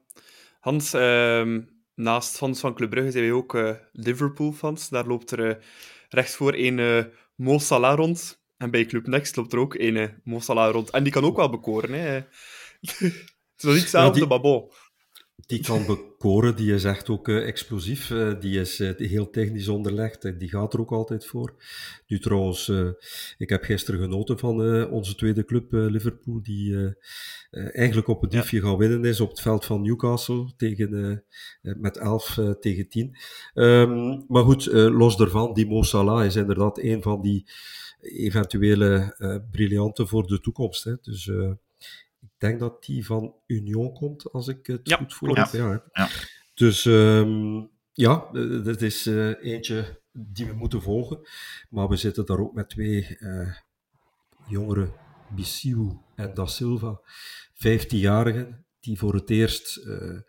Hans, 0.59 0.93
ehm, 0.93 1.61
naast 1.95 2.37
fans 2.37 2.59
van 2.59 2.73
Club 2.73 2.89
Brugge 2.89 3.11
zijn 3.11 3.23
wij 3.23 3.33
ook 3.33 3.77
Liverpool-fans. 3.91 4.89
Daar 4.89 5.07
loopt 5.07 5.31
er 5.31 5.49
eh, 5.49 5.63
rechts 6.09 6.35
voor 6.35 6.53
een 6.55 7.11
Mo 7.35 7.59
Salah 7.59 7.95
rond. 7.95 8.41
En 8.57 8.71
bij 8.71 8.85
Club 8.85 9.07
Next 9.07 9.35
loopt 9.35 9.53
er 9.53 9.59
ook 9.59 9.73
een 9.73 10.21
Mo 10.23 10.39
Salah 10.39 10.71
rond. 10.71 10.89
En 10.89 11.03
die 11.03 11.11
kan 11.11 11.23
ook 11.23 11.35
wel 11.35 11.49
bekoren. 11.49 11.93
Hè. 11.93 12.23
het 13.61 13.63
is 13.65 13.71
niet 13.73 13.81
hetzelfde, 13.81 14.19
die- 14.19 14.27
maar 14.27 14.41
bon. 14.41 14.71
Die 15.45 15.63
kan 15.63 15.85
bekoren, 15.85 16.55
die 16.55 16.73
is 16.73 16.83
echt 16.83 17.09
ook 17.09 17.27
eh, 17.27 17.47
explosief. 17.47 18.11
eh, 18.11 18.39
die 18.39 18.59
is 18.59 18.79
eh, 18.79 19.09
heel 19.09 19.29
technisch 19.29 19.67
onderlegd 19.67 20.23
en 20.25 20.37
die 20.37 20.49
gaat 20.49 20.73
er 20.73 20.79
ook 20.79 20.91
altijd 20.91 21.25
voor. 21.25 21.55
Nu 22.07 22.19
trouwens, 22.19 22.71
ik 23.37 23.49
heb 23.49 23.63
gisteren 23.63 23.99
genoten 23.99 24.39
van 24.39 24.87
onze 24.89 25.15
tweede 25.15 25.45
club, 25.45 25.71
Liverpool, 25.71 26.41
die 26.43 26.95
eigenlijk 27.51 28.07
op 28.07 28.21
het 28.21 28.31
diefje 28.31 28.61
gaan 28.61 28.77
winnen 28.77 29.05
is 29.05 29.19
op 29.19 29.29
het 29.29 29.41
veld 29.41 29.65
van 29.65 29.81
Newcastle 29.81 30.51
tegen, 30.57 31.23
met 31.61 31.97
11 31.97 32.37
eh, 32.37 32.49
tegen 32.51 32.89
10. 32.89 33.17
Ehm, 33.53 34.21
maar 34.27 34.43
goed, 34.43 34.65
los 34.73 35.17
daarvan, 35.17 35.53
die 35.53 35.67
Mo 35.67 35.81
Salah 35.83 36.25
is 36.25 36.35
inderdaad 36.35 36.79
een 36.79 37.01
van 37.01 37.21
die 37.21 37.49
eventuele 38.01 39.15
briljanten 39.51 40.07
voor 40.07 40.27
de 40.27 40.39
toekomst. 40.39 40.83
Hè. 40.83 40.93
Dus 41.01 41.31
denk 42.37 42.59
dat 42.59 42.83
die 42.83 43.05
van 43.05 43.35
Union 43.45 43.93
komt, 43.93 44.31
als 44.31 44.47
ik 44.47 44.67
het 44.67 44.79
Ja, 44.83 45.05
goed 45.07 45.37
heb. 45.37 45.47
Ja, 45.51 45.69
hè. 45.69 46.01
Ja. 46.01 46.09
Dus 46.53 46.85
ehm, 46.85 47.65
ja, 47.93 48.29
eh, 48.33 48.63
dat 48.63 48.81
is 48.81 49.05
eh, 49.05 49.43
eentje 49.43 50.01
die 50.11 50.45
we 50.45 50.53
moeten 50.53 50.81
volgen. 50.81 51.19
Maar 51.69 51.87
we 51.87 51.95
zitten 51.95 52.25
daar 52.25 52.39
ook 52.39 52.53
met 52.53 52.69
twee 52.69 53.17
eh 53.17 53.55
jongere, 54.47 54.91
Bisiu 55.35 55.97
en 56.15 56.33
Da 56.33 56.45
Silva, 56.45 57.01
15-jarigen, 57.53 58.65
die 58.79 58.97
voor 58.97 59.13
het 59.13 59.29
eerst 59.29 59.77
eh, 59.77 60.19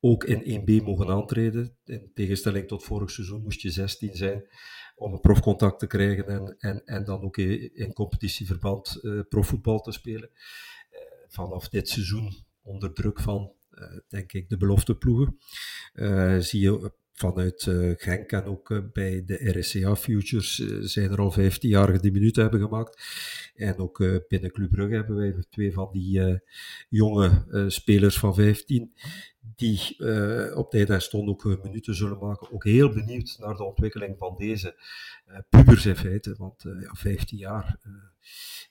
ook 0.00 0.24
in 0.24 0.60
1B 0.60 0.84
mogen 0.84 1.08
aantreden. 1.08 1.76
In 1.84 2.10
tegenstelling 2.14 2.68
tot 2.68 2.84
vorig 2.84 3.10
seizoen 3.10 3.42
moest 3.42 3.60
je 3.60 3.70
16 3.70 4.14
zijn 4.14 4.48
om 4.94 5.12
een 5.12 5.20
profcontact 5.20 5.78
te 5.78 5.86
krijgen 5.86 6.26
en, 6.26 6.54
en, 6.58 6.84
en 6.84 7.04
dan 7.04 7.22
ook 7.22 7.36
in, 7.36 7.74
in 7.74 7.92
competitieverband 7.92 8.98
uh, 9.02 9.20
profvoetbal 9.28 9.80
te 9.80 9.92
spelen. 9.92 10.30
Uh, 11.38 11.44
vanaf 11.44 11.68
dit 11.68 11.88
seizoen, 11.88 12.44
onder 12.62 12.92
druk 12.92 13.20
van, 13.20 13.52
uh, 13.70 13.98
denk 14.08 14.32
ik, 14.32 14.48
de 14.48 14.56
belofteploegen, 14.56 15.38
zie 16.40 16.60
je 16.60 16.92
vanuit 17.16 17.66
uh, 17.66 17.92
Genk 17.96 18.32
en 18.32 18.44
ook 18.44 18.70
uh, 18.70 18.78
bij 18.92 19.24
de 19.24 19.58
RSCA 19.58 19.96
Futures 19.96 20.58
uh, 20.58 20.78
zijn 20.80 21.10
er 21.10 21.18
al 21.18 21.30
15 21.30 21.68
jaar 21.68 22.00
die 22.00 22.12
minuten 22.12 22.42
hebben 22.42 22.60
gemaakt. 22.60 23.02
En 23.54 23.76
ook 23.78 23.98
binnen 24.28 24.52
Club 24.52 24.70
Brugge 24.70 24.94
hebben 24.94 25.16
wij 25.16 25.34
twee 25.50 25.72
van 25.72 25.88
die 25.92 26.40
jonge 26.88 27.44
spelers 27.68 28.18
van 28.18 28.34
15 28.34 28.92
die 29.56 29.96
op 30.54 30.70
tijd 30.70 30.90
en 30.90 31.02
stond 31.02 31.28
ook 31.28 31.42
hun 31.42 31.60
minuten 31.62 31.94
zullen 31.94 32.18
maken. 32.18 32.52
Ook 32.52 32.64
heel 32.64 32.92
benieuwd 32.92 33.36
naar 33.38 33.56
de 33.56 33.64
ontwikkeling 33.64 34.18
van 34.18 34.34
deze 34.38 34.74
pubers 35.48 35.86
in 35.86 35.96
feite, 35.96 36.34
want 36.38 36.62
ja, 36.62 36.92
15 36.92 37.38
jaar 37.38 37.78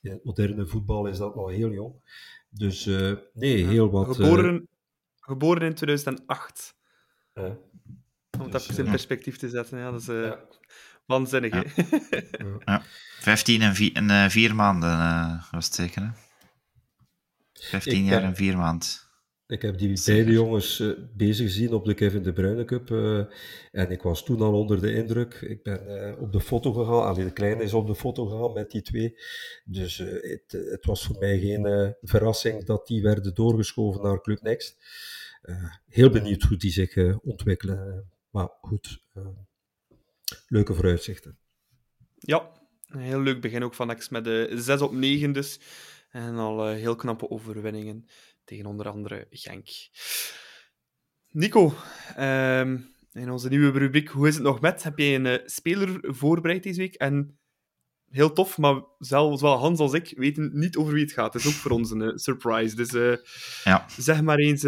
in 0.02 0.12
het 0.12 0.24
moderne 0.24 0.68
voetbal 0.68 1.08
is 1.08 1.18
dat 1.18 1.36
nog 1.36 1.50
heel 1.50 1.72
jong. 1.72 1.96
Dus 2.58 2.86
nee, 3.34 3.66
heel 3.66 3.90
wat... 3.90 4.16
Geboren, 4.16 4.68
geboren 5.20 5.62
in 5.62 5.74
2008. 5.74 6.76
Om 8.40 8.52
dat 8.52 8.68
dus, 8.68 8.78
in 8.78 8.90
perspectief 8.90 9.38
te 9.38 9.50
zetten, 9.50 9.80
ja, 9.80 9.92
dat 9.92 10.02
is 10.02 10.08
uh, 10.08 10.24
ja. 10.24 10.40
waanzinnig. 11.06 11.54
Ja. 11.54 11.64
ja. 12.66 12.82
15 13.20 13.62
en 13.62 13.76
4, 13.76 13.94
en, 13.94 14.10
uh, 14.10 14.30
vier 14.30 14.56
maanden 14.56 14.90
uh, 14.90 15.52
was 15.52 15.66
het 15.66 15.76
zeker, 15.76 16.02
hè? 16.02 16.10
15 17.54 18.04
ik 18.04 18.10
jaar 18.10 18.24
en 18.24 18.36
4 18.36 18.58
maanden. 18.58 18.88
Ik 19.48 19.62
heb 19.62 19.78
die 19.78 20.02
beide 20.06 20.32
jongens 20.32 20.84
bezig 21.14 21.46
gezien 21.46 21.74
op 21.74 21.86
de 21.86 21.94
Kevin 21.94 22.24
De 22.24 22.34
Bruyne 22.34 22.66
Cup 22.66 22.92
en 23.72 23.92
ik 23.92 24.02
was 24.02 24.24
toen 24.24 24.42
al 24.42 24.54
onder 24.54 24.82
de 24.82 24.94
indruk. 24.94 25.34
Ik 25.34 25.64
ben 25.64 26.18
op 26.20 26.32
de 26.32 26.42
foto 26.42 26.72
gegaan, 26.74 27.08
alleen 27.08 27.26
de 27.26 27.34
kleine 27.34 27.64
is 27.64 27.74
op 27.74 27.88
de 27.88 27.96
foto 27.96 28.26
gegaan 28.26 28.54
met 28.54 28.72
die 28.72 28.82
twee. 28.82 29.18
Dus 29.66 29.98
het, 29.98 30.52
het, 30.52 30.86
was 30.86 31.06
voor 31.06 31.20
mij 31.20 31.40
geen 31.40 31.96
verrassing 32.02 32.64
dat 32.64 32.88
die 32.88 33.02
werden 33.02 33.34
doorgeschoven 33.34 34.02
naar 34.02 34.22
Club 34.22 34.42
Next. 34.42 34.78
heel 35.88 36.10
benieuwd 36.10 36.44
hoe 36.44 36.58
die 36.58 36.72
zich 36.72 37.20
ontwikkelen. 37.22 38.10
Maar 38.30 38.50
goed, 38.62 39.04
leuke 40.48 40.74
vooruitzichten. 40.74 41.38
Ja, 42.16 42.52
een 42.88 43.00
heel 43.00 43.22
leuk 43.22 43.42
begin 43.42 43.64
ook 43.64 43.74
van 43.74 43.96
X 43.96 44.10
met 44.10 44.24
de 44.24 44.52
6 44.54 44.82
op 44.82 44.92
9 44.92 45.32
dus. 45.32 45.60
En 46.10 46.36
al 46.36 46.68
heel 46.68 46.96
knappe 46.96 47.30
overwinningen 47.30 48.06
tegen 48.46 48.66
onder 48.66 48.90
andere 48.90 49.28
Genk. 49.30 49.68
Nico, 51.30 51.74
um, 52.20 52.94
in 53.12 53.32
onze 53.32 53.50
nieuwe 53.50 53.80
rubriek 53.80 54.10
Hoe 54.10 54.28
is 54.28 54.34
het 54.34 54.44
nog 54.44 54.62
met? 54.62 54.84
Heb 54.84 54.98
jij 54.98 55.16
een 55.16 55.26
uh, 55.26 55.38
speler 55.46 56.00
voorbereid 56.02 56.64
deze 56.64 56.80
week? 56.80 56.96
En 56.96 57.40
heel 58.10 58.34
tof, 58.34 58.58
maar 58.58 58.84
zelfs 58.98 59.42
wel 59.42 59.58
Hans 59.58 59.80
als 59.80 59.94
ik 59.94 60.14
weten 60.18 60.52
niet 60.54 60.76
over 60.76 60.94
wie 60.94 61.04
het 61.04 61.14
gaat. 61.14 61.34
Het 61.34 61.44
is 61.44 61.48
ook 61.48 61.54
voor 61.54 61.72
ons 61.72 61.92
een 61.92 62.20
surprise. 62.20 62.76
Dus 62.76 62.92
ja. 63.64 63.86
zeg 63.98 64.22
maar 64.22 64.38
eens 64.38 64.64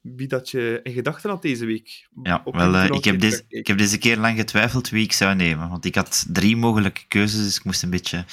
wie 0.00 0.28
dat 0.28 0.50
je 0.50 0.80
in 0.82 0.92
gedachten 0.92 1.30
had 1.30 1.42
deze 1.42 1.66
week. 1.66 2.08
Ja, 2.22 2.42
wel, 2.44 2.84
ik, 2.84 3.04
heb 3.04 3.20
deze, 3.20 3.44
ik 3.48 3.66
heb 3.66 3.78
deze 3.78 3.98
keer 3.98 4.16
lang 4.16 4.36
getwijfeld 4.36 4.88
wie 4.88 5.04
ik 5.04 5.12
zou 5.12 5.34
nemen. 5.34 5.68
Want 5.68 5.84
ik 5.84 5.94
had 5.94 6.26
drie 6.28 6.56
mogelijke 6.56 7.06
keuzes, 7.08 7.44
dus 7.44 7.56
ik 7.56 7.64
moest 7.64 7.82
een 7.82 7.90
beetje 7.90 8.24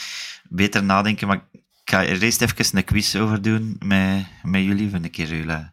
beter 0.49 0.83
nadenken. 0.83 1.27
Maar 1.27 1.47
ik 1.85 1.91
ga 1.91 2.05
er 2.05 2.21
eerst 2.21 2.41
even 2.41 2.77
een 2.77 2.83
quiz 2.83 3.15
over 3.15 3.41
doen 3.41 3.75
met, 3.79 4.25
met 4.43 4.63
jullie, 4.63 4.89
voor 4.89 4.99
een 4.99 5.11
keer 5.11 5.27
jullie 5.27 5.69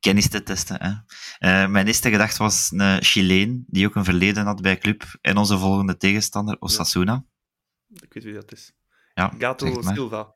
kennis 0.00 0.28
te 0.28 0.42
testen. 0.42 0.76
Hè. 0.80 0.90
Uh, 0.90 1.70
mijn 1.70 1.86
eerste 1.86 2.10
gedachte 2.10 2.42
was 2.42 2.70
een 2.70 3.02
Chileen, 3.02 3.64
die 3.66 3.86
ook 3.86 3.94
een 3.94 4.04
verleden 4.04 4.44
had 4.44 4.62
bij 4.62 4.78
club. 4.78 5.18
En 5.20 5.36
onze 5.36 5.58
volgende 5.58 5.96
tegenstander, 5.96 6.56
Osasuna. 6.58 7.12
Ja. 7.12 7.24
Ik 8.00 8.12
weet 8.12 8.24
wie 8.24 8.34
dat 8.34 8.52
is. 8.52 8.72
Ja, 9.14 9.32
Gato 9.38 9.82
Silva. 9.82 10.34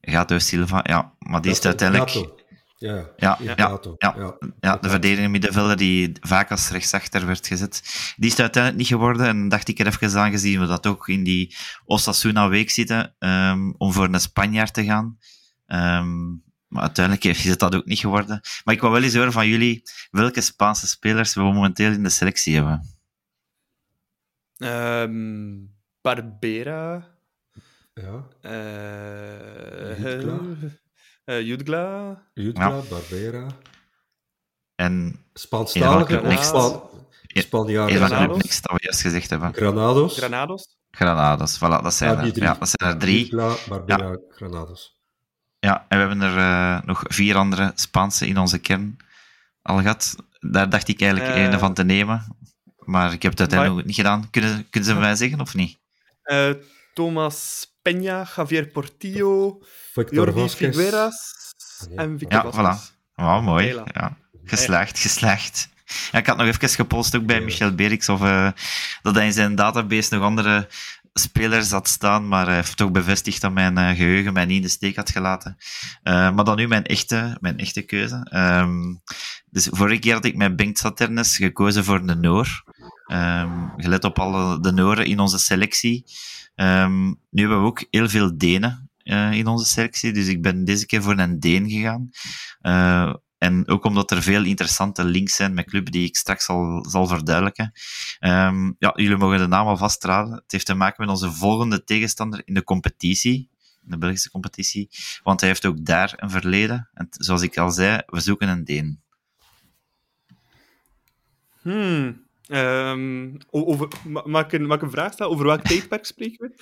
Gato 0.00 0.38
Silva, 0.38 0.80
ja. 0.82 1.14
Maar 1.18 1.42
die 1.42 1.50
is 1.50 1.64
uiteindelijk... 1.64 2.10
Gato. 2.10 2.36
Ja, 2.76 3.10
ja, 3.16 3.38
ja, 3.40 3.54
ja, 3.98 4.36
ja, 4.60 4.76
de 4.76 4.88
verdedigende 4.88 5.28
middenvelder 5.28 5.76
die 5.76 6.16
vaak 6.20 6.50
als 6.50 6.70
rechtsachter 6.70 7.26
werd 7.26 7.46
gezet. 7.46 7.82
Die 8.16 8.26
is 8.26 8.30
het 8.30 8.40
uiteindelijk 8.40 8.82
niet 8.82 8.92
geworden. 8.92 9.26
En 9.26 9.48
dacht 9.48 9.68
ik 9.68 9.78
er 9.78 9.86
even 9.86 10.20
aan, 10.20 10.30
gezien 10.30 10.60
we 10.60 10.66
dat 10.66 10.86
ook 10.86 11.08
in 11.08 11.24
die 11.24 11.56
Osasuna-week 11.84 12.70
zitten, 12.70 13.14
um, 13.18 13.74
om 13.76 13.92
voor 13.92 14.04
een 14.04 14.20
Spanjaard 14.20 14.74
te 14.74 14.84
gaan. 14.84 15.18
Um, 15.66 16.42
maar 16.68 16.82
uiteindelijk 16.82 17.24
is 17.24 17.44
het 17.44 17.58
dat 17.58 17.74
ook 17.74 17.84
niet 17.84 17.98
geworden. 17.98 18.40
Maar 18.64 18.74
ik 18.74 18.80
wil 18.80 18.90
wel 18.90 19.02
eens 19.02 19.14
horen 19.14 19.32
van 19.32 19.48
jullie 19.48 19.82
welke 20.10 20.40
Spaanse 20.40 20.86
spelers 20.86 21.34
we 21.34 21.42
momenteel 21.42 21.92
in 21.92 22.02
de 22.02 22.08
selectie 22.08 22.54
hebben. 22.54 22.96
Um, 24.58 25.74
Barbera. 26.00 27.12
Ja. 27.94 28.26
Uh, 28.42 30.02
Jutgla. 31.24 32.22
Jutgla, 32.34 32.68
ja. 32.68 32.82
Barbera. 32.88 33.46
En 34.74 35.24
Spaanstalige 35.34 36.20
of 36.20 36.44
Span 36.44 36.82
Spanjaarden. 37.42 37.96
Granados. 37.96 38.60
dat 38.60 38.72
we 38.72 38.78
juist 38.80 39.00
gezegd 39.00 39.30
hebben. 39.30 39.54
Granados. 39.54 40.16
Granados. 40.16 40.76
Granados, 40.90 41.56
voilà, 41.56 41.82
dat 41.82 41.94
zijn, 41.94 42.16
ja, 42.16 42.22
er, 42.22 42.42
ja, 42.42 42.54
dat 42.54 42.68
zijn 42.68 42.92
er 42.92 42.98
drie. 42.98 43.18
Jutgla, 43.18 43.54
Barbera, 43.68 44.08
ja. 44.08 44.18
Granados. 44.28 44.98
Ja, 45.58 45.86
en 45.88 45.98
we 45.98 46.06
hebben 46.06 46.20
er 46.20 46.36
uh, 46.36 46.86
nog 46.86 47.02
vier 47.06 47.36
andere 47.36 47.72
Spaanse 47.74 48.26
in 48.26 48.38
onze 48.38 48.58
kern 48.58 48.96
al 49.62 49.78
gehad. 49.78 50.16
Daar 50.40 50.68
dacht 50.68 50.88
ik 50.88 51.00
eigenlijk 51.00 51.36
uh, 51.36 51.42
een 51.42 51.58
van 51.58 51.74
te 51.74 51.84
nemen. 51.84 52.36
Maar 52.78 53.12
ik 53.12 53.22
heb 53.22 53.30
het 53.30 53.40
uiteindelijk 53.40 53.78
maar... 53.78 53.86
niet 53.86 53.96
gedaan. 53.96 54.30
Kunnen, 54.30 54.70
kunnen 54.70 54.90
ze 54.90 54.96
mij 54.96 55.14
zeggen 55.14 55.40
of 55.40 55.54
niet? 55.54 55.78
Uh, 56.24 56.50
Thomas 56.94 57.66
Peña, 57.84 58.24
Javier 58.36 58.72
Portillo, 58.72 59.60
Victor 59.94 60.32
Jordi. 60.32 60.48
Figueras 60.48 61.16
en 61.96 62.18
Victor 62.18 62.44
Ja, 62.44 62.52
voilà. 62.52 62.74
Oh, 63.16 63.40
mooi. 63.42 63.66
Ja. 63.92 64.16
Geslaagd, 64.44 64.98
geslaagd. 64.98 65.68
Ja, 66.12 66.18
ik 66.18 66.26
had 66.26 66.36
nog 66.36 66.46
even 66.46 66.68
gepost 66.68 67.16
ook 67.16 67.26
bij 67.26 67.40
Michel 67.40 67.74
Berix 67.74 68.08
of 68.08 68.20
uh, 68.22 68.50
dat 69.02 69.14
hij 69.14 69.26
in 69.26 69.32
zijn 69.32 69.54
database 69.54 70.14
nog 70.14 70.24
andere 70.24 70.68
spelers 71.14 71.70
had 71.70 71.88
staan, 71.88 72.28
maar 72.28 72.46
hij 72.46 72.54
heeft 72.54 72.76
toch 72.76 72.90
bevestigd 72.90 73.40
dat 73.40 73.52
mijn 73.52 73.78
uh, 73.78 73.88
geheugen 73.88 74.32
mij 74.32 74.44
niet 74.44 74.56
in 74.56 74.62
de 74.62 74.68
steek 74.68 74.96
had 74.96 75.10
gelaten. 75.10 75.56
Uh, 76.04 76.34
maar 76.34 76.44
dan 76.44 76.56
nu 76.56 76.68
mijn 76.68 76.84
echte, 76.84 77.36
mijn 77.40 77.58
echte 77.58 77.82
keuze. 77.82 78.26
Um, 78.34 79.02
dus 79.50 79.68
vorige 79.70 79.98
keer 79.98 80.14
had 80.14 80.24
ik 80.24 80.36
met 80.36 80.56
Bengt 80.56 80.78
Saternes 80.78 81.36
gekozen 81.36 81.84
voor 81.84 82.06
de 82.06 82.14
Noor. 82.14 82.64
Um, 83.06 83.72
gelet 83.76 84.04
op 84.04 84.18
alle 84.18 84.60
de 84.60 84.72
Nooren 84.72 85.06
in 85.06 85.18
onze 85.18 85.38
selectie. 85.38 86.04
Um, 86.56 87.06
nu 87.30 87.40
hebben 87.40 87.60
we 87.60 87.66
ook 87.66 87.86
heel 87.90 88.08
veel 88.08 88.38
Denen 88.38 88.90
uh, 89.04 89.32
in 89.32 89.46
onze 89.46 89.64
selectie, 89.64 90.12
dus 90.12 90.26
ik 90.26 90.42
ben 90.42 90.64
deze 90.64 90.86
keer 90.86 91.02
voor 91.02 91.18
een 91.18 91.40
Deen 91.40 91.70
gegaan. 91.70 92.10
En 93.44 93.68
ook 93.68 93.84
omdat 93.84 94.10
er 94.10 94.22
veel 94.22 94.44
interessante 94.44 95.04
links 95.04 95.34
zijn 95.34 95.54
met 95.54 95.66
club 95.66 95.90
die 95.90 96.06
ik 96.06 96.16
straks 96.16 96.44
zal, 96.44 96.86
zal 96.88 97.06
verduidelijken. 97.06 97.72
Um, 98.20 98.76
ja, 98.78 98.92
jullie 98.94 99.16
mogen 99.16 99.38
de 99.38 99.46
naam 99.46 99.66
al 99.66 99.76
vastraden. 99.76 100.34
Het 100.34 100.52
heeft 100.52 100.66
te 100.66 100.74
maken 100.74 101.04
met 101.04 101.14
onze 101.14 101.32
volgende 101.32 101.84
tegenstander 101.84 102.42
in 102.44 102.54
de 102.54 102.64
competitie, 102.64 103.48
in 103.84 103.90
de 103.90 103.98
Belgische 103.98 104.30
competitie, 104.30 104.90
want 105.22 105.40
hij 105.40 105.48
heeft 105.48 105.66
ook 105.66 105.84
daar 105.84 106.12
een 106.16 106.30
verleden. 106.30 106.88
En 106.94 107.06
zoals 107.10 107.42
ik 107.42 107.58
al 107.58 107.70
zei, 107.70 108.02
we 108.06 108.20
zoeken 108.20 108.48
een 108.48 108.64
Deen. 108.64 109.00
Hmm. 111.62 112.22
Um, 112.48 113.38
over, 113.50 113.88
mag, 114.24 114.44
ik 114.44 114.52
een, 114.52 114.66
mag 114.66 114.76
ik 114.76 114.82
een 114.82 114.90
vraag 114.90 115.12
stellen? 115.12 115.32
Over 115.32 115.46
welk 115.46 115.62
tijdperk 115.62 116.04
spreken 116.04 116.48
we? 116.48 116.54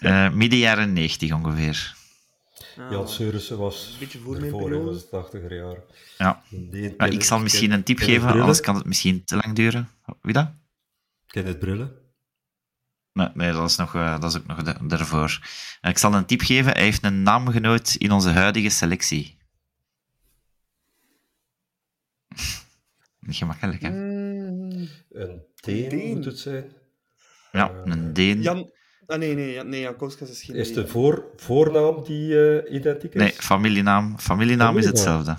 uh, 0.00 0.30
midden 0.30 0.58
jaren 0.58 0.92
90 0.92 1.32
ongeveer. 1.32 1.98
Ah, 2.80 2.90
Jan 2.90 3.08
Seurissen 3.08 3.58
was 3.58 3.90
een 3.92 3.98
beetje 3.98 4.18
voor 4.18 4.40
mijn 4.40 4.52
periode. 4.52 4.84
was 4.84 4.96
het 4.96 5.10
80 5.10 5.50
jaar. 5.50 5.76
Ja. 6.18 6.42
Ja 6.70 7.04
ik 7.06 7.22
zal 7.22 7.40
misschien 7.40 7.70
een 7.70 7.82
tip 7.82 7.98
geven, 7.98 8.28
anders 8.28 8.60
kan 8.60 8.74
het 8.74 8.84
misschien 8.84 9.24
te 9.24 9.36
lang 9.36 9.54
duren. 9.54 9.88
Wie 10.22 10.32
dat? 10.32 10.50
Ken 11.26 11.46
het 11.46 11.58
brillen? 11.58 12.00
Nee, 13.12 13.28
nee 13.34 13.52
dat, 13.52 13.70
is 13.70 13.76
nog, 13.76 13.94
uh, 13.94 14.20
dat 14.20 14.30
is 14.30 14.38
ook 14.38 14.46
nog 14.46 14.62
de, 14.62 14.86
daarvoor. 14.86 15.38
Uh, 15.82 15.90
ik 15.90 15.98
zal 15.98 16.14
een 16.14 16.26
tip 16.26 16.40
geven. 16.40 16.72
Hij 16.72 16.82
heeft 16.82 17.04
een 17.04 17.22
naamgenoot 17.22 17.94
in 17.94 18.12
onze 18.12 18.30
huidige 18.30 18.68
selectie. 18.68 19.38
Niet 23.18 23.36
gemakkelijk, 23.36 23.82
hè? 23.82 23.90
Mm. 23.90 24.88
Een 25.10 25.42
Deen, 25.54 25.88
Deen, 25.88 26.16
moet 26.16 26.24
het 26.24 26.38
zijn. 26.38 26.72
Ja, 27.52 27.72
een 27.84 28.12
Deen. 28.12 28.42
Jan... 28.42 28.70
Ah, 29.10 29.18
nee, 29.18 29.34
nee, 29.34 29.64
nee 29.64 29.80
Jankowskas 29.80 30.30
is 30.30 30.42
geen 30.42 30.56
Is 30.56 30.66
het 30.66 30.76
de 30.76 30.86
voor, 30.86 31.24
voornaam 31.36 32.04
die 32.04 32.28
uh, 32.28 32.72
identiek 32.72 33.14
is? 33.14 33.20
Nee, 33.20 33.32
familienaam, 33.32 34.18
familienaam 34.18 34.78
is 34.78 34.86
hetzelfde. 34.86 35.36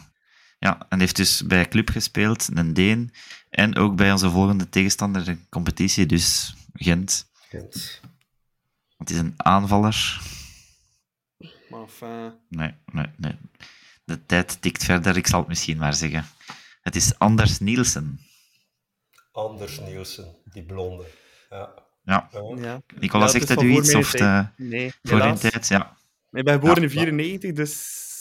Ja, 0.59 0.85
en 0.89 0.99
heeft 0.99 1.15
dus 1.15 1.45
bij 1.45 1.67
club 1.67 1.89
gespeeld, 1.89 2.49
een 2.53 2.73
Deen. 2.73 3.13
En 3.49 3.75
ook 3.75 3.95
bij 3.95 4.11
onze 4.11 4.29
volgende 4.29 4.69
tegenstander 4.69 5.27
in 5.27 5.33
de 5.33 5.49
competitie, 5.49 6.05
dus 6.05 6.55
Gent. 6.73 7.31
Gent. 7.49 7.99
Want 8.97 9.09
het 9.09 9.09
is 9.09 9.17
een 9.17 9.33
aanvaller. 9.37 10.21
Maar 11.69 11.81
enfin... 11.81 12.33
Nee, 12.49 12.73
nee, 12.91 13.05
nee. 13.17 13.35
de 14.03 14.25
tijd 14.25 14.61
tikt 14.61 14.83
verder, 14.83 15.17
ik 15.17 15.27
zal 15.27 15.39
het 15.39 15.47
misschien 15.47 15.77
maar 15.77 15.93
zeggen. 15.93 16.25
Het 16.81 16.95
is 16.95 17.19
Anders 17.19 17.59
Nielsen. 17.59 18.19
Anders 19.31 19.79
Nielsen, 19.79 20.35
die 20.43 20.63
blonde. 20.63 21.05
Ja. 21.49 21.80
Ja, 22.03 22.29
Ja. 22.31 22.41
Ja. 22.61 22.81
Nicola, 22.99 23.23
Ja, 23.25 23.29
zegt 23.31 23.49
is 23.49 23.63
u 23.63 23.71
iets? 23.71 23.95
Of 23.95 24.11
de, 24.11 24.47
Nee, 24.57 24.93
voor 25.01 25.19
helaas. 25.19 25.39
tijd? 25.39 25.67
Ja. 25.67 25.97
Ik 26.31 26.43
ben 26.43 26.53
geboren 26.53 26.75
Ja. 26.75 26.81
in 26.81 26.89
94, 26.89 27.51
dus 27.53 27.73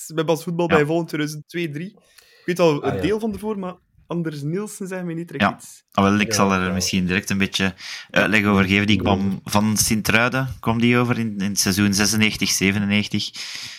we 0.06 0.14
hebben 0.14 0.34
als 0.34 0.44
voetbal 0.44 0.68
Ja. 0.70 0.76
bij 0.76 0.84
vol 0.84 1.00
in 1.00 1.06
2002, 1.06 1.70
3. 1.70 1.86
Ik 1.86 2.42
weet 2.44 2.58
al 2.58 2.74
een 2.84 2.90
Ah, 2.90 2.94
ja. 2.94 3.00
deel 3.00 3.20
van 3.20 3.32
ervoor, 3.32 3.58
maar 3.58 3.74
Anders 4.06 4.42
Nielsen 4.42 4.88
zijn 4.88 5.04
mij 5.06 5.14
niet 5.14 5.28
direct 5.28 5.44
Ja. 5.50 5.56
iets. 5.56 5.82
Ah, 5.92 6.04
wel, 6.04 6.20
ik 6.20 6.26
Ja, 6.28 6.34
zal 6.34 6.52
er 6.52 6.66
ja. 6.66 6.72
misschien 6.72 7.06
direct 7.06 7.30
een 7.30 7.38
beetje 7.38 7.74
uitleg 8.10 8.44
over 8.44 8.64
geven. 8.64 8.86
Die 8.86 8.96
kwam 8.98 9.40
van 9.44 9.76
Sint-Truiden, 9.76 10.48
kwam 10.60 10.80
die 10.80 10.96
over 10.98 11.18
in, 11.18 11.38
in 11.38 11.48
het 11.50 11.58
seizoen 11.58 11.94
96, 11.94 12.50
97. 12.50 13.30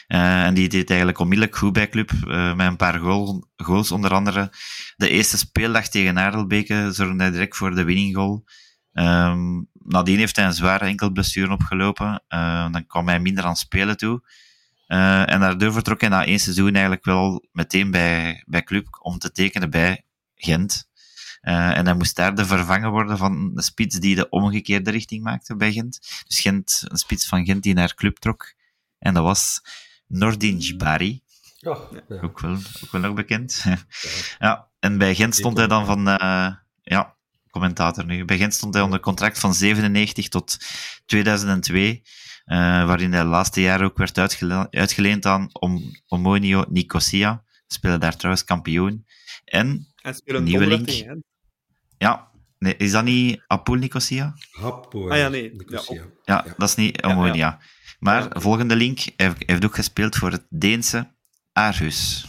Eh, 0.08 0.43
en 0.45 0.54
die 0.54 0.70
deed 0.70 0.89
eigenlijk 0.89 1.20
onmiddellijk 1.20 1.58
goed 1.58 1.74
bij 1.74 1.89
club, 1.89 2.12
eh, 2.28 2.56
met 2.56 2.68
een 2.68 2.76
paar 2.76 2.99
goal, 2.99 3.47
goals. 3.56 3.91
Onder 3.91 4.14
andere 4.14 4.54
de 4.95 5.10
eerste 5.10 5.38
speeldag 5.38 5.88
tegen 5.88 6.20
Aardelbeke 6.20 6.89
zorgde 6.91 7.18
hij 7.24 7.32
direct 7.32 7.58
voor 7.58 7.76
de 7.76 7.84
winning 7.84 8.16
goal. 8.16 8.43
Nadien 9.84 10.18
heeft 10.18 10.36
hij 10.36 10.46
een 10.46 10.54
zware 10.54 10.86
enkelblessure 10.86 11.52
opgelopen. 11.52 12.24
Eh, 12.28 12.72
dan 12.72 12.88
kwam 12.88 13.08
hij 13.08 13.20
minder 13.20 13.44
aan 13.44 13.56
spelen 13.56 13.98
toe. 13.98 14.22
Eh, 14.88 15.30
en 15.32 15.40
daardoor 15.40 15.74
vertrok 15.74 16.02
hij 16.02 16.10
na 16.10 16.26
één 16.26 16.40
seizoen 16.40 16.72
eigenlijk 16.72 17.06
wel 17.06 17.46
meteen 17.52 17.92
bij, 17.92 18.44
bij 18.46 18.64
club 18.64 18.88
om 19.02 19.18
te 19.18 19.32
tekenen 19.32 19.70
bij 19.70 20.06
Gent. 20.36 20.90
Eh, 21.42 21.78
en 21.78 21.86
hij 21.86 21.96
moest 21.96 22.16
daar 22.16 22.36
de 22.36 22.46
vervanger 22.46 22.90
worden 22.90 23.18
van 23.18 23.54
de 23.54 23.62
spits 23.62 24.00
die 24.00 24.16
de 24.16 24.30
omgekeerde 24.30 24.92
richting 24.92 25.24
maakte 25.24 25.56
bij 25.56 25.72
Gent. 25.72 26.24
Dus 26.28 26.40
Gent, 26.40 26.84
een 26.88 26.98
spits 26.98 27.28
van 27.28 27.46
Gent 27.46 27.64
die 27.64 27.74
naar 27.74 27.94
club 27.96 28.18
trok. 28.18 28.54
En 29.00 29.14
dat 29.14 29.24
was 29.24 29.62
Nordin 30.08 30.58
Jbari, 30.58 31.22
Ja, 31.58 31.78
ja. 32.08 32.22
ook 32.22 32.40
wel, 32.40 32.58
ook 32.84 32.92
wel 32.92 33.02
nog 33.02 33.14
bekend. 33.14 33.66
ja, 34.40 34.68
en 34.80 34.98
bij 34.98 35.16
Gent 35.16 35.36
stond 35.36 35.58
hij 35.58 35.68
dan 35.68 35.86
van... 35.86 36.04
ja, 36.82 37.16
commentator 37.52 38.06
nu. 38.06 38.26
Bij 38.26 38.38
Gent 38.38 38.54
stond 38.54 38.74
hij 38.74 38.84
onder 38.84 38.99
contract 38.99 39.39
van 39.39 39.54
97 39.54 40.28
tot 40.28 40.58
2002. 41.06 42.02
eh, 42.45 42.58
waarin 42.86 43.12
hij 43.14 43.22
de 43.22 43.28
laatste 43.28 43.62
jaren 43.62 43.86
ook 43.86 43.97
werd 43.97 44.18
uitgele- 44.18 44.68
uitgeleend 44.72 45.26
aan 45.26 45.49
Om 45.52 45.91
Omonio 46.08 46.66
Nicosia. 46.70 47.43
Speelde 47.68 47.97
daar 47.97 48.16
trouwens 48.16 48.43
kampioen. 48.45 49.06
En 49.45 49.88
Nieuwe 50.26 50.68
link. 50.68 50.89
Gent. 50.89 51.24
ja, 51.97 52.32
nee, 52.60 52.76
is 52.78 52.91
dat 52.91 53.04
niet 53.04 53.41
Apul 53.47 53.76
Nicosia? 53.76 54.34
Happo, 54.52 55.10
Ah 55.10 55.18
ja, 55.18 55.28
nee. 55.28 55.52
Nicosia. 55.56 56.02
Ja, 56.02 56.08
Ja, 56.24 56.43
Ja. 56.45 56.54
dat 56.58 56.70
is 56.70 56.76
niet 56.76 57.02
Ja, 57.02 57.10
Omonia. 57.10 57.60
Maar 57.99 58.22
Ja, 58.34 58.39
volgende 58.41 58.76
link, 58.76 58.97
hij 58.99 59.14
heeft, 59.16 59.36
hij 59.38 59.45
heeft 59.45 59.66
ook 59.66 59.76
gespeeld 59.76 60.16
voor 60.16 60.32
het 60.32 60.45
Deense 60.49 61.12
Aarhus. 61.54 62.26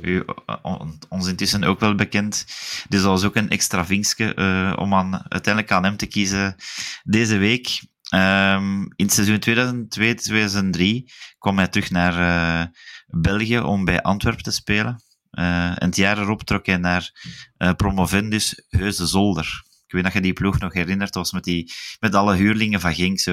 U, 0.00 0.22
eh, 0.46 0.56
on- 0.62 0.98
ons 1.08 1.26
intussen 1.26 1.64
ook 1.64 1.80
wel 1.80 1.94
bekend. 1.94 2.44
Dus 2.88 3.00
dat 3.00 3.10
was 3.10 3.24
ook 3.24 3.36
een 3.36 3.50
extra 3.50 3.86
vinkje 3.86 4.34
eh, 4.34 4.72
om 4.76 4.94
aan, 4.94 5.12
uiteindelijk 5.28 5.72
aan 5.74 5.84
hem 5.84 5.96
te 5.96 6.06
kiezen 6.06 6.56
deze 7.04 7.36
week. 7.36 7.82
Ehm, 8.08 8.80
in 8.82 9.04
het 9.04 9.12
seizoen 9.12 9.38
2002-2003 9.38 11.04
kwam 11.38 11.56
hij 11.56 11.68
terug 11.68 11.90
naar 11.90 12.18
eh, 12.18 12.66
België 13.06 13.58
om 13.58 13.84
bij 13.84 14.02
Antwerpen 14.02 14.42
te 14.42 14.50
spelen. 14.50 15.02
Eh, 15.30 15.68
en 15.68 15.86
het 15.86 15.96
jaar 15.96 16.18
erop 16.18 16.42
trok 16.42 16.66
hij 16.66 16.76
naar 16.76 17.12
Promovendus 17.76 18.64
Heuse 18.68 19.06
Zolder. 19.06 19.62
Ik 19.86 19.92
weet 19.92 20.02
dat 20.02 20.12
je 20.12 20.20
die 20.20 20.32
ploeg 20.32 20.58
nog 20.58 20.72
herinnert. 20.72 21.12
Dat 21.12 21.22
was 21.22 21.32
met, 21.32 21.44
die, 21.44 21.72
met 22.00 22.14
alle 22.14 22.34
huurlingen 22.36 22.80
van 22.80 22.94
Genk. 22.94 23.20
Zo, 23.20 23.32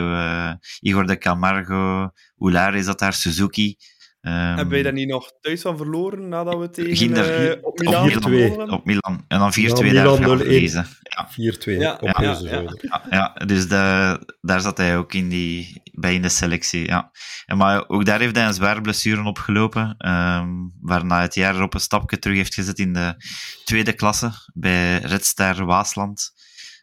Igor 0.79 1.05
de 1.07 1.17
Camargo, 1.17 2.11
Oulare 2.37 2.77
is 2.77 2.85
dat 2.85 2.99
daar, 2.99 3.13
Suzuki. 3.13 3.75
Ehm, 4.21 4.35
hebben 4.35 4.69
wij 4.69 4.81
daar 4.83 4.93
niet 4.93 5.07
nog 5.07 5.31
thuis 5.41 5.61
van 5.61 5.77
verloren 5.77 6.27
nadat 6.29 6.59
we 6.59 6.69
tegen 6.69 6.95
Ginder- 6.95 7.49
eh, 7.51 7.57
op 7.61 7.65
op 7.65 7.79
Milan, 7.79 8.71
op 8.71 8.85
Milan. 8.85 9.25
En 9.27 9.39
dan 9.39 9.53
4-2 9.53 9.87
Ja, 9.87 9.93
daar 9.93 10.03
Milan 10.03 10.17
gaan 10.17 10.37
0-1. 10.37 10.45
verliezen. 10.51 10.85
Ja, 11.01 11.27
4-2 11.31 11.77
Ja, 11.79 11.93
op 11.99 12.07
ja, 12.07 12.33
deze 12.33 12.43
ja. 12.49 12.61
ja, 12.81 13.01
ja, 13.09 13.45
dus 13.45 13.67
de, 13.67 14.19
daar 14.41 14.61
zat 14.61 14.77
hij 14.77 14.97
ook 14.97 15.13
in 15.13 15.29
die, 15.29 15.81
bij 15.93 16.13
in 16.13 16.21
de 16.21 16.29
selectie. 16.29 16.87
Ja. 16.87 17.11
En 17.45 17.57
maar 17.57 17.89
ook 17.89 18.05
daar 18.05 18.19
heeft 18.19 18.35
hij 18.35 18.45
een 18.45 18.53
zware 18.53 18.81
blessure 18.81 19.23
opgelopen, 19.23 19.95
ehm, 19.97 20.49
waarna 20.81 21.13
hij 21.15 21.23
het 21.23 21.35
jaar 21.35 21.55
erop 21.55 21.73
een 21.73 21.79
stapje 21.79 22.19
terug 22.19 22.37
heeft 22.37 22.53
gezet 22.53 22.79
in 22.79 22.93
de 22.93 23.15
tweede 23.63 23.93
klasse 23.93 24.31
bij 24.53 24.97
Red 24.99 25.25
Star 25.25 25.65
Waasland. 25.65 26.31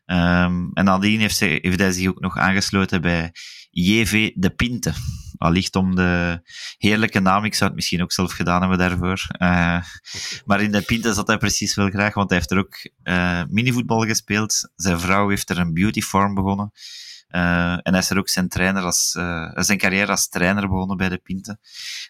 Ehm, 0.04 0.68
en 0.72 0.84
nadien 0.84 1.20
heeft 1.20 1.40
hij, 1.40 1.58
heeft 1.62 1.78
hij 1.80 1.92
zich 1.92 2.08
ook 2.08 2.20
nog 2.20 2.38
aangesloten 2.38 3.00
bij 3.00 3.30
JV 3.70 4.30
De 4.34 4.50
Pinte. 4.50 4.92
Allicht 5.38 5.76
om 5.76 5.94
de 5.94 6.40
heerlijke 6.78 7.20
naam, 7.20 7.44
ik 7.44 7.54
zou 7.54 7.64
het 7.64 7.74
misschien 7.74 8.02
ook 8.02 8.12
zelf 8.12 8.32
gedaan 8.32 8.60
hebben 8.60 8.78
daarvoor. 8.78 9.26
Eh, 9.28 9.82
maar 10.44 10.60
in 10.60 10.72
De 10.72 10.82
Pinte 10.82 11.12
zat 11.12 11.26
hij 11.26 11.38
precies 11.38 11.74
wel 11.74 11.88
graag, 11.88 12.14
want 12.14 12.28
hij 12.30 12.38
heeft 12.38 12.50
er 12.50 12.58
ook 12.58 12.90
eh, 13.02 13.42
minivoetbal 13.48 14.00
gespeeld. 14.00 14.70
Zijn 14.76 15.00
vrouw 15.00 15.28
heeft 15.28 15.50
er 15.50 15.58
een 15.58 15.74
beautyfarm 15.74 16.34
begonnen. 16.34 16.72
Eh, 17.28 17.72
en 17.72 17.80
hij 17.82 17.98
is 17.98 18.10
er 18.10 18.18
ook 18.18 18.28
zijn, 18.28 18.48
trainer 18.48 18.82
als, 18.82 19.10
zijn 19.54 19.78
carrière 19.78 20.10
als 20.10 20.28
trainer 20.28 20.68
begonnen 20.68 20.96
bij 20.96 21.08
De 21.08 21.18
Pinte. 21.18 21.58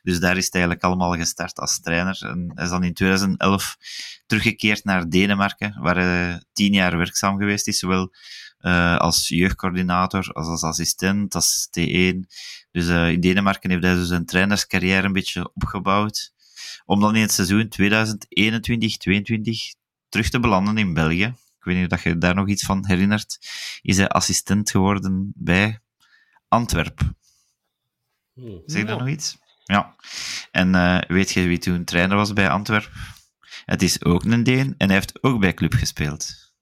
Dus 0.03 0.21
daar 0.21 0.37
is 0.37 0.45
het 0.45 0.55
eigenlijk 0.55 0.85
allemaal 0.85 1.15
gestart 1.15 1.59
als 1.59 1.81
trainer. 1.81 2.19
En 2.21 2.53
hij 2.55 2.65
is 2.65 2.71
dan 2.71 2.85
in 2.85 2.95
2011 2.95 3.77
teruggekeerd 4.27 4.85
naar 4.85 5.09
Denemarken, 5.09 5.77
waar 5.81 5.97
hij 5.97 6.43
tien 6.53 6.73
jaar 6.73 6.97
werkzaam 6.97 7.39
geweest 7.39 7.69
is, 7.69 7.79
zowel 7.79 8.13
als 8.99 9.29
jeugdcoördinator, 9.29 10.31
als 10.33 10.47
als 10.47 10.63
assistent, 10.63 11.35
als 11.35 11.69
T1. 11.81 12.27
Dus 12.71 12.89
eh, 12.89 13.11
in 13.11 13.21
Denemarken 13.21 13.71
heeft 13.71 13.83
hij 13.83 13.95
dus 13.95 14.09
zijn 14.09 14.27
trainerscarrière 14.27 15.07
een 15.07 15.13
beetje 15.13 15.51
opgebouwd, 15.55 16.33
om 16.85 17.01
dan 17.01 17.15
in 17.17 17.23
het 17.23 17.33
seizoen 17.33 17.69
2021-22 17.81 19.79
terug 20.09 20.29
te 20.31 20.41
belanden 20.41 20.79
in 20.79 20.95
België. 20.95 21.25
Ik 21.59 21.65
weet 21.65 21.77
niet 21.77 21.93
of 21.93 22.03
je 22.05 22.19
daar 22.19 22.35
nog 22.35 22.49
iets 22.49 22.65
van 22.65 22.87
herinnert. 22.87 23.39
Is 23.83 23.97
hij 23.97 24.09
assistent 24.09 24.71
geworden 24.71 25.33
bij 25.35 25.81
Antwerp. 26.49 27.01
Hmm. 28.33 28.63
Zeg 28.67 28.83
je 28.83 28.89
Ja. 28.89 28.97
nog 28.99 29.09
iets? 29.09 29.39
Ja. 29.65 29.97
En 30.51 30.75
eh, 30.75 31.01
weet 31.09 31.31
je 31.31 31.47
wie 31.47 31.59
toen 31.59 31.85
trainer 31.85 32.17
was 32.17 32.33
bij 32.33 32.49
Antwerp? 32.51 32.91
Het 33.65 33.83
is 33.83 34.05
ook 34.05 34.25
een 34.25 34.43
Deen 34.43 34.75
en 34.79 34.87
hij 34.87 34.97
heeft 34.97 35.23
ook 35.23 35.41
bij 35.41 35.55
club 35.55 35.73
gespeeld. 35.73 36.53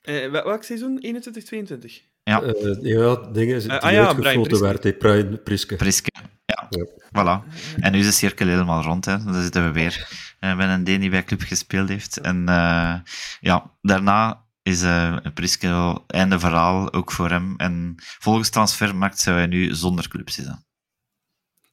Eh, 0.00 0.30
wel- 0.30 0.44
welk 0.44 0.62
seizoen? 0.62 0.98
21, 0.98 1.44
22? 1.44 2.02
Ja, 2.30 2.42
Eh, 2.42 2.82
ja, 2.82 3.14
dingen 3.32 3.58
die 3.60 3.70
Eh, 3.70 3.78
ah 3.78 3.92
ja, 3.92 4.06
uitgefloten 4.06 4.60
werd, 4.60 4.84
hè, 4.84 4.92
Brian 4.92 5.42
Priske. 5.42 5.76
Priske. 5.76 6.10
Ja, 6.44 6.66
Ja. 6.70 6.86
voilà. 7.12 7.54
En 7.80 7.92
nu 7.92 7.98
is 7.98 8.06
de 8.06 8.12
cirkel 8.12 8.46
helemaal 8.46 8.82
rond. 8.82 9.04
Hè. 9.04 9.24
Dan 9.24 9.42
zitten 9.42 9.64
we 9.64 9.72
weer 9.72 10.08
eh, 10.40 10.56
met 10.56 10.68
een 10.68 10.84
Deen 10.84 11.00
die 11.00 11.10
bij 11.10 11.24
club 11.24 11.40
gespeeld 11.40 11.88
heeft. 11.88 12.16
En 12.20 12.48
eh, 12.48 12.94
ja, 13.40 13.70
daarna 13.82 14.44
is 14.62 14.82
eh 14.82 15.16
Priske 15.34 16.00
einde 16.06 16.38
verhaal, 16.38 16.92
ook 16.92 17.12
voor 17.12 17.30
hem. 17.30 17.54
En 17.56 17.94
volgens 17.96 18.50
Transfermarkt 18.50 19.18
zou 19.18 19.36
hij 19.36 19.46
nu 19.46 19.74
zonder 19.74 20.08
club 20.08 20.30
zitten. 20.30 20.64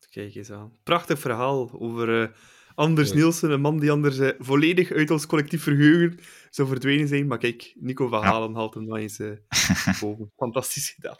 Kijk 0.09 0.35
eens 0.35 0.51
aan. 0.51 0.71
Prachtig 0.83 1.19
verhaal 1.19 1.71
over 1.79 2.21
eh, 2.21 2.27
Anders 2.75 3.13
Nielsen, 3.13 3.51
een 3.51 3.61
man 3.61 3.79
die 3.79 3.91
anders 3.91 4.17
eh, 4.19 4.29
volledig 4.39 4.91
uit 4.91 5.11
ons 5.11 5.25
collectief 5.25 5.63
vergeugen 5.63 6.19
zou 6.55 6.67
verdwenen 6.67 7.07
zijn. 7.07 7.27
Maar 7.27 7.37
kijk, 7.37 7.73
Nico 7.79 8.07
van 8.07 8.21
Ja. 8.21 8.25
Halen 8.25 8.55
haalt 8.55 8.73
hem 8.73 8.85
nog 8.85 8.97
eens 8.97 9.19
eh, 9.19 9.31
boven. 10.01 10.31
Fantastisch 10.37 10.89
gedaan. 10.89 11.17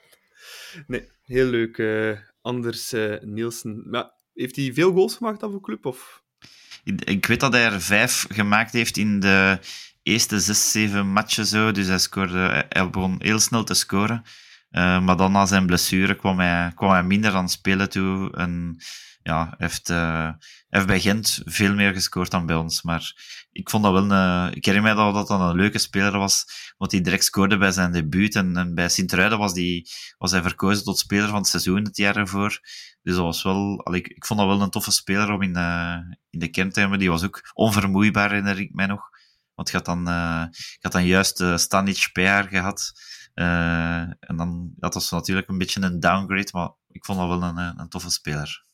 Nee, 0.87 1.09
heel 1.23 1.45
leuk. 1.45 1.77
eh, 1.77 2.17
Anders 2.41 2.93
eh, 2.93 3.21
Nielsen. 3.21 3.83
Maar 3.89 4.11
heeft 4.33 4.55
hij 4.55 4.73
veel 4.73 4.91
goals 4.91 5.15
gemaakt 5.15 5.39
dan 5.39 5.51
voor 5.51 5.61
club? 5.61 5.85
Of? 5.85 6.23
Ik, 6.83 7.25
weet 7.25 7.39
dat 7.39 7.53
hij 7.53 7.65
er 7.65 7.81
vijf 7.81 8.25
gemaakt 8.29 8.71
heeft 8.71 8.97
in 8.97 9.19
de 9.19 9.59
eerste 10.03 10.39
zes, 10.39 10.71
zeven 10.71 11.07
matchen 11.07 11.45
zo. 11.45 11.71
Dus 11.71 11.87
hij, 11.87 11.99
scoorde, 11.99 12.65
hij 12.69 12.89
begon 12.89 13.15
heel 13.19 13.39
snel 13.39 13.63
te 13.63 13.73
scoren. 13.73 14.23
Maar 14.71 15.17
dan 15.17 15.31
na 15.31 15.45
zijn 15.45 15.65
blessure 15.65 16.15
kwam 16.15 16.39
hij, 16.39 16.71
kwam 16.75 16.91
hij 16.91 17.03
minder 17.03 17.33
aan 17.33 17.43
het 17.43 17.51
spelen 17.51 17.89
toe. 17.89 18.31
En 18.35 18.77
ja, 19.23 19.53
heeft, 19.57 19.87
hij 19.87 20.35
heeft 20.69 20.87
bij 20.87 20.99
Gent 20.99 21.41
veel 21.45 21.73
meer 21.73 21.93
gescoord 21.93 22.31
dan 22.31 22.45
bij 22.45 22.55
ons. 22.55 22.81
Maar 22.81 23.13
ik 23.51 23.69
vond 23.69 23.83
dat 23.83 23.93
wel 23.93 24.11
een, 24.11 24.53
ik 24.53 24.65
herinner 24.65 24.95
mij 24.95 25.03
dat 25.03 25.27
dat 25.27 25.39
een 25.39 25.55
leuke 25.55 25.77
speler 25.77 26.17
was, 26.17 26.45
want 26.77 26.91
hij 26.91 27.01
direct 27.01 27.23
scoorde 27.23 27.57
bij 27.57 27.71
zijn 27.71 27.91
debuut. 27.91 28.35
En, 28.35 28.57
en 28.57 28.75
bij 28.75 28.89
Sint-Truiden 28.89 29.37
was, 29.37 29.53
die, 29.53 29.89
was 30.17 30.31
hij 30.31 30.41
verkozen 30.41 30.83
tot 30.83 30.99
speler 30.99 31.27
van 31.27 31.37
het 31.37 31.47
seizoen 31.47 31.83
het 31.83 31.97
jaar 31.97 32.15
ervoor. 32.15 32.59
Dus 33.01 33.15
dat 33.15 33.23
was 33.23 33.43
wel, 33.43 33.81
allee, 33.83 33.99
ik, 33.99 34.07
ik 34.07 34.25
vond 34.25 34.39
dat 34.39 34.49
wel 34.49 34.61
een 34.61 34.69
toffe 34.69 34.91
speler 34.91 35.31
om 35.31 35.41
in, 35.41 35.55
eh, 35.55 35.97
in 36.29 36.39
de 36.39 36.47
kern 36.47 36.71
te 36.71 36.79
hebben. 36.79 36.99
Die 36.99 37.09
was 37.09 37.23
ook 37.23 37.51
onvermoeibaar, 37.53 38.29
herinner 38.29 38.59
ik 38.59 38.73
mij 38.73 38.85
nog. 38.85 39.09
Want 39.53 39.69
je 39.69 39.75
had 39.75 39.85
dan, 39.85 40.07
eh, 40.07 40.45
je 40.51 40.77
had 40.79 40.91
dan 40.91 41.05
juist 41.05 41.41
uh, 41.41 41.57
Stanic 41.57 42.09
PR 42.13 42.47
gehad. 42.49 42.91
Uh, 43.35 43.99
en 43.99 44.35
dan, 44.35 44.73
dat 44.75 44.93
was 44.93 45.11
natuurlijk 45.11 45.47
een 45.47 45.57
beetje 45.57 45.81
een 45.81 45.99
downgrade, 45.99 46.49
maar 46.51 46.71
ik 46.87 47.05
vond 47.05 47.19
dat 47.19 47.27
wel 47.27 47.43
een, 47.43 47.79
een 47.79 47.89
toffe 47.89 48.09
speler. 48.09 48.65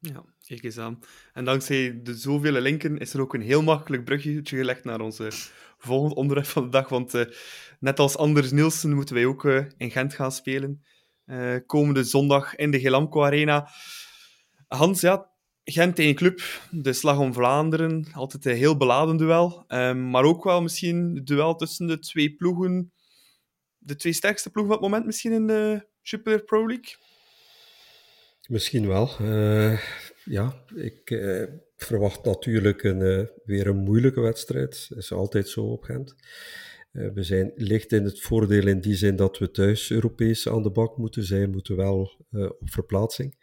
Ja, 0.00 0.24
kijk 0.46 0.62
eens 0.62 0.78
aan. 0.78 0.98
En 1.32 1.44
dankzij 1.44 2.00
de 2.02 2.14
zoveel 2.14 2.52
linken 2.52 2.98
is 2.98 3.14
er 3.14 3.20
ook 3.20 3.34
een 3.34 3.40
heel 3.40 3.62
makkelijk 3.62 4.04
bruggetje 4.04 4.56
gelegd 4.56 4.84
naar 4.84 5.00
onze 5.00 5.30
volgende 5.78 6.14
onderwerp 6.14 6.46
van 6.48 6.62
de 6.62 6.68
dag. 6.68 6.88
Want 6.88 7.14
uh, 7.14 7.24
net 7.80 7.98
als 7.98 8.16
Anders 8.16 8.50
Nielsen 8.50 8.94
moeten 8.94 9.14
wij 9.14 9.26
ook 9.26 9.44
uh, 9.44 9.64
in 9.76 9.90
Gent 9.90 10.14
gaan 10.14 10.32
spelen. 10.32 10.84
Uh, 11.26 11.56
komende 11.66 12.04
zondag 12.04 12.56
in 12.56 12.70
de 12.70 12.80
Gelamco 12.80 13.24
Arena. 13.24 13.68
Hans, 14.66 15.00
ja, 15.00 15.30
Gent 15.64 15.96
tegen 15.96 16.14
Club, 16.14 16.40
de 16.70 16.92
Slag 16.92 17.18
om 17.18 17.32
Vlaanderen, 17.32 18.06
altijd 18.12 18.44
een 18.44 18.56
heel 18.56 18.76
beladen 18.76 19.16
duel. 19.16 19.64
Ehm, 19.66 20.10
maar 20.10 20.24
ook 20.24 20.44
wel 20.44 20.62
misschien 20.62 21.14
het 21.14 21.26
duel 21.26 21.54
tussen 21.54 21.86
de 21.86 21.98
twee 21.98 22.34
ploegen, 22.34 22.92
de 23.78 23.96
twee 23.96 24.12
sterkste 24.12 24.50
ploegen 24.50 24.74
op 24.74 24.80
het 24.80 24.90
moment 24.90 25.06
misschien 25.06 25.32
in 25.32 25.46
de 25.46 25.86
Super 26.02 26.44
Pro 26.44 26.66
League. 26.66 26.96
Misschien 28.48 28.86
wel. 28.86 29.10
Uh, 29.20 29.80
ja, 30.24 30.64
ik 30.74 31.10
uh, 31.10 31.44
verwacht 31.76 32.24
natuurlijk 32.24 32.82
een, 32.82 33.00
uh, 33.00 33.26
weer 33.44 33.66
een 33.66 33.76
moeilijke 33.76 34.20
wedstrijd. 34.20 34.86
Dat 34.88 34.98
is 34.98 35.12
altijd 35.12 35.48
zo 35.48 35.64
op 35.64 35.82
Gent. 35.82 36.14
we 36.90 37.22
zijn 37.22 37.52
licht 37.54 37.92
in 37.92 38.04
het 38.04 38.20
voordeel 38.20 38.66
in 38.66 38.80
die 38.80 38.94
zin 38.94 39.16
dat 39.16 39.38
we 39.38 39.50
thuis 39.50 39.90
Europees 39.90 40.48
aan 40.48 40.62
de 40.62 40.70
bak 40.70 40.96
moeten 40.96 41.24
zijn, 41.24 41.50
moeten 41.50 41.76
wel 41.76 42.26
op 42.30 42.70
verplaatsing. 42.70 43.34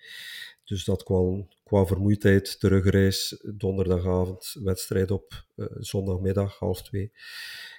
Dus 0.64 0.84
dat 0.84 1.04
kwam 1.04 1.48
qua 1.66 1.86
vermoeidheid, 1.86 2.60
terugreis, 2.60 3.42
donderdagavond, 3.56 4.56
wedstrijd 4.64 5.12
op 5.12 5.46
uh, 5.56 5.66
zondagmiddag, 5.80 6.58
half 6.60 6.84
twee, 6.84 7.12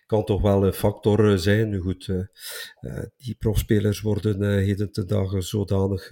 kan 0.07 0.25
toch 0.25 0.43
wel 0.43 0.65
een 0.65 0.73
factor 0.73 1.33
eh, 1.33 1.39
zijn. 1.39 1.69
Nu 1.69 1.81
goed, 1.81 2.07
uh, 2.07 3.03
die 3.17 3.35
profspelers 3.35 4.01
worden 4.01 4.59
heden 4.59 4.93
ten 4.93 5.07
dagen 5.07 5.43
zodanig 5.43 6.09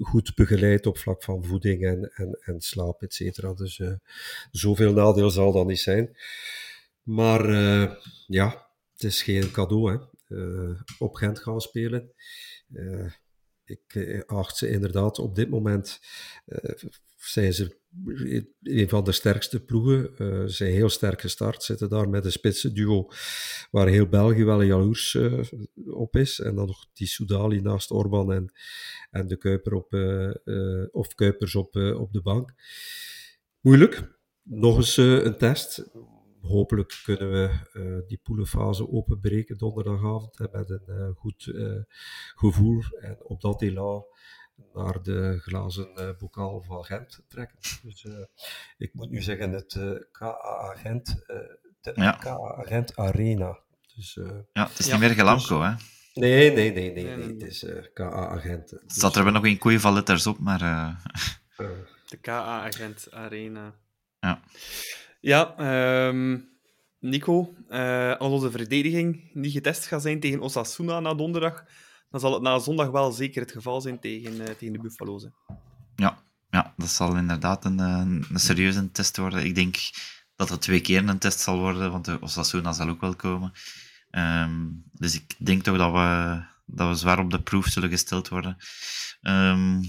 goed 0.00 0.34
begeleid 0.34 0.86
op 0.86 0.98
vlak 0.98 1.22
van 1.22 1.44
voeding 1.44 1.84
en, 1.84 2.10
en, 2.14 2.38
en 2.40 2.60
slaap, 2.60 3.02
et 3.02 3.14
cetera. 3.14 3.54
Dus 3.54 3.80
zoveel 4.50 4.92
nadeel 4.92 5.30
zal 5.30 5.52
dat 5.52 5.66
niet 5.66 5.80
zijn. 5.80 6.16
Maar 7.02 7.50
ja, 8.26 8.68
het 8.92 9.02
is 9.02 9.22
geen 9.22 9.50
cadeau, 9.50 9.92
hè. 9.92 9.98
op 10.98 11.14
Gent 11.14 11.38
gaan 11.38 11.60
spelen 11.60 12.12
ik 13.64 13.94
eh, 13.94 14.22
acht 14.26 14.56
ze 14.56 14.68
inderdaad 14.68 15.18
op 15.18 15.34
dit 15.34 15.50
moment 15.50 16.00
uh, 16.46 16.74
zijn 17.16 17.52
ze 17.52 17.82
een 18.62 18.88
van 18.88 19.04
de 19.04 19.12
sterkste 19.12 19.64
ploegen. 19.64 20.10
Uh, 20.18 20.42
ze 20.42 20.48
zijn 20.48 20.72
heel 20.72 20.88
sterk 20.88 21.20
gestart, 21.20 21.62
zitten 21.62 21.88
daar 21.88 22.08
met 22.08 22.24
een 22.24 22.32
spitse 22.32 22.72
duo 22.72 23.08
waar 23.70 23.88
heel 23.88 24.08
België 24.08 24.44
wel 24.44 24.62
jaloers 24.62 25.18
op 25.86 26.16
is. 26.16 26.40
En 26.40 26.54
dan 26.54 26.66
nog 26.66 26.86
die 26.92 27.06
Soudali 27.06 27.60
naast 27.60 27.90
Orban 27.90 28.32
en, 28.32 28.52
en 29.10 29.26
de 29.26 29.36
Kuiper 29.36 29.74
op, 29.74 29.92
of 30.92 31.14
Kuipers 31.14 31.54
op, 31.54 31.76
op 31.76 32.12
de 32.12 32.22
bank. 32.22 32.52
Moeilijk. 33.60 34.18
Nog 34.42 34.76
eens 34.76 34.96
een 34.96 35.38
test 35.38 35.84
hopelijk 36.44 37.00
kunnen 37.04 37.30
we 37.30 37.50
uh, 37.72 38.08
die 38.08 38.20
poelenfase 38.22 38.88
openbreken 38.88 39.58
donderdagavond 39.58 40.38
hè, 40.38 40.46
met 40.52 40.70
een 40.70 40.84
uh, 40.88 41.08
goed 41.16 41.46
uh, 41.46 41.82
gevoel 42.34 42.82
en 43.00 43.16
op 43.22 43.40
dat 43.40 43.62
elan 43.62 44.04
naar 44.72 45.02
de 45.02 45.38
glazen 45.40 46.16
bokaal 46.18 46.60
van 46.60 46.84
Gent 46.84 47.24
trekken. 47.28 47.58
Dus 47.82 48.06
ik 48.76 48.94
moet 48.94 49.10
nu 49.10 49.22
zeggen, 49.22 49.52
het 49.52 49.78
KA 50.12 50.74
Gent, 50.76 51.24
de 51.80 51.92
ja. 51.94 52.12
KA 52.12 52.62
Gent 52.62 52.96
Arena. 52.96 53.58
Dus, 53.94 54.14
ja, 54.52 54.68
het 54.68 54.78
is 54.78 54.86
ja, 54.86 54.92
niet 54.92 55.00
meer 55.00 55.10
Gelamco, 55.14 55.58
dus, 55.58 55.68
hè? 55.68 55.74
Nee, 56.20 56.52
nee, 56.52 56.72
nee, 56.72 56.92
nee, 56.92 57.16
nee, 57.16 57.26
het 57.26 57.42
is 57.42 57.66
KA 57.94 58.10
Agent. 58.10 58.70
Het 58.70 58.82
dus, 58.82 58.94
staat 58.94 59.16
er 59.16 59.24
wel 59.24 59.32
nog 59.32 59.44
een 59.44 59.58
koeien 59.58 59.80
van 59.80 59.94
letters 59.94 60.26
op, 60.26 60.38
maar... 60.38 60.58
de 62.08 62.16
KA 62.20 62.66
Agent 62.66 63.10
Arena. 63.10 63.74
Ja. 64.20 64.42
Ja, 65.24 65.54
um, 66.08 66.48
Nico, 66.98 67.54
uh, 67.68 68.16
als 68.16 68.32
onze 68.32 68.50
verdediging 68.50 69.30
niet 69.32 69.52
getest 69.52 69.86
gaat 69.86 70.02
zijn 70.02 70.20
tegen 70.20 70.40
Osasuna 70.40 71.00
na 71.00 71.14
donderdag, 71.14 71.64
dan 72.10 72.20
zal 72.20 72.32
het 72.32 72.42
na 72.42 72.58
zondag 72.58 72.90
wel 72.90 73.12
zeker 73.12 73.42
het 73.42 73.52
geval 73.52 73.80
zijn 73.80 74.00
tegen, 74.00 74.34
uh, 74.34 74.44
tegen 74.44 74.72
de 74.72 74.78
Buffalo's. 74.78 75.26
Ja, 75.96 76.18
ja, 76.50 76.74
dat 76.76 76.88
zal 76.88 77.16
inderdaad 77.16 77.64
een, 77.64 77.78
een, 77.78 78.24
een, 78.30 78.40
serieuze 78.40 78.90
test 78.90 79.16
worden. 79.16 79.44
Ik 79.44 79.54
denk 79.54 79.76
dat 80.36 80.48
het 80.48 80.60
twee 80.60 80.80
keer 80.80 81.08
een 81.08 81.18
test 81.18 81.40
zal 81.40 81.58
worden, 81.58 81.90
want 81.90 82.04
de 82.04 82.20
Osasuna 82.20 82.72
zal 82.72 82.88
ook 82.88 83.00
wel 83.00 83.16
komen. 83.16 83.52
Um, 84.10 84.84
dus 84.92 85.14
ik 85.14 85.34
denk 85.38 85.62
toch 85.62 85.76
dat 85.76 85.92
we, 85.92 86.42
dat 86.66 86.88
we 86.88 86.94
zwaar 86.94 87.18
op 87.18 87.30
de 87.30 87.42
proef 87.42 87.66
zullen 87.66 87.90
gesteld 87.90 88.28
worden. 88.28 88.56
Um, 89.22 89.80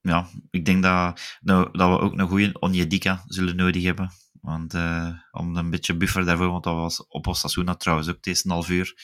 ja, 0.00 0.28
ik 0.50 0.64
denk 0.64 0.82
dat, 0.82 1.20
nou, 1.40 1.68
dat 1.72 1.88
we 1.88 1.98
ook 2.04 2.18
een 2.18 2.28
goede 2.28 2.60
Onjedika 2.60 3.22
zullen 3.26 3.56
nodig 3.56 3.82
hebben. 3.82 4.10
Want 4.40 4.74
uh, 4.74 5.12
om 5.30 5.56
een 5.56 5.70
beetje 5.70 5.96
buffer 5.96 6.24
daarvoor, 6.24 6.50
want 6.50 6.64
dat 6.64 6.74
was 6.74 7.06
op 7.06 7.26
Osasuna 7.26 7.74
trouwens 7.74 8.08
ook 8.08 8.22
deze 8.22 8.48
half 8.48 8.68
uur. 8.68 8.94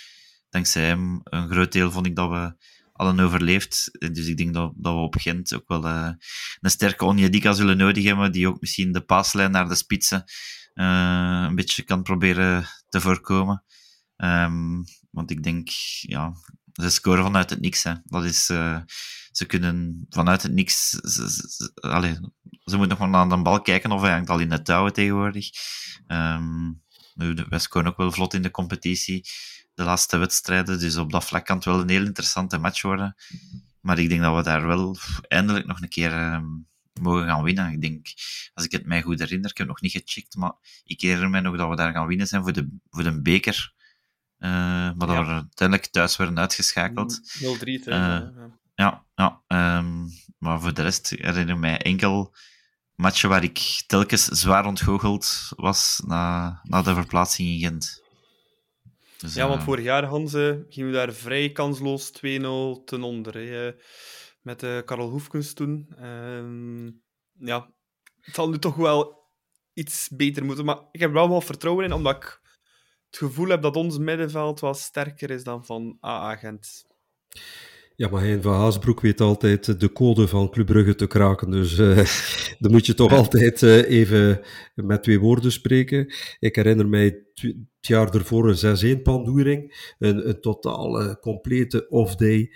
Dankzij 0.51 0.87
hem, 0.87 1.21
een 1.25 1.51
groot 1.51 1.73
deel 1.73 1.91
vond 1.91 2.07
ik 2.07 2.17
dat 2.17 2.31
we 2.31 2.55
allen 2.93 3.21
overleefd. 3.21 3.91
Dus 3.99 4.27
ik 4.27 4.37
denk 4.37 4.55
dat, 4.55 4.73
dat 4.77 4.95
we 4.95 5.01
op 5.01 5.15
Gent 5.19 5.55
ook 5.55 5.69
wel 5.69 5.85
uh, 5.85 6.11
een 6.61 6.71
sterke 6.71 7.05
Onjedika 7.05 7.53
zullen 7.53 7.77
nodig 7.77 8.05
hebben, 8.05 8.33
die 8.33 8.49
ook 8.49 8.61
misschien 8.61 8.93
de 8.93 9.01
paaslijn 9.01 9.51
naar 9.51 9.69
de 9.69 9.75
spitsen 9.75 10.25
uh, 10.75 11.45
een 11.49 11.55
beetje 11.55 11.83
kan 11.83 12.03
proberen 12.03 12.69
te 12.89 13.01
voorkomen. 13.01 13.65
Um, 14.17 14.85
want 15.11 15.31
ik 15.31 15.43
denk, 15.43 15.69
ja, 16.01 16.33
ze 16.83 16.91
scoren 16.91 17.23
vanuit 17.23 17.51
het 17.51 17.61
niks. 17.61 17.83
Hè. 17.83 17.95
Dat 18.05 18.25
is, 18.25 18.51
uh, 18.51 18.79
ze 19.31 19.45
kunnen 19.45 20.07
vanuit 20.09 20.43
het 20.43 20.53
niks. 20.53 20.91
Ze, 20.91 21.31
ze, 21.31 21.71
allez, 21.75 22.19
ze 22.65 22.77
moeten 22.77 22.89
nog 22.89 22.99
maar 22.99 23.27
naar 23.27 23.37
de 23.37 23.43
bal 23.43 23.63
kijken 23.63 23.93
of 23.93 24.01
hij 24.01 24.13
hangt 24.13 24.31
al 24.31 24.39
in 24.39 24.51
het 24.51 24.65
touwen 24.65 24.93
tegenwoordig. 24.93 25.49
Um, 26.07 26.85
wij 27.49 27.59
scoren 27.59 27.89
ook 27.89 27.97
wel 27.97 28.13
vlot 28.13 28.35
in 28.35 28.43
de 28.43 28.51
competitie, 28.51 29.29
de 29.75 29.83
laatste 29.83 30.17
wedstrijden. 30.17 30.79
Dus 30.79 30.97
op 30.97 31.13
dat 31.13 31.25
vlak 31.25 31.47
kan 31.47 31.57
het 31.57 31.65
wel 31.65 31.81
een 31.81 31.89
heel 31.89 32.05
interessante 32.05 32.59
match 32.59 32.83
worden. 32.83 33.15
Maar 33.81 33.99
ik 33.99 34.09
denk 34.09 34.21
dat 34.21 34.37
we 34.37 34.43
daar 34.43 34.67
wel 34.67 34.97
eindelijk 35.29 35.67
nog 35.67 35.83
een 35.83 35.89
keer 35.89 36.33
um, 36.33 36.67
mogen 37.01 37.27
gaan 37.27 37.43
winnen. 37.43 37.73
Ik 37.73 37.81
denk, 37.81 38.07
als 38.55 38.65
ik 38.65 38.73
het 38.73 38.87
mij 38.87 39.03
goed 39.03 39.19
herinner, 39.19 39.51
ik 39.51 39.59
heb 39.59 39.67
nog 39.67 39.81
niet 39.81 39.93
gecheckt, 39.93 40.37
maar 40.37 40.53
ik 40.85 41.01
herinner 41.01 41.31
mij 41.31 41.41
nog 41.41 41.57
dat 41.57 41.69
we 41.69 41.77
daar 41.77 41.93
gaan 41.93 42.07
winnen 42.07 42.27
zijn 42.27 42.43
voor 42.43 42.53
de, 42.53 42.79
voor 42.91 43.03
de 43.03 43.23
beker. 43.23 43.75
Uh, 44.47 44.53
maar 44.97 45.07
dat 45.07 45.27
we 45.27 45.33
uiteindelijk 45.33 45.89
thuis 45.91 46.17
werden 46.17 46.39
uitgeschakeld. 46.39 47.21
0-3 47.39 47.43
uh, 47.65 48.21
ja, 48.75 49.05
ja 49.15 49.43
um, 49.79 50.09
maar 50.39 50.61
voor 50.61 50.75
de 50.75 50.83
rest 50.83 51.11
herinner 51.11 51.55
ik 51.55 51.61
mij 51.61 51.83
enkel 51.83 52.35
matchen 52.95 53.29
waar 53.29 53.43
ik 53.43 53.85
telkens 53.87 54.25
zwaar 54.25 54.67
ontgoocheld 54.67 55.49
was 55.57 56.03
na, 56.07 56.61
na 56.63 56.83
de 56.83 56.95
verplaatsing 56.95 57.49
in 57.49 57.59
Gent. 57.59 58.05
Dus, 59.19 59.35
ja, 59.35 59.49
want 59.49 59.61
uh, 59.61 59.67
vorig 59.67 59.85
jaar, 59.85 60.05
Hans, 60.05 60.33
gingen 60.33 60.87
we 60.87 60.93
daar 60.93 61.13
vrij 61.13 61.53
kansloos 61.53 62.11
2-0 62.11 62.13
ten 62.85 63.03
onder. 63.03 63.35
Hè, 63.35 63.73
met 64.41 64.63
uh, 64.63 64.79
Karel 64.85 65.09
Hoefkens 65.09 65.53
toen. 65.53 66.05
Um, 66.05 67.03
ja, 67.39 67.71
het 68.21 68.35
zal 68.35 68.49
nu 68.49 68.59
toch 68.59 68.77
wel 68.77 69.29
iets 69.73 70.09
beter 70.09 70.45
moeten. 70.45 70.65
Maar 70.65 70.79
ik 70.91 71.01
heb 71.01 71.09
er 71.09 71.15
wel 71.15 71.29
wel 71.29 71.41
vertrouwen 71.41 71.85
in, 71.85 71.93
omdat 71.93 72.17
ik 72.17 72.41
het 73.19 73.29
gevoel 73.29 73.49
heb 73.49 73.63
dat 73.63 73.77
ons 73.77 73.99
middenveld 73.99 74.61
wat 74.61 74.79
sterker 74.79 75.31
is 75.31 75.45
dan 75.45 75.65
van 75.65 75.99
AA 76.05 76.37
Gent. 76.37 76.87
Ja, 77.95 78.09
maar 78.09 78.23
Hein 78.23 78.43
van 78.43 78.55
Haasbroek 78.55 79.01
weet 79.01 79.21
altijd 79.21 79.81
de 79.81 79.93
code 79.93 80.29
van 80.29 80.51
Club 80.51 80.67
Brugge 80.67 80.95
te 80.95 81.07
kraken. 81.07 81.51
Dus 81.51 81.79
uh, 81.79 81.97
dan 82.63 82.71
moet 82.71 82.87
je 82.87 82.95
toch 82.95 83.13
altijd 83.13 83.63
uh, 83.63 83.91
even 83.91 84.41
met 84.75 85.03
twee 85.03 85.21
woorden 85.21 85.53
spreken. 85.53 86.15
Ik 86.39 86.57
herinner 86.57 86.89
mij 86.89 87.05
het 87.35 87.57
jaar 87.81 88.15
ervoor 88.15 88.49
een 88.49 88.99
6-1 88.99 89.03
pandoering. 89.03 89.93
Een, 89.99 90.29
een 90.29 90.41
totaal 90.41 91.03
uh, 91.03 91.15
complete 91.21 91.89
off-day. 91.89 92.53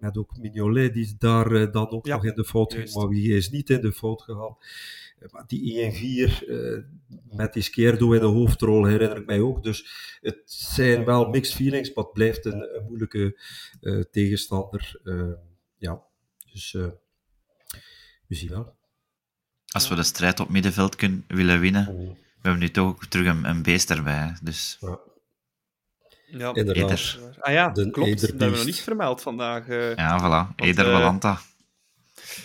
met 0.00 0.18
ook 0.18 0.36
Mignolet 0.40 0.94
die 0.94 1.14
daar 1.18 1.70
dan 1.70 1.90
ook 1.90 2.06
ja, 2.06 2.14
nog 2.14 2.24
in 2.24 2.34
de 2.34 2.44
fout 2.44 2.74
ging. 2.74 2.94
Maar 2.94 3.08
wie 3.08 3.36
is 3.36 3.50
niet 3.50 3.70
in 3.70 3.80
de 3.80 3.92
fout 3.92 4.22
gegaan? 4.22 4.56
Maar 5.30 5.44
die 5.46 6.26
1-4 6.42 6.48
uh, 6.48 6.78
met 7.30 7.52
die 7.52 7.62
Skeerdo 7.62 8.12
in 8.12 8.20
de 8.20 8.26
hoofdrol 8.26 8.84
herinner 8.84 9.16
ik 9.16 9.26
mij 9.26 9.40
ook. 9.40 9.62
Dus 9.62 9.86
het 10.20 10.42
zijn 10.44 11.04
wel 11.04 11.28
mixed 11.28 11.54
feelings, 11.54 11.94
maar 11.94 12.04
het 12.04 12.12
blijft 12.12 12.44
een, 12.44 12.76
een 12.76 12.84
moeilijke 12.84 13.40
uh, 13.80 14.02
tegenstander. 14.10 15.00
Uh, 15.04 15.32
ja, 15.76 16.02
dus 16.52 16.72
we 18.26 18.34
zien 18.34 18.48
wel. 18.48 18.76
Als 19.66 19.88
we 19.88 19.94
de 19.94 20.02
strijd 20.02 20.40
op 20.40 20.48
middenveld 20.48 20.96
kunnen 20.96 21.24
willen 21.28 21.60
winnen, 21.60 21.88
oh. 21.88 22.08
we 22.08 22.16
hebben 22.42 22.60
nu 22.60 22.70
toch 22.70 22.88
ook 22.88 23.06
terug 23.06 23.26
een, 23.26 23.44
een 23.44 23.62
beest 23.62 23.90
erbij. 23.90 24.36
Dus... 24.42 24.76
Ja. 24.80 24.98
Ja, 26.30 26.54
Inderdaad. 26.54 26.90
Eder. 26.90 27.36
Ah 27.40 27.52
ja, 27.52 27.68
de 27.68 27.90
klopt. 27.90 28.20
Dat 28.20 28.30
hebben 28.30 28.50
we 28.50 28.56
nog 28.56 28.64
niet 28.64 28.80
vermeld 28.80 29.22
vandaag. 29.22 29.66
ja, 29.96 30.20
voilà. 30.20 30.54
Eder 30.56 30.84
Valanta. 30.84 31.40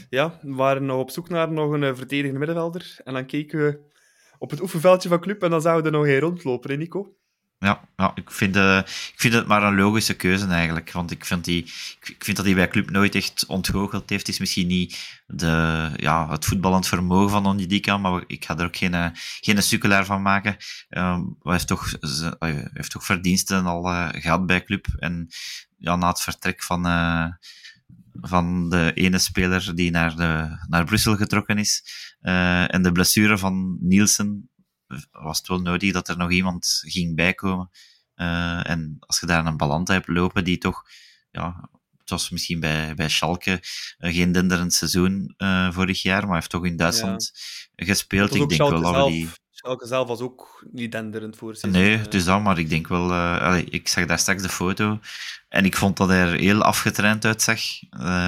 Ja, 0.09 0.39
we 0.41 0.53
waren 0.53 0.85
nog 0.85 0.99
op 0.99 1.11
zoek 1.11 1.29
naar 1.29 1.51
nog 1.51 1.71
een 1.71 1.83
uh, 1.83 1.95
verdedigende 1.95 2.37
middenvelder. 2.37 2.95
En 3.03 3.13
dan 3.13 3.25
keken 3.25 3.59
we 3.59 3.79
op 4.37 4.49
het 4.49 4.61
oefenveldje 4.61 5.09
van 5.09 5.19
Club 5.19 5.43
en 5.43 5.49
dan 5.49 5.61
zouden 5.61 5.91
we 5.91 5.97
er 5.97 6.03
nog 6.03 6.13
een 6.13 6.19
rondlopen, 6.19 6.71
hè 6.71 6.77
Nico? 6.77 7.15
Ja, 7.59 7.89
ja 7.95 8.11
ik, 8.15 8.31
vind, 8.31 8.55
uh, 8.55 8.77
ik 8.77 9.13
vind 9.15 9.33
het 9.33 9.47
maar 9.47 9.63
een 9.63 9.75
logische 9.75 10.15
keuze 10.15 10.47
eigenlijk. 10.47 10.91
Want 10.91 11.11
ik 11.11 11.25
vind, 11.25 11.45
die, 11.45 11.63
ik 12.03 12.23
vind 12.23 12.37
dat 12.37 12.45
hij 12.45 12.55
bij 12.55 12.67
Club 12.67 12.89
nooit 12.89 13.15
echt 13.15 13.45
ontgoocheld 13.45 14.09
heeft. 14.09 14.27
Is 14.27 14.39
misschien 14.39 14.67
niet 14.67 15.21
de, 15.27 15.89
ja, 15.95 16.29
het 16.29 16.45
voetballend 16.45 16.87
vermogen 16.87 17.29
van 17.29 17.45
Onidika, 17.45 17.97
maar 17.97 18.23
ik 18.27 18.45
ga 18.45 18.57
er 18.57 18.65
ook 18.65 18.75
geen, 18.75 19.11
geen 19.41 19.63
sukkelaar 19.63 20.05
van 20.05 20.21
maken. 20.21 20.57
Um, 20.89 21.35
hij 21.41 21.51
heeft 21.51 21.67
toch, 21.67 21.93
heeft 22.73 22.91
toch 22.91 23.05
verdiensten 23.05 23.65
al 23.65 23.83
gehad 24.11 24.45
bij 24.45 24.63
Club. 24.63 24.87
En 24.99 25.27
ja, 25.77 25.95
na 25.95 26.07
het 26.07 26.21
vertrek 26.21 26.63
van 26.63 26.81
van 28.21 28.69
de 28.69 28.91
ene 28.93 29.17
speler 29.17 29.75
die 29.75 29.91
naar, 29.91 30.15
de, 30.15 30.57
naar 30.67 30.85
Brussel 30.85 31.15
getrokken 31.15 31.57
is. 31.57 31.83
Eh, 32.19 32.73
en 32.73 32.81
de 32.81 32.91
blessure 32.91 33.37
van 33.37 33.77
Nielsen 33.79 34.49
was 35.11 35.37
het 35.37 35.47
wel 35.47 35.61
nodig 35.61 35.93
dat 35.93 36.07
er 36.07 36.17
nog 36.17 36.31
iemand 36.31 36.81
ging 36.85 37.15
bijkomen. 37.15 37.69
Eh, 38.15 38.69
en 38.69 38.95
als 38.99 39.19
je 39.19 39.25
daar 39.25 39.45
een 39.45 39.57
balans 39.57 39.89
hebt 39.89 40.07
lopen 40.07 40.43
die 40.43 40.57
toch, 40.57 40.83
ja, 41.31 41.69
het 41.97 42.09
was 42.09 42.29
misschien 42.29 42.59
bij, 42.59 42.95
bij 42.95 43.09
Schalke 43.09 43.51
uh, 43.99 44.13
geen 44.13 44.31
denderend 44.31 44.73
seizoen 44.73 45.33
vorig 45.69 46.01
jaar, 46.01 46.25
maar 46.25 46.35
heeft 46.35 46.49
toch 46.49 46.65
in 46.65 46.77
Duitsland 46.77 47.31
ja. 47.73 47.85
gespeeld. 47.85 48.33
Ik 48.33 48.37
denk 48.37 48.53
Schalke 48.53 48.79
wel 48.79 48.93
zelf, 48.93 49.11
die... 49.11 49.29
Schalke 49.63 49.87
zelf 49.87 50.07
was 50.07 50.19
ook 50.19 50.65
niet 50.71 50.91
denderend 50.91 51.35
voor 51.35 51.55
seizoen. 51.55 51.81
Nee, 51.81 51.97
het 51.97 52.13
is 52.13 52.23
dat, 52.23 52.41
maar 52.41 52.59
ik 52.59 52.69
denk 52.69 52.87
wel... 52.87 53.13
Allee, 53.13 53.63
ik 53.63 53.87
zag 53.87 54.05
daar 54.05 54.19
straks 54.19 54.41
de 54.41 54.49
foto 54.49 54.99
en 55.49 55.65
ik 55.65 55.75
vond 55.75 55.97
dat 55.97 56.07
hij 56.07 56.21
er 56.21 56.39
heel 56.39 56.61
afgetraind 56.61 57.25
uitzag. 57.25 57.59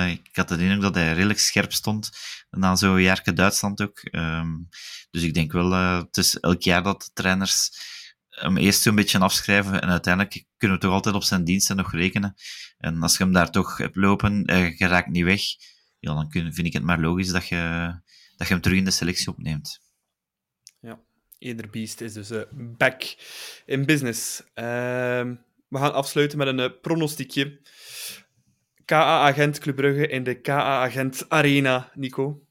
ik 0.07 0.29
had 0.35 0.47
de 0.47 0.57
indruk 0.57 0.81
dat 0.81 0.95
hij 0.95 1.13
redelijk 1.13 1.39
scherp 1.39 1.73
stond 1.73 2.09
na 2.49 2.75
zo'n 2.75 3.01
jaar 3.01 3.33
Duitsland 3.33 3.81
ook. 3.81 3.99
Um, 4.11 4.67
dus 5.11 5.23
ik 5.23 5.33
denk 5.33 5.51
wel, 5.51 5.71
het 5.71 6.17
is 6.17 6.39
elk 6.39 6.61
jaar 6.61 6.83
dat 6.83 7.01
de 7.01 7.09
trainers 7.13 7.69
hem 8.29 8.57
eerst 8.57 8.81
zo'n 8.81 8.95
beetje 8.95 9.19
afschrijven 9.19 9.81
en 9.81 9.89
uiteindelijk 9.89 10.45
kunnen 10.57 10.77
we 10.77 10.83
toch 10.83 10.93
altijd 10.93 11.15
op 11.15 11.23
zijn 11.23 11.43
diensten 11.43 11.75
nog 11.75 11.91
rekenen. 11.91 12.35
En 12.77 13.01
als 13.01 13.17
je 13.17 13.23
hem 13.23 13.33
daar 13.33 13.51
toch 13.51 13.77
hebt 13.77 13.95
lopen, 13.95 14.51
uh, 14.51 14.77
je 14.77 14.87
raakt 14.87 15.09
niet 15.09 15.23
weg, 15.23 15.41
ja, 15.99 16.13
dan 16.13 16.29
kun, 16.29 16.53
vind 16.53 16.67
ik 16.67 16.73
het 16.73 16.83
maar 16.83 16.99
logisch 16.99 17.31
dat 17.31 17.47
je, 17.47 17.93
dat 18.37 18.47
je 18.47 18.53
hem 18.53 18.61
terug 18.61 18.77
in 18.77 18.85
de 18.85 18.91
selectie 18.91 19.27
opneemt. 19.27 19.83
Ja, 21.37 21.49
ieder 21.49 21.69
beest 21.69 22.01
is 22.01 22.13
dus 22.13 22.31
uh, 22.31 22.41
back 22.51 23.15
in 23.65 23.85
business. 23.85 24.41
Uh, 24.41 24.65
we 25.67 25.77
gaan 25.77 25.93
afsluiten 25.93 26.37
met 26.37 26.47
een 26.47 26.59
uh, 26.59 26.69
pronostiekje. 26.81 27.59
KA-agent 28.85 29.59
Club 29.59 29.75
Brugge 29.75 30.07
in 30.07 30.23
de 30.23 30.41
KA-agent 30.41 31.29
Arena, 31.29 31.91
Nico. 31.93 32.45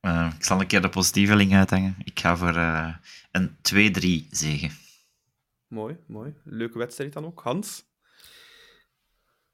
Uh, 0.00 0.32
ik 0.38 0.44
zal 0.44 0.60
een 0.60 0.66
keer 0.66 0.82
de 0.82 0.88
positieve 0.88 1.36
link 1.36 1.52
uithangen. 1.52 1.96
Ik 2.04 2.20
ga 2.20 2.36
voor 2.36 2.54
uh, 2.54 2.94
een 3.30 3.56
2-3 4.26 4.28
zegen. 4.30 4.70
Mooi, 5.68 5.96
mooi. 6.06 6.34
Leuke 6.44 6.78
wedstrijd 6.78 7.12
dan 7.12 7.24
ook. 7.24 7.40
Hans? 7.40 7.84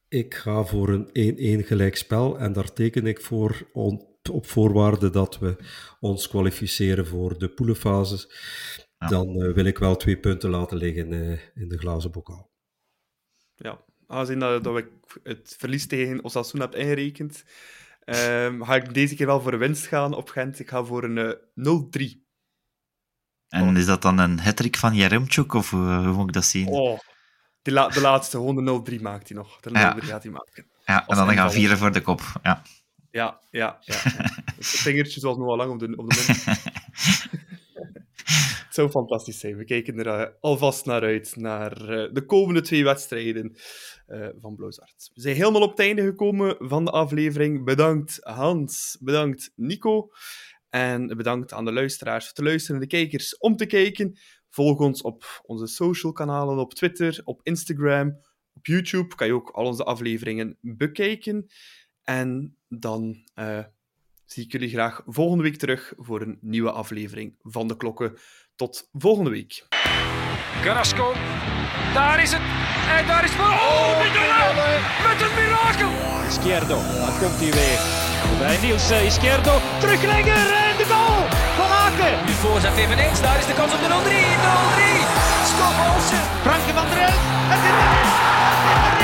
Ik 0.08 0.34
ga 0.34 0.64
voor 0.64 0.88
een 0.88 1.62
1-1 1.62 1.66
gelijkspel 1.66 2.38
en 2.38 2.52
daar 2.52 2.72
teken 2.72 3.06
ik 3.06 3.20
voor 3.20 3.68
on, 3.72 4.09
op 4.28 4.46
voorwaarde 4.46 5.10
dat 5.10 5.38
we 5.38 5.56
ons 6.00 6.28
kwalificeren 6.28 7.06
voor 7.06 7.38
de 7.38 7.48
poelenfases. 7.48 8.28
Ja. 8.98 9.06
Dan 9.06 9.28
uh, 9.28 9.54
wil 9.54 9.64
ik 9.64 9.78
wel 9.78 9.96
twee 9.96 10.18
punten 10.18 10.50
laten 10.50 10.76
liggen 10.76 11.12
in 11.54 11.68
de 11.68 11.78
glazen 11.78 12.10
bokaal. 12.10 12.50
Ja, 13.54 13.84
aangezien 14.06 14.38
dat, 14.38 14.64
dat 14.64 14.78
ik 14.78 14.88
het 15.22 15.54
verlies 15.58 15.86
tegen 15.86 16.24
Osasuna 16.24 16.64
heb 16.64 16.74
ingerekend, 16.74 17.44
Um, 18.04 18.64
ga 18.64 18.74
ik 18.74 18.94
deze 18.94 19.14
keer 19.14 19.26
wel 19.26 19.40
voor 19.40 19.52
een 19.52 19.58
winst 19.58 19.86
gaan 19.86 20.14
op 20.14 20.28
Gent. 20.28 20.58
Ik 20.58 20.68
ga 20.68 20.84
voor 20.84 21.04
een 21.04 21.40
uh, 21.56 22.12
0-3. 22.12 22.28
En 23.48 23.76
is 23.76 23.86
dat 23.86 24.02
dan 24.02 24.18
een 24.18 24.40
hattrick 24.40 24.76
van 24.76 24.94
Jaremchuk, 24.94 25.52
of 25.52 25.72
uh, 25.72 26.04
hoe 26.04 26.12
moet 26.12 26.28
ik 26.28 26.32
dat 26.32 26.44
zien? 26.44 26.68
Oh, 26.68 26.98
de, 27.62 27.72
la 27.72 27.88
de 27.88 28.00
laatste, 28.00 28.36
gewoon 28.36 28.84
de 28.84 28.98
0-3 28.98 29.00
maakt 29.02 29.28
hij 29.28 29.36
nog. 29.36 29.60
De 29.60 29.68
0-3 29.68 29.72
ja. 29.72 29.94
gaat 30.00 30.22
hij 30.22 30.32
maken. 30.32 30.66
Ja, 30.84 31.06
en 31.06 31.16
dan 31.16 31.34
gaan 31.34 31.46
we 31.46 31.52
vieren 31.52 31.78
voor 31.78 31.92
de 31.92 32.00
kop. 32.00 32.20
Ja, 32.42 32.62
ja, 33.10 33.40
ja. 33.50 33.78
ja, 33.80 33.94
ja. 34.04 34.30
Het 34.56 34.66
vingertje 34.66 35.20
was 35.20 35.36
nog 35.36 35.46
wel 35.46 35.56
lang 35.56 35.72
op 35.72 35.78
de, 35.78 35.96
op 35.96 36.10
de 36.10 36.24
mond. 36.26 36.44
Het 38.70 38.78
zou 38.78 38.90
fantastisch 38.90 39.38
zijn. 39.38 39.56
We 39.56 39.64
kijken 39.64 39.98
er 39.98 40.06
uh, 40.06 40.26
alvast 40.40 40.86
naar 40.86 41.02
uit, 41.02 41.36
naar 41.36 41.80
uh, 41.80 42.12
de 42.12 42.24
komende 42.26 42.60
twee 42.60 42.84
wedstrijden 42.84 43.56
uh, 44.08 44.28
van 44.40 44.54
Blauw-Zwart. 44.54 45.10
We 45.14 45.20
zijn 45.20 45.36
helemaal 45.36 45.62
op 45.62 45.70
het 45.70 45.78
einde 45.78 46.02
gekomen 46.02 46.56
van 46.58 46.84
de 46.84 46.90
aflevering. 46.90 47.64
Bedankt 47.64 48.18
Hans, 48.22 48.96
bedankt 49.00 49.52
Nico. 49.56 50.10
En 50.68 51.06
bedankt 51.06 51.52
aan 51.52 51.64
de 51.64 51.72
luisteraars 51.72 52.24
voor 52.24 52.34
te 52.34 52.42
luisteren 52.42 52.76
en 52.76 52.88
de 52.88 52.96
kijkers 52.96 53.38
om 53.38 53.56
te 53.56 53.66
kijken. 53.66 54.18
Volg 54.48 54.78
ons 54.78 55.02
op 55.02 55.40
onze 55.42 55.66
social 55.66 56.12
kanalen, 56.12 56.58
op 56.58 56.74
Twitter, 56.74 57.20
op 57.24 57.40
Instagram, 57.42 58.18
op 58.54 58.66
YouTube. 58.66 59.14
Kan 59.14 59.26
je 59.26 59.34
ook 59.34 59.50
al 59.50 59.64
onze 59.64 59.84
afleveringen 59.84 60.58
bekijken. 60.60 61.46
En 62.02 62.56
dan 62.70 63.16
zie 64.24 64.44
ik 64.44 64.52
jullie 64.52 64.68
graag 64.68 65.02
volgende 65.06 65.42
week 65.42 65.56
terug 65.56 65.92
voor 65.96 66.20
een 66.20 66.38
nieuwe 66.40 66.70
aflevering 66.70 67.34
van 67.42 67.68
de 67.68 67.76
Klokken. 67.76 68.18
Tot 68.56 68.88
volgende 68.92 69.30
week. 69.30 69.66
Carrasco, 70.62 71.12
daar 71.94 72.22
is 72.22 72.32
het. 72.32 72.40
En 72.96 73.06
daar 73.06 73.24
is 73.24 73.30
voor. 73.30 73.44
Oh, 73.44 73.98
met 73.98 74.14
een 75.20 75.34
mirakel. 75.34 75.90
Izquierdo, 76.28 76.76
daar 76.76 77.18
komt 77.20 77.38
hij 77.42 77.52
weer. 77.58 77.78
Bij 78.38 78.58
Niels 78.62 78.90
uh, 78.90 79.04
Izquierdo, 79.04 79.54
teruglegger 79.80 80.46
en 80.66 80.76
de 80.76 80.84
goal 80.92 81.20
van 81.58 81.70
Aken. 81.84 82.26
Nu 82.26 82.32
voorzet 82.32 82.76
eveneens, 82.76 83.20
daar 83.20 83.38
is 83.38 83.46
de 83.46 83.54
kans 83.54 83.72
op 83.72 83.80
de 83.80 83.88
0-3. 83.88 83.88
0-3. 83.88 83.92
Stop 85.52 85.74
Olsen. 85.88 86.22
Franke 86.46 86.72
van 86.78 86.86
der 86.90 86.98
Elf. 86.98 88.99